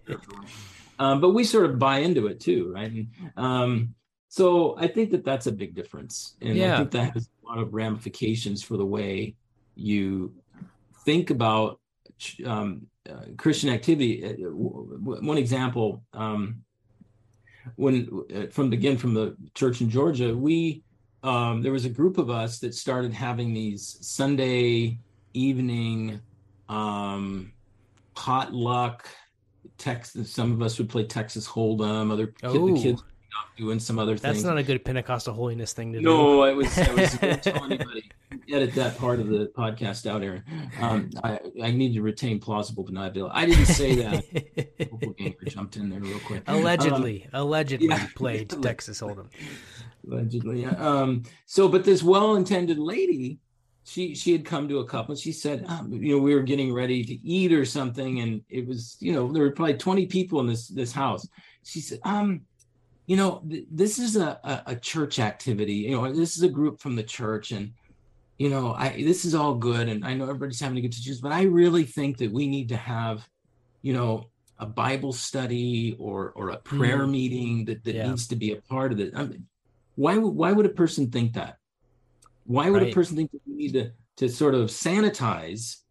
um, 0.99 1.21
but 1.21 1.29
we 1.29 1.43
sort 1.43 1.65
of 1.65 1.79
buy 1.79 1.99
into 1.99 2.27
it 2.27 2.39
too, 2.39 2.71
right? 2.73 2.91
And, 2.91 3.07
um, 3.35 3.95
so 4.29 4.77
I 4.77 4.87
think 4.87 5.11
that 5.11 5.23
that's 5.23 5.47
a 5.47 5.51
big 5.51 5.73
difference, 5.73 6.35
and 6.41 6.55
yeah. 6.55 6.75
I 6.75 6.77
think 6.79 6.91
that 6.91 7.13
has 7.13 7.29
a 7.43 7.47
lot 7.47 7.59
of 7.59 7.73
ramifications 7.73 8.61
for 8.61 8.77
the 8.77 8.85
way 8.85 9.35
you 9.75 10.33
think 11.05 11.29
about 11.29 11.79
um, 12.45 12.87
uh, 13.09 13.25
Christian 13.37 13.69
activity. 13.69 14.25
Uh, 14.25 14.49
one 14.49 15.37
example, 15.37 16.03
um, 16.13 16.63
when 17.75 18.09
uh, 18.35 18.47
from 18.47 18.73
again 18.73 18.97
from 18.97 19.13
the 19.13 19.35
church 19.53 19.81
in 19.81 19.89
Georgia, 19.89 20.35
we 20.35 20.83
um, 21.23 21.61
there 21.61 21.71
was 21.71 21.85
a 21.85 21.89
group 21.89 22.17
of 22.17 22.29
us 22.29 22.59
that 22.59 22.75
started 22.75 23.13
having 23.13 23.53
these 23.53 23.97
Sunday 24.01 24.99
evening 25.33 26.19
um, 26.69 27.53
potluck 28.15 29.07
Texas. 29.77 30.31
Some 30.31 30.51
of 30.51 30.61
us 30.61 30.77
would 30.77 30.89
play 30.89 31.05
Texas 31.05 31.47
Hold'em. 31.47 32.11
Other 32.11 32.33
oh. 32.43 32.73
the 32.73 32.81
kids 32.81 33.03
doing 33.57 33.79
some 33.79 33.99
other 33.99 34.17
things. 34.17 34.21
That's 34.21 34.43
not 34.43 34.57
a 34.57 34.63
good 34.63 34.83
Pentecostal 34.83 35.33
holiness 35.33 35.73
thing 35.73 35.93
to 35.93 36.01
no, 36.01 36.17
do. 36.17 36.17
No, 36.17 36.41
I 36.43 36.53
was. 36.53 36.77
I 36.77 36.93
was 36.93 37.13
don't 37.17 37.43
tell 37.43 37.63
anybody. 37.65 38.09
Edit 38.51 38.75
that 38.75 38.97
part 38.97 39.19
of 39.19 39.27
the 39.27 39.51
podcast 39.57 40.09
out, 40.09 40.23
Aaron. 40.23 40.43
Um, 40.79 41.09
I 41.23 41.39
I 41.61 41.71
need 41.71 41.93
to 41.95 42.01
retain 42.01 42.39
plausible 42.39 42.85
deniability. 42.85 43.31
I 43.33 43.45
didn't 43.45 43.65
say 43.65 43.95
that. 43.95 45.35
jumped 45.47 45.77
in 45.77 45.89
there 45.89 45.99
real 45.99 46.19
quick. 46.19 46.43
Allegedly, 46.47 47.25
um, 47.33 47.41
allegedly 47.41 47.87
yeah, 47.87 48.07
played 48.15 48.49
Texas 48.61 49.01
Hold'em. 49.01 49.27
Allegedly, 50.09 50.65
um. 50.65 51.23
So, 51.45 51.67
but 51.67 51.83
this 51.83 52.03
well-intended 52.03 52.77
lady 52.77 53.39
she 53.87 54.13
she 54.13 54.33
had 54.33 54.43
come 54.43 54.67
to 54.67 54.79
a 54.79 54.85
couple 54.85 55.13
and 55.13 55.19
she 55.19 55.31
said 55.31 55.63
um, 55.67 55.91
you 55.93 56.15
know 56.15 56.21
we 56.21 56.35
were 56.35 56.43
getting 56.43 56.73
ready 56.73 57.03
to 57.05 57.13
eat 57.25 57.53
or 57.53 57.63
something 57.63 58.19
and 58.19 58.41
it 58.49 58.67
was 58.67 58.97
you 58.99 59.13
know 59.13 59.31
there 59.31 59.43
were 59.43 59.51
probably 59.51 59.75
20 59.75 60.05
people 60.07 60.41
in 60.41 60.47
this 60.47 60.67
this 60.67 60.91
house 60.91 61.25
she 61.63 61.79
said 61.79 61.99
um 62.03 62.41
you 63.05 63.15
know 63.15 63.41
th- 63.49 63.65
this 63.71 63.97
is 63.97 64.17
a, 64.17 64.39
a, 64.43 64.63
a 64.71 64.75
church 64.75 65.19
activity 65.19 65.73
you 65.73 65.91
know 65.91 66.11
this 66.11 66.35
is 66.35 66.43
a 66.43 66.49
group 66.49 66.81
from 66.81 66.97
the 66.97 67.03
church 67.03 67.51
and 67.51 67.71
you 68.37 68.49
know 68.49 68.73
i 68.73 68.89
this 68.89 69.23
is 69.23 69.33
all 69.33 69.55
good 69.55 69.87
and 69.87 70.05
i 70.05 70.13
know 70.13 70.25
everybody's 70.25 70.59
having 70.59 70.75
to 70.75 70.81
get 70.81 70.91
to 70.91 71.01
choose 71.01 71.21
but 71.21 71.31
i 71.31 71.43
really 71.43 71.85
think 71.85 72.17
that 72.17 72.31
we 72.31 72.45
need 72.45 72.67
to 72.67 72.77
have 72.77 73.27
you 73.83 73.93
know 73.93 74.25
a 74.59 74.65
bible 74.65 75.13
study 75.13 75.95
or 75.97 76.33
or 76.35 76.49
a 76.49 76.57
prayer 76.57 76.99
mm. 76.99 77.11
meeting 77.11 77.63
that 77.63 77.81
that 77.85 77.95
yeah. 77.95 78.09
needs 78.09 78.27
to 78.27 78.35
be 78.35 78.51
a 78.51 78.61
part 78.63 78.91
of 78.91 78.99
it 78.99 79.13
I 79.15 79.23
mean, 79.23 79.47
why 79.95 80.17
why 80.17 80.51
would 80.51 80.65
a 80.65 80.69
person 80.83 81.09
think 81.09 81.33
that 81.33 81.57
Why 82.47 82.69
would 82.69 82.81
Right. 82.81 82.91
a 82.91 82.95
person 82.95 83.15
think 83.15 83.31
that 83.31 83.41
we 83.45 83.53
need 83.53 83.73
to 83.73 83.91
to 84.17 84.27
sort 84.27 84.55
of 84.55 84.69
sanitize 84.69 85.81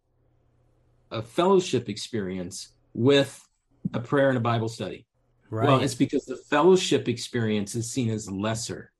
a 1.11 1.21
fellowship 1.21 1.87
experience 1.87 2.73
with 2.93 3.41
a 3.93 4.01
prayer 4.01 4.27
and 4.29 4.37
a 4.37 4.41
Bible 4.41 4.67
study? 4.67 5.05
Right. 5.49 5.67
Well, 5.67 5.79
it's 5.79 5.95
because 5.95 6.25
the 6.25 6.35
fellowship 6.35 7.07
experience 7.07 7.73
is 7.75 7.89
seen 7.89 8.09
as 8.09 8.29
lesser, 8.29 8.91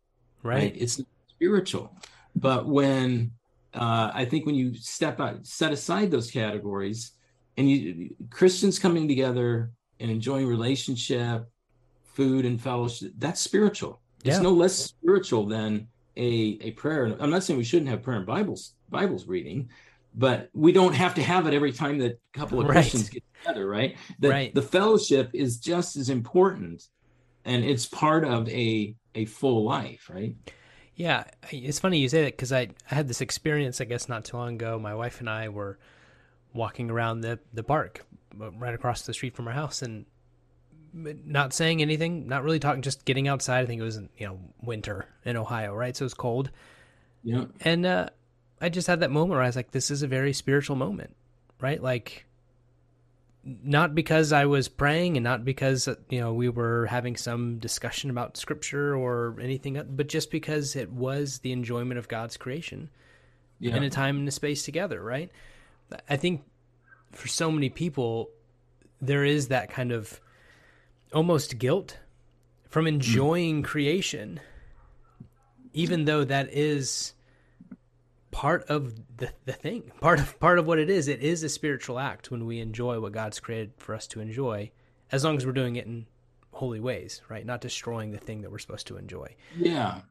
right? 0.44 0.56
right. 0.56 0.76
It's 0.78 0.98
not 0.98 1.08
spiritual. 1.28 1.94
But 2.36 2.68
when 2.68 3.32
uh, 3.74 4.12
I 4.14 4.24
think 4.26 4.46
when 4.46 4.56
you 4.56 4.74
step 4.76 5.20
out, 5.20 5.46
set 5.46 5.72
aside 5.74 6.10
those 6.10 6.32
categories, 6.32 7.12
and 7.58 7.70
you 7.70 8.16
Christians 8.30 8.80
coming 8.80 9.08
together 9.08 9.72
and 10.00 10.10
enjoying 10.10 10.48
relationship, 10.48 11.50
food, 12.14 12.46
and 12.46 12.62
fellowship, 12.62 13.12
that's 13.18 13.42
spiritual. 13.42 14.00
It's 14.24 14.38
Yeah. 14.38 14.42
no 14.42 14.52
less 14.52 14.76
spiritual 14.76 15.46
than 15.48 15.90
a 16.18 16.58
a 16.62 16.72
prayer. 16.72 17.16
I'm 17.20 17.30
not 17.30 17.44
saying 17.44 17.58
we 17.58 17.64
shouldn't 17.64 17.90
have 17.90 18.02
prayer 18.02 18.18
and 18.18 18.26
Bibles 18.26 18.74
Bibles 18.90 19.28
reading, 19.28 19.70
but 20.16 20.50
we 20.54 20.72
don't 20.72 20.94
have 20.96 21.16
to 21.16 21.24
have 21.24 21.48
it 21.48 21.54
every 21.54 21.72
time 21.72 22.00
that 22.00 22.20
a 22.34 22.38
couple 22.38 22.60
of 22.60 22.66
Right. 22.68 22.74
Christians 22.74 23.10
get 23.10 23.24
together, 23.42 23.68
right? 23.68 23.96
The, 24.20 24.30
Right. 24.30 24.54
the 24.56 24.62
fellowship 24.62 25.30
is 25.34 25.58
just 25.58 25.96
as 25.96 26.10
important, 26.10 26.88
and 27.46 27.64
it's 27.64 27.86
part 27.86 28.26
of 28.26 28.50
a 28.50 28.96
a 29.16 29.26
full 29.26 29.64
life, 29.64 30.10
right? 30.14 30.36
Yeah, 30.96 31.26
it's 31.52 31.80
funny 31.80 32.00
you 32.00 32.10
say 32.10 32.24
that 32.24 32.34
because 32.34 32.52
I, 32.52 32.70
I 32.92 32.96
had 32.96 33.08
this 33.08 33.22
experience, 33.22 33.80
I 33.80 33.86
guess, 33.86 34.10
not 34.10 34.26
too 34.26 34.38
long 34.38 34.56
ago. 34.56 34.80
My 34.80 34.96
wife 34.96 35.20
and 35.20 35.30
I 35.30 35.50
were 35.50 35.78
walking 36.54 36.90
around 36.90 37.22
the, 37.22 37.38
the 37.54 37.62
park 37.64 38.04
uh, 38.42 38.52
right 38.54 38.74
across 38.74 39.04
the 39.04 39.14
street 39.14 39.36
from 39.36 39.48
our 39.48 39.54
house 39.54 39.84
and 39.84 40.06
not 40.94 41.54
saying 41.54 41.82
anything, 41.82 42.28
not 42.28 42.44
really 42.44 42.60
talking, 42.60 42.82
just 42.82 43.06
getting 43.06 43.28
outside. 43.28 43.64
I 43.64 43.66
think 43.66 43.82
it 43.82 43.86
was, 43.86 43.98
you 44.18 44.28
know, 44.28 44.40
winter 44.62 45.06
in 45.26 45.38
Ohio, 45.38 45.74
right? 45.76 45.96
So 45.96 46.04
it 46.04 46.08
was 46.08 46.14
cold. 46.14 46.50
Yeah. 47.24 47.46
And 47.62 47.86
uh, 47.86 48.10
I 48.62 48.70
just 48.70 48.88
had 48.88 49.02
that 49.02 49.12
moment 49.12 49.32
where 49.32 49.44
I 49.44 49.48
was 49.48 49.56
like, 49.56 49.72
this 49.72 49.92
is 49.92 50.04
a 50.04 50.08
very 50.08 50.34
spiritual 50.34 50.76
moment, 50.76 51.16
right? 51.60 51.82
Like, 51.82 52.26
not 53.44 53.96
because 53.96 54.34
I 54.34 54.46
was 54.46 54.68
praying 54.68 55.16
and 55.16 55.24
not 55.24 55.46
because, 55.46 55.88
uh, 55.88 55.96
you 56.10 56.20
know, 56.20 56.34
we 56.34 56.50
were 56.50 56.86
having 56.88 57.16
some 57.16 57.60
discussion 57.60 58.10
about 58.10 58.36
scripture 58.36 58.96
or 58.96 59.38
anything, 59.42 59.82
but 59.90 60.08
just 60.08 60.32
because 60.32 60.76
it 60.76 60.92
was 60.92 61.40
the 61.40 61.54
enjoyment 61.54 61.98
of 61.98 62.08
God's 62.08 62.36
creation 62.36 62.90
Yeah. 63.60 63.76
in 63.76 63.84
a 63.84 63.90
time 63.90 64.18
and 64.18 64.28
a 64.28 64.32
space 64.32 64.64
together, 64.64 65.02
right? 65.02 65.32
I 66.10 66.18
think 66.18 66.44
for 67.14 67.30
so 67.30 67.50
many 67.50 67.70
people, 67.70 68.30
there 69.02 69.24
is 69.24 69.48
that 69.48 69.70
kind 69.70 69.92
of 69.94 70.20
almost 71.14 71.58
guilt 71.58 71.98
from 72.70 72.88
enjoying 72.88 73.64
creation, 73.64 74.40
even 75.74 76.06
though 76.06 76.24
that 76.24 76.50
is 76.52 77.14
part 78.32 78.64
of 78.70 78.94
the, 79.18 79.32
the 79.46 79.54
thing, 79.54 79.92
part 80.00 80.20
of 80.20 80.40
part 80.40 80.60
of 80.60 80.68
what 80.68 80.80
it 80.80 80.90
is. 80.90 81.08
It 81.08 81.22
is 81.22 81.44
a 81.44 81.50
spiritual 81.50 82.00
act 82.00 82.30
when 82.30 82.46
we 82.46 82.60
enjoy 82.60 83.00
what 83.00 83.14
God's 83.14 83.40
created 83.40 83.74
for 83.78 83.96
us 83.96 84.08
to 84.08 84.20
enjoy, 84.20 84.72
as 85.12 85.24
long 85.24 85.38
as 85.38 85.46
we're 85.46 85.54
doing 85.54 85.76
it 85.76 85.86
in 85.86 86.06
holy 86.52 86.80
ways, 86.80 87.22
right? 87.30 87.46
Not 87.46 87.62
destroying 87.62 88.12
the 88.12 88.18
thing 88.18 88.42
that 88.42 88.52
we're 88.52 88.60
supposed 88.60 88.88
to 88.88 88.98
enjoy. 88.98 89.36
Yeah. 89.56 90.02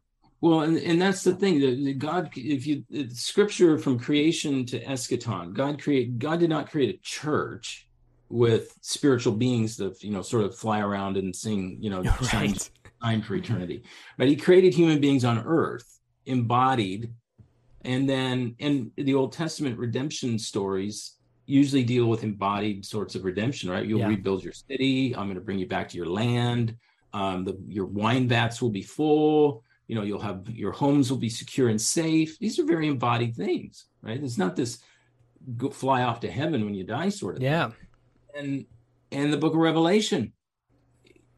Well, 0.41 0.61
and, 0.61 0.77
and 0.79 1.01
that's 1.01 1.25
the 1.25 1.35
thing 1.35 1.61
that 1.61 1.99
God, 1.99 2.31
if 2.37 2.67
you 2.67 2.85
scripture 3.11 3.79
from 3.79 3.99
creation 3.99 4.67
to 4.67 4.85
eschaton, 4.85 5.55
God 5.55 5.83
create 5.83 6.19
God 6.19 6.41
did 6.41 6.51
not 6.51 6.71
create 6.71 6.95
a 6.95 6.99
church 7.03 7.89
with 8.29 8.77
spiritual 8.81 9.33
beings 9.33 9.77
that 9.77 10.03
you 10.03 10.11
know 10.11 10.23
sort 10.23 10.45
of 10.45 10.57
fly 10.57 10.81
around 10.81 11.17
and 11.17 11.35
sing 11.35 11.79
you 11.81 11.91
know 11.91 12.03
Right. 12.33 12.69
shine 13.03 13.23
for 13.23 13.35
eternity. 13.35 13.85
Right? 14.19 14.29
He 14.29 14.37
created 14.37 14.75
human 14.75 15.01
beings 15.01 15.25
on 15.25 15.39
earth, 15.47 15.87
embodied, 16.25 17.13
and 17.83 18.09
then 18.09 18.57
in 18.59 18.91
the 18.97 19.15
Old 19.15 19.33
Testament 19.33 19.79
redemption 19.79 20.39
stories 20.39 21.13
usually 21.49 21.85
deal 21.85 22.07
with 22.07 22.25
embodied 22.25 22.85
sorts 22.85 23.15
of 23.15 23.25
redemption. 23.25 23.71
Right? 23.71 23.87
You'll 23.87 24.01
Yeah. 24.01 24.09
rebuild 24.09 24.43
your 24.43 24.53
city. 24.53 25.15
I'm 25.15 25.27
going 25.27 25.37
to 25.37 25.41
bring 25.41 25.59
you 25.59 25.69
back 25.69 25.89
to 25.91 25.97
your 25.97 26.07
land. 26.09 26.77
Um, 27.13 27.45
the, 27.45 27.57
your 27.69 27.87
wine 27.87 28.29
vats 28.29 28.61
will 28.61 28.71
be 28.71 28.83
full 28.83 29.63
you 29.89 29.95
know 29.95 30.03
you'll 30.03 30.19
have 30.21 30.51
your 30.51 30.73
homes 30.73 31.11
will 31.11 31.17
be 31.19 31.29
secure 31.29 31.69
and 31.69 31.81
safe 31.81 32.37
these 32.41 32.59
are 32.59 32.65
very 32.65 32.89
embodied 32.89 33.37
things 33.37 33.87
right 34.03 34.21
it's 34.23 34.37
not 34.37 34.57
this 34.57 34.83
go 35.57 35.71
fly 35.71 36.03
off 36.03 36.19
to 36.21 36.31
heaven 36.31 36.65
when 36.65 36.75
you 36.75 36.83
die 36.85 37.09
sort 37.09 37.37
of 37.37 37.43
Yeah. 37.43 37.69
thing. 37.69 37.77
And 38.37 38.67
and 39.13 39.33
the 39.33 39.37
book 39.37 39.55
of 39.55 39.61
revelation 39.61 40.33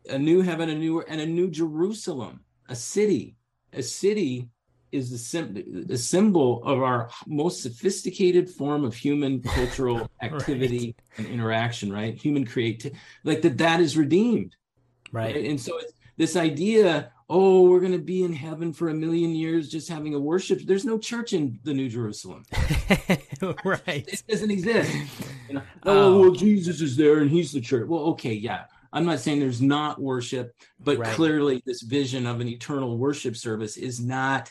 a 0.09 0.19
new 0.19 0.41
heaven 0.41 0.71
a 0.71 0.75
new 0.75 1.01
and 1.03 1.21
a 1.21 1.27
new 1.27 1.51
jerusalem 1.51 2.41
a 2.69 2.75
city 2.75 3.37
a 3.73 3.83
city 3.83 4.49
is 4.91 5.11
the, 5.11 5.19
sim- 5.19 5.87
the 5.87 5.99
symbol 5.99 6.65
of 6.65 6.83
our 6.83 7.11
most 7.27 7.63
sophisticated 7.63 8.49
form 8.49 8.85
of 8.85 8.95
human 8.95 9.43
cultural 9.59 10.11
activity 10.23 10.95
and 11.19 11.27
interaction 11.27 11.93
right 11.93 12.21
human 12.21 12.45
creativity 12.45 12.99
like 13.25 13.43
that 13.43 13.59
that 13.59 13.81
is 13.81 13.97
redeemed 13.97 14.57
Right. 15.13 15.35
Right? 15.35 15.45
And 15.45 15.61
so 15.61 15.79
it's 15.79 15.93
this 16.17 16.37
idea, 16.37 17.13
oh, 17.31 17.68
we're 17.68 17.81
going 17.81 17.93
to 17.93 17.99
be 17.99 18.24
in 18.24 18.33
heaven 18.33 18.72
for 18.72 18.89
a 18.89 18.95
million 18.95 19.35
years 19.35 19.68
just 19.68 19.89
having 19.89 20.14
a 20.14 20.18
worship. 20.18 20.61
There's 20.64 20.85
no 20.85 20.99
church 20.99 21.35
in 21.35 21.59
the 21.62 21.74
New 21.74 21.89
Jerusalem. 21.89 22.45
right. 23.64 24.07
It 24.09 24.22
doesn't 24.26 24.51
exist. 24.51 24.95
You 25.49 25.55
know, 25.57 25.62
Oh. 25.85 26.14
oh, 26.14 26.20
well, 26.20 26.31
Jesus 26.33 26.81
is 26.81 26.97
there 26.97 27.18
and 27.18 27.31
he's 27.31 27.53
the 27.53 27.61
church. 27.61 27.87
Well, 27.89 28.01
okay, 28.11 28.33
yeah. 28.33 28.64
I'm 28.93 29.05
not 29.05 29.20
saying 29.20 29.41
there's 29.41 29.61
not 29.61 30.01
worship, 30.01 30.55
but 30.81 30.97
Right. 30.99 31.14
clearly 31.14 31.62
this 31.66 31.83
vision 31.83 32.26
of 32.26 32.41
an 32.41 32.49
eternal 32.49 32.97
worship 32.97 33.37
service 33.37 33.76
is 33.76 34.01
not 34.01 34.51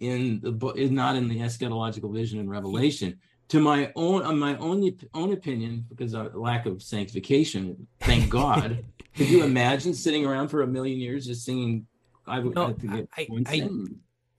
in 0.00 0.40
the 0.40 0.50
book, 0.52 0.76
is 0.76 0.90
not 0.90 1.14
in 1.16 1.28
the 1.28 1.38
eschatological 1.38 2.12
vision 2.12 2.40
in 2.40 2.50
Revelation. 2.50 3.18
To 3.50 3.60
my 3.60 3.92
own, 3.94 4.22
on 4.22 4.38
my 4.40 4.56
own 4.56 4.90
own 5.14 5.32
opinion, 5.32 5.86
because 5.88 6.14
of 6.14 6.34
lack 6.34 6.66
of 6.66 6.82
sanctification, 6.82 7.86
thank 8.00 8.28
God. 8.28 8.84
Could 9.16 9.28
you 9.28 9.44
imagine 9.44 9.94
sitting 9.94 10.26
around 10.26 10.48
for 10.48 10.62
a 10.62 10.66
million 10.66 10.98
years 10.98 11.26
just 11.26 11.44
singing? 11.44 11.86
I 12.26 12.38
would. 12.40 12.54
No, 12.54 12.74
I 12.90 13.06
I- 13.16 13.26
I- 13.46 13.60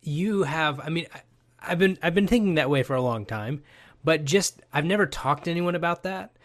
you 0.01 0.43
have 0.43 0.79
i 0.79 0.89
mean 0.89 1.05
I, 1.13 1.21
i've 1.59 1.79
been 1.79 1.97
i've 2.01 2.13
been 2.15 2.27
thinking 2.27 2.55
that 2.55 2.69
way 2.69 2.83
for 2.83 2.95
a 2.95 3.01
long 3.01 3.25
time 3.25 3.63
but 4.03 4.23
just 4.23 4.61
i've 4.71 4.85
never 4.85 5.05
talked 5.05 5.45
to 5.45 5.51
anyone 5.51 5.75
about 5.75 6.03
that 6.03 6.37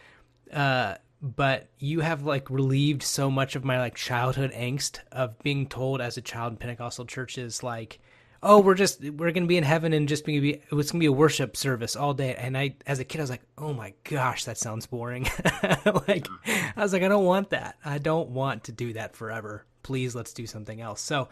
uh 0.51 0.95
but 1.21 1.69
you 1.79 2.01
have 2.01 2.23
like 2.23 2.49
relieved 2.49 3.03
so 3.03 3.31
much 3.31 3.55
of 3.55 3.63
my 3.63 3.79
like 3.79 3.95
childhood 3.95 4.51
angst 4.53 4.99
of 5.13 5.37
being 5.39 5.67
told 5.67 6.01
as 6.01 6.17
a 6.17 6.21
child 6.21 6.51
in 6.53 6.57
pentecostal 6.57 7.05
churches 7.05 7.63
like 7.63 7.99
oh 8.41 8.59
we're 8.59 8.73
just 8.75 9.01
we're 9.11 9.31
gonna 9.31 9.45
be 9.45 9.55
in 9.55 9.63
heaven 9.63 9.93
and 9.93 10.09
just 10.09 10.25
gonna 10.25 10.41
be 10.41 10.61
it's 10.71 10.91
gonna 10.91 10.99
be 10.99 11.05
a 11.05 11.11
worship 11.11 11.55
service 11.55 11.95
all 11.95 12.13
day. 12.13 12.35
And 12.35 12.57
i 12.57 12.75
as 12.85 12.99
a 12.99 13.05
kid 13.05 13.19
i 13.19 13.23
was 13.23 13.29
like 13.29 13.43
oh 13.57 13.71
my 13.73 13.93
gosh 14.03 14.43
that 14.45 14.57
sounds 14.57 14.85
boring. 14.87 15.25
Like 16.07 16.27
i 16.45 16.73
was 16.81 16.91
like 16.91 17.03
i 17.03 17.07
don't 17.07 17.23
want 17.23 17.51
that. 17.51 17.77
I 17.85 17.99
don't 17.99 18.31
want 18.31 18.65
to 18.65 18.73
do 18.73 18.91
that 18.93 19.15
forever 19.15 19.65
please 19.83 20.15
let's 20.15 20.33
do 20.33 20.47
something 20.47 20.81
else 20.81 21.01
so 21.01 21.27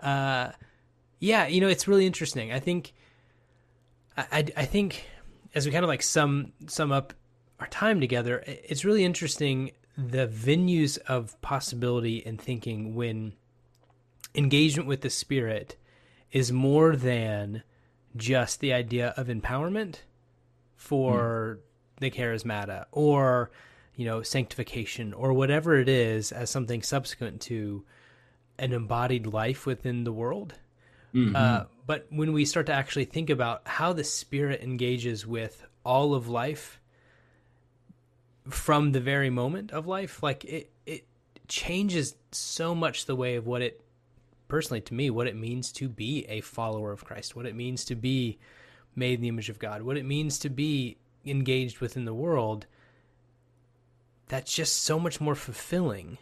uh 0.00 0.50
yeah, 1.18 1.46
you 1.46 1.60
know, 1.60 1.68
it's 1.68 1.88
really 1.88 2.06
interesting. 2.06 2.52
I 2.52 2.60
think, 2.60 2.92
I, 4.16 4.26
I, 4.32 4.46
I 4.58 4.64
think, 4.64 5.06
as 5.54 5.66
we 5.66 5.72
kind 5.72 5.84
of 5.84 5.88
like 5.88 6.02
sum 6.02 6.52
sum 6.66 6.92
up 6.92 7.14
our 7.60 7.66
time 7.68 8.00
together, 8.00 8.44
it's 8.46 8.84
really 8.84 9.04
interesting 9.04 9.72
the 9.96 10.28
venues 10.28 10.98
of 11.06 11.40
possibility 11.40 12.24
and 12.26 12.38
thinking 12.40 12.94
when 12.94 13.32
engagement 14.34 14.86
with 14.86 15.00
the 15.00 15.08
spirit 15.08 15.76
is 16.30 16.52
more 16.52 16.94
than 16.94 17.62
just 18.14 18.60
the 18.60 18.74
idea 18.74 19.14
of 19.16 19.28
empowerment 19.28 20.00
for 20.74 21.60
the 21.98 22.10
charismata 22.10 22.84
or 22.92 23.50
you 23.96 24.04
know 24.04 24.22
sanctification 24.22 25.12
or 25.14 25.32
whatever 25.32 25.78
it 25.78 25.88
is 25.88 26.30
as 26.32 26.50
something 26.50 26.82
subsequent 26.82 27.40
to 27.40 27.84
an 28.58 28.72
embodied 28.72 29.26
life 29.26 29.66
within 29.66 30.04
the 30.04 30.12
world 30.12 30.54
Mhm. 31.14 31.34
uh, 31.34 31.64
but 31.86 32.06
when 32.10 32.32
we 32.32 32.44
start 32.44 32.66
to 32.66 32.72
actually 32.72 33.06
think 33.06 33.30
about 33.30 33.62
how 33.66 33.92
the 33.92 34.04
spirit 34.04 34.60
engages 34.62 35.26
with 35.26 35.64
all 35.84 36.14
of 36.14 36.28
life 36.28 36.78
from 38.48 38.92
the 38.92 39.00
very 39.00 39.30
moment 39.30 39.72
of 39.72 39.86
life, 39.86 40.22
like 40.22 40.44
it, 40.44 40.70
it 40.84 41.04
changes 41.48 42.14
so 42.32 42.74
much 42.74 43.06
the 43.06 43.16
way 43.16 43.36
of 43.36 43.46
what 43.46 43.62
it, 43.62 43.80
personally 44.48 44.80
to 44.82 44.94
me, 44.94 45.10
what 45.10 45.26
it 45.26 45.36
means 45.36 45.72
to 45.72 45.88
be 45.88 46.24
a 46.28 46.40
follower 46.40 46.92
of 46.92 47.04
Christ, 47.04 47.34
what 47.34 47.46
it 47.46 47.54
means 47.56 47.84
to 47.86 47.94
be 47.94 48.38
made 48.94 49.14
in 49.14 49.20
the 49.22 49.28
image 49.28 49.48
of 49.48 49.58
God, 49.58 49.82
what 49.82 49.96
it 49.96 50.04
means 50.04 50.38
to 50.40 50.48
be 50.50 50.96
engaged 51.24 51.80
within 51.80 52.04
the 52.04 52.14
world. 52.14 52.66
That's 54.28 54.52
just 54.52 54.82
so 54.82 54.98
much 54.98 55.20
more 55.20 55.34
fulfilling. 55.34 56.18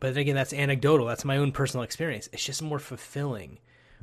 But 0.00 0.16
again, 0.16 0.34
that's 0.34 0.52
anecdotal. 0.52 1.06
That's 1.06 1.24
my 1.24 1.36
own 1.36 1.52
personal 1.52 1.84
experience. 1.84 2.28
It's 2.32 2.44
just 2.44 2.62
more 2.62 2.78
fulfilling 2.78 3.58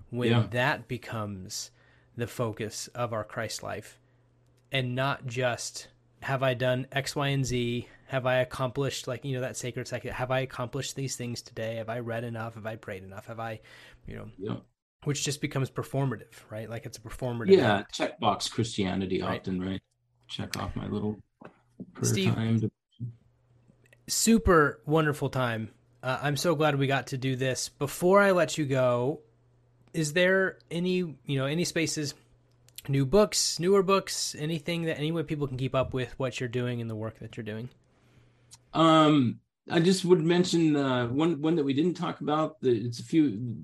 when 0.09 0.29
Yeah. 0.31 0.47
that 0.51 0.87
becomes 0.87 1.71
the 2.15 2.27
focus 2.27 2.87
of 2.89 3.13
our 3.13 3.23
Christ 3.23 3.63
life 3.63 3.99
and 4.71 4.95
not 4.95 5.25
just 5.27 5.89
have 6.21 6.41
I 6.41 6.53
done 6.53 6.87
X, 6.91 7.15
Y, 7.15 7.27
and 7.27 7.45
Z? 7.45 7.87
Have 8.07 8.25
I 8.25 8.35
accomplished 8.37 9.07
like 9.07 9.23
you 9.23 9.33
know 9.35 9.41
that 9.41 9.57
sacred 9.57 9.87
second? 9.87 10.13
Have 10.13 10.31
I 10.31 10.39
accomplished 10.39 10.95
these 10.95 11.15
things 11.15 11.41
today? 11.41 11.75
Have 11.75 11.89
I 11.89 11.99
read 11.99 12.23
enough? 12.23 12.55
Have 12.55 12.65
I 12.65 12.75
prayed 12.77 13.03
enough? 13.03 13.25
Have 13.27 13.39
I, 13.39 13.59
you 14.07 14.15
know, 14.15 14.29
Yeah. 14.37 14.57
which 15.03 15.23
just 15.23 15.39
becomes 15.41 15.69
performative, 15.69 16.33
right? 16.49 16.69
Like 16.69 16.85
it's 16.85 16.97
a 16.97 17.01
performative. 17.01 17.51
Yeah, 17.57 17.83
checkbox 17.93 18.49
Christianity 18.49 19.21
right. 19.21 19.39
often, 19.39 19.61
right? 19.61 19.81
Check 20.27 20.57
off 20.57 20.75
my 20.75 20.87
little 20.87 21.19
prayer 21.93 22.03
Steve, 22.05 22.33
time. 22.33 22.59
To... 22.61 22.71
Super 24.07 24.81
wonderful 24.85 25.29
time. 25.29 25.69
Uh, 26.03 26.19
I'm 26.21 26.37
so 26.37 26.53
glad 26.53 26.77
we 26.77 26.85
got 26.85 27.07
to 27.07 27.17
do 27.17 27.35
this. 27.35 27.69
Before 27.69 28.21
I 28.21 28.31
let 28.31 28.57
you 28.57 28.65
go, 28.65 29.21
is 29.93 30.13
there 30.13 30.59
any 30.69 30.97
you 31.25 31.37
know 31.37 31.45
any 31.45 31.65
spaces, 31.65 32.13
new 32.87 33.05
books, 33.05 33.59
newer 33.59 33.81
books, 33.81 34.35
anything 34.37 34.83
that 34.83 34.97
any 34.99 35.11
way 35.11 35.23
people 35.23 35.47
can 35.47 35.57
keep 35.57 35.73
up 35.73 35.93
with 35.93 36.13
what 36.19 36.39
you're 36.39 36.49
doing 36.49 36.81
and 36.81 36.89
the 36.89 36.95
work 36.95 37.19
that 37.19 37.35
you're 37.35 37.43
doing? 37.43 37.69
Um, 38.73 39.39
I 39.71 39.79
just 39.79 40.05
would 40.05 40.23
mention 40.23 40.75
uh, 40.75 41.07
one 41.07 41.41
one 41.41 41.55
that 41.55 41.63
we 41.63 41.73
didn't 41.73 41.95
talk 41.95 42.21
about. 42.21 42.57
It's 42.61 42.99
a 42.99 43.03
few 43.03 43.55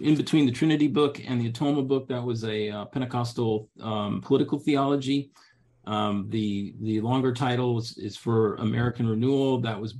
in 0.00 0.14
between 0.14 0.46
the 0.46 0.52
Trinity 0.52 0.86
book 0.86 1.20
and 1.26 1.40
the 1.40 1.48
Atonement 1.48 1.88
book. 1.88 2.06
That 2.08 2.22
was 2.22 2.44
a 2.44 2.70
uh, 2.70 2.84
Pentecostal 2.84 3.68
um, 3.80 4.20
political 4.20 4.60
theology. 4.60 5.32
Um, 5.88 6.26
the 6.28 6.74
the 6.82 7.00
longer 7.00 7.32
title 7.32 7.78
is, 7.78 7.96
is, 7.96 8.16
for 8.16 8.56
American 8.56 9.08
Renewal. 9.08 9.62
That 9.62 9.80
was 9.80 9.94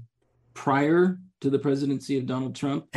prior 0.52 1.18
to 1.40 1.50
the 1.50 1.58
presidency 1.58 2.18
of 2.18 2.26
Donald 2.26 2.54
Trump. 2.54 2.86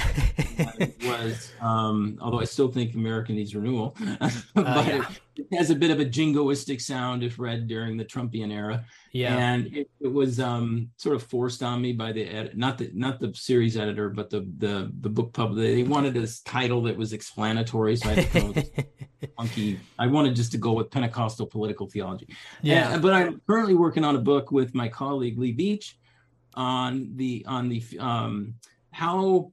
was 1.03 1.51
um, 1.61 2.17
although 2.21 2.39
I 2.39 2.45
still 2.45 2.71
think 2.71 2.93
America 2.95 3.31
needs 3.31 3.55
renewal, 3.55 3.95
but 4.19 4.29
uh, 4.55 4.83
yeah. 4.87 5.05
it, 5.35 5.47
it, 5.51 5.57
has 5.57 5.69
a 5.69 5.75
bit 5.75 5.91
of 5.91 5.99
a 5.99 6.05
jingoistic 6.05 6.81
sound 6.81 7.23
if 7.23 7.39
read 7.39 7.67
during 7.67 7.97
the 7.97 8.05
Trumpian 8.05 8.51
era. 8.51 8.85
Yeah, 9.11 9.37
and 9.37 9.67
it, 9.67 9.89
it 9.99 10.07
was 10.07 10.39
um, 10.39 10.89
sort 10.97 11.15
of 11.15 11.23
forced 11.23 11.63
on 11.63 11.81
me 11.81 11.93
by 11.93 12.11
the 12.11 12.23
ed- 12.23 12.57
not 12.57 12.77
the 12.77 12.91
not 12.93 13.19
the 13.19 13.33
series 13.33 13.77
editor, 13.77 14.09
but 14.09 14.29
the 14.29 14.47
the 14.57 14.91
the 14.99 15.09
book 15.09 15.33
pub. 15.33 15.55
They 15.55 15.83
wanted 15.83 16.13
this 16.13 16.41
title 16.41 16.81
that 16.83 16.97
was 16.97 17.13
explanatory, 17.13 17.95
so 17.95 18.09
I 18.09 18.13
had 18.13 18.31
to 18.31 18.39
come 18.39 18.53
with 18.53 18.71
funky. 19.37 19.79
I 19.99 20.07
wanted 20.07 20.35
just 20.35 20.51
to 20.53 20.57
go 20.57 20.73
with 20.73 20.91
Pentecostal 20.91 21.45
political 21.45 21.87
theology. 21.87 22.27
Yeah, 22.61 22.93
and, 22.93 23.01
but 23.01 23.13
I'm 23.13 23.41
currently 23.47 23.75
working 23.75 24.03
on 24.03 24.15
a 24.15 24.19
book 24.19 24.51
with 24.51 24.73
my 24.73 24.87
colleague 24.87 25.37
Lee 25.37 25.51
Beach 25.51 25.97
on 26.53 27.11
the 27.15 27.45
on 27.47 27.69
the 27.69 27.83
um, 27.99 28.55
how 28.91 29.51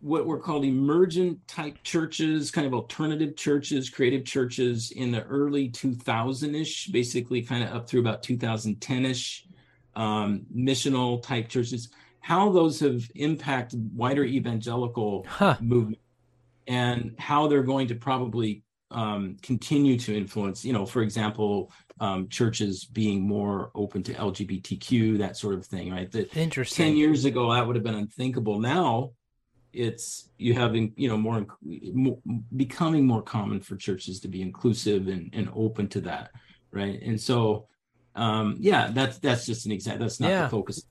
what 0.00 0.26
were 0.26 0.38
called 0.38 0.64
emergent 0.64 1.46
type 1.46 1.76
churches, 1.82 2.50
kind 2.50 2.66
of 2.66 2.72
alternative 2.72 3.36
churches, 3.36 3.90
creative 3.90 4.24
churches 4.24 4.92
in 4.92 5.10
the 5.10 5.22
early 5.24 5.68
2000-ish, 5.68 6.86
basically 6.86 7.42
kind 7.42 7.62
of 7.62 7.70
up 7.74 7.86
through 7.86 8.00
about 8.00 8.22
2010-ish, 8.22 9.46
um, 9.96 10.46
missional 10.56 11.22
type 11.22 11.48
churches, 11.48 11.90
how 12.20 12.50
those 12.50 12.80
have 12.80 13.02
impacted 13.14 13.90
wider 13.94 14.24
evangelical 14.24 15.26
huh. 15.28 15.56
movement 15.60 16.00
and 16.66 17.14
how 17.18 17.46
they're 17.46 17.62
going 17.62 17.88
to 17.88 17.94
probably 17.94 18.62
um, 18.90 19.36
continue 19.42 19.98
to 19.98 20.16
influence, 20.16 20.64
you 20.64 20.72
know, 20.72 20.84
for 20.84 21.02
example, 21.02 21.70
um, 22.00 22.28
churches 22.28 22.84
being 22.84 23.20
more 23.20 23.70
open 23.74 24.02
to 24.04 24.14
LGBTQ, 24.14 25.18
that 25.18 25.36
sort 25.36 25.54
of 25.54 25.66
thing, 25.66 25.92
right? 25.92 26.10
That 26.10 26.36
Interesting. 26.36 26.86
10 26.86 26.96
years 26.96 27.24
ago, 27.24 27.52
that 27.52 27.66
would 27.66 27.76
have 27.76 27.84
been 27.84 27.94
unthinkable. 27.94 28.58
Now, 28.58 29.12
it's 29.72 30.28
you 30.36 30.54
having 30.54 30.92
you 30.96 31.08
know 31.08 31.16
more, 31.16 31.46
more, 31.62 32.18
becoming 32.56 33.06
more 33.06 33.22
common 33.22 33.60
for 33.60 33.76
churches 33.76 34.20
to 34.20 34.28
be 34.28 34.42
inclusive 34.42 35.08
and, 35.08 35.30
and 35.32 35.48
open 35.54 35.88
to 35.88 36.00
that 36.00 36.30
right 36.72 37.00
and 37.02 37.20
so 37.20 37.66
um 38.16 38.56
yeah 38.58 38.90
that's 38.92 39.18
that's 39.18 39.46
just 39.46 39.66
an 39.66 39.72
example 39.72 40.04
that's 40.04 40.18
not 40.18 40.28
yeah. 40.28 40.42
the 40.42 40.48
focus 40.48 40.84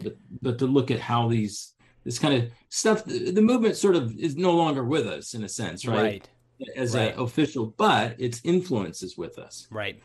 but 0.00 0.16
but 0.40 0.58
to 0.58 0.66
look 0.66 0.90
at 0.90 1.00
how 1.00 1.28
these 1.28 1.74
this 2.04 2.18
kind 2.18 2.42
of 2.42 2.50
stuff 2.68 3.04
the, 3.04 3.30
the, 3.30 3.42
movement 3.42 3.76
sort 3.76 3.94
of 3.94 4.16
is 4.18 4.34
no 4.36 4.52
longer 4.52 4.84
with 4.84 5.06
us 5.06 5.34
in 5.34 5.44
a 5.44 5.48
sense 5.48 5.86
right, 5.86 6.02
right. 6.02 6.28
As 6.76 6.94
right. 6.94 7.14
an 7.14 7.20
official 7.20 7.66
but 7.76 8.14
its 8.18 8.40
influence 8.44 9.02
is 9.02 9.16
with 9.16 9.38
us 9.38 9.66
right 9.70 10.02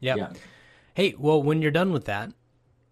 yep. 0.00 0.16
yeah 0.16 0.32
hey 0.94 1.14
well 1.18 1.42
when 1.42 1.62
you're 1.62 1.70
done 1.70 1.92
with 1.92 2.04
that 2.04 2.32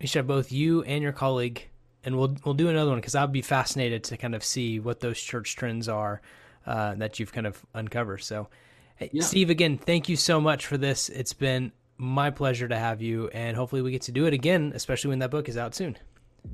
you 0.00 0.06
should 0.06 0.20
have 0.20 0.26
both 0.26 0.52
you 0.52 0.82
and 0.82 1.02
your 1.02 1.12
colleague 1.12 1.68
and 2.04 2.16
we'll 2.16 2.36
we'll 2.44 2.54
do 2.54 2.68
another 2.68 2.90
one 2.90 2.98
because 2.98 3.14
I'd 3.14 3.32
be 3.32 3.42
fascinated 3.42 4.04
to 4.04 4.16
kind 4.16 4.34
of 4.34 4.44
see 4.44 4.78
what 4.78 5.00
those 5.00 5.20
church 5.20 5.56
trends 5.56 5.88
are 5.88 6.20
uh, 6.66 6.94
that 6.96 7.18
you've 7.18 7.32
kind 7.32 7.46
of 7.46 7.64
uncovered. 7.74 8.22
So, 8.22 8.48
hey, 8.96 9.10
yeah. 9.12 9.22
Steve, 9.22 9.50
again, 9.50 9.78
thank 9.78 10.08
you 10.08 10.16
so 10.16 10.40
much 10.40 10.66
for 10.66 10.76
this. 10.76 11.08
It's 11.08 11.32
been 11.32 11.72
my 11.96 12.30
pleasure 12.30 12.68
to 12.68 12.76
have 12.76 13.00
you, 13.00 13.28
and 13.28 13.56
hopefully 13.56 13.82
we 13.82 13.90
get 13.90 14.02
to 14.02 14.12
do 14.12 14.26
it 14.26 14.34
again, 14.34 14.72
especially 14.74 15.10
when 15.10 15.20
that 15.20 15.30
book 15.30 15.48
is 15.48 15.56
out 15.56 15.74
soon. 15.74 15.96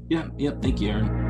Yeah. 0.09 0.19
Yep. 0.19 0.33
Yeah, 0.39 0.51
thank 0.61 0.81
you, 0.81 0.89
Aaron. 0.91 1.30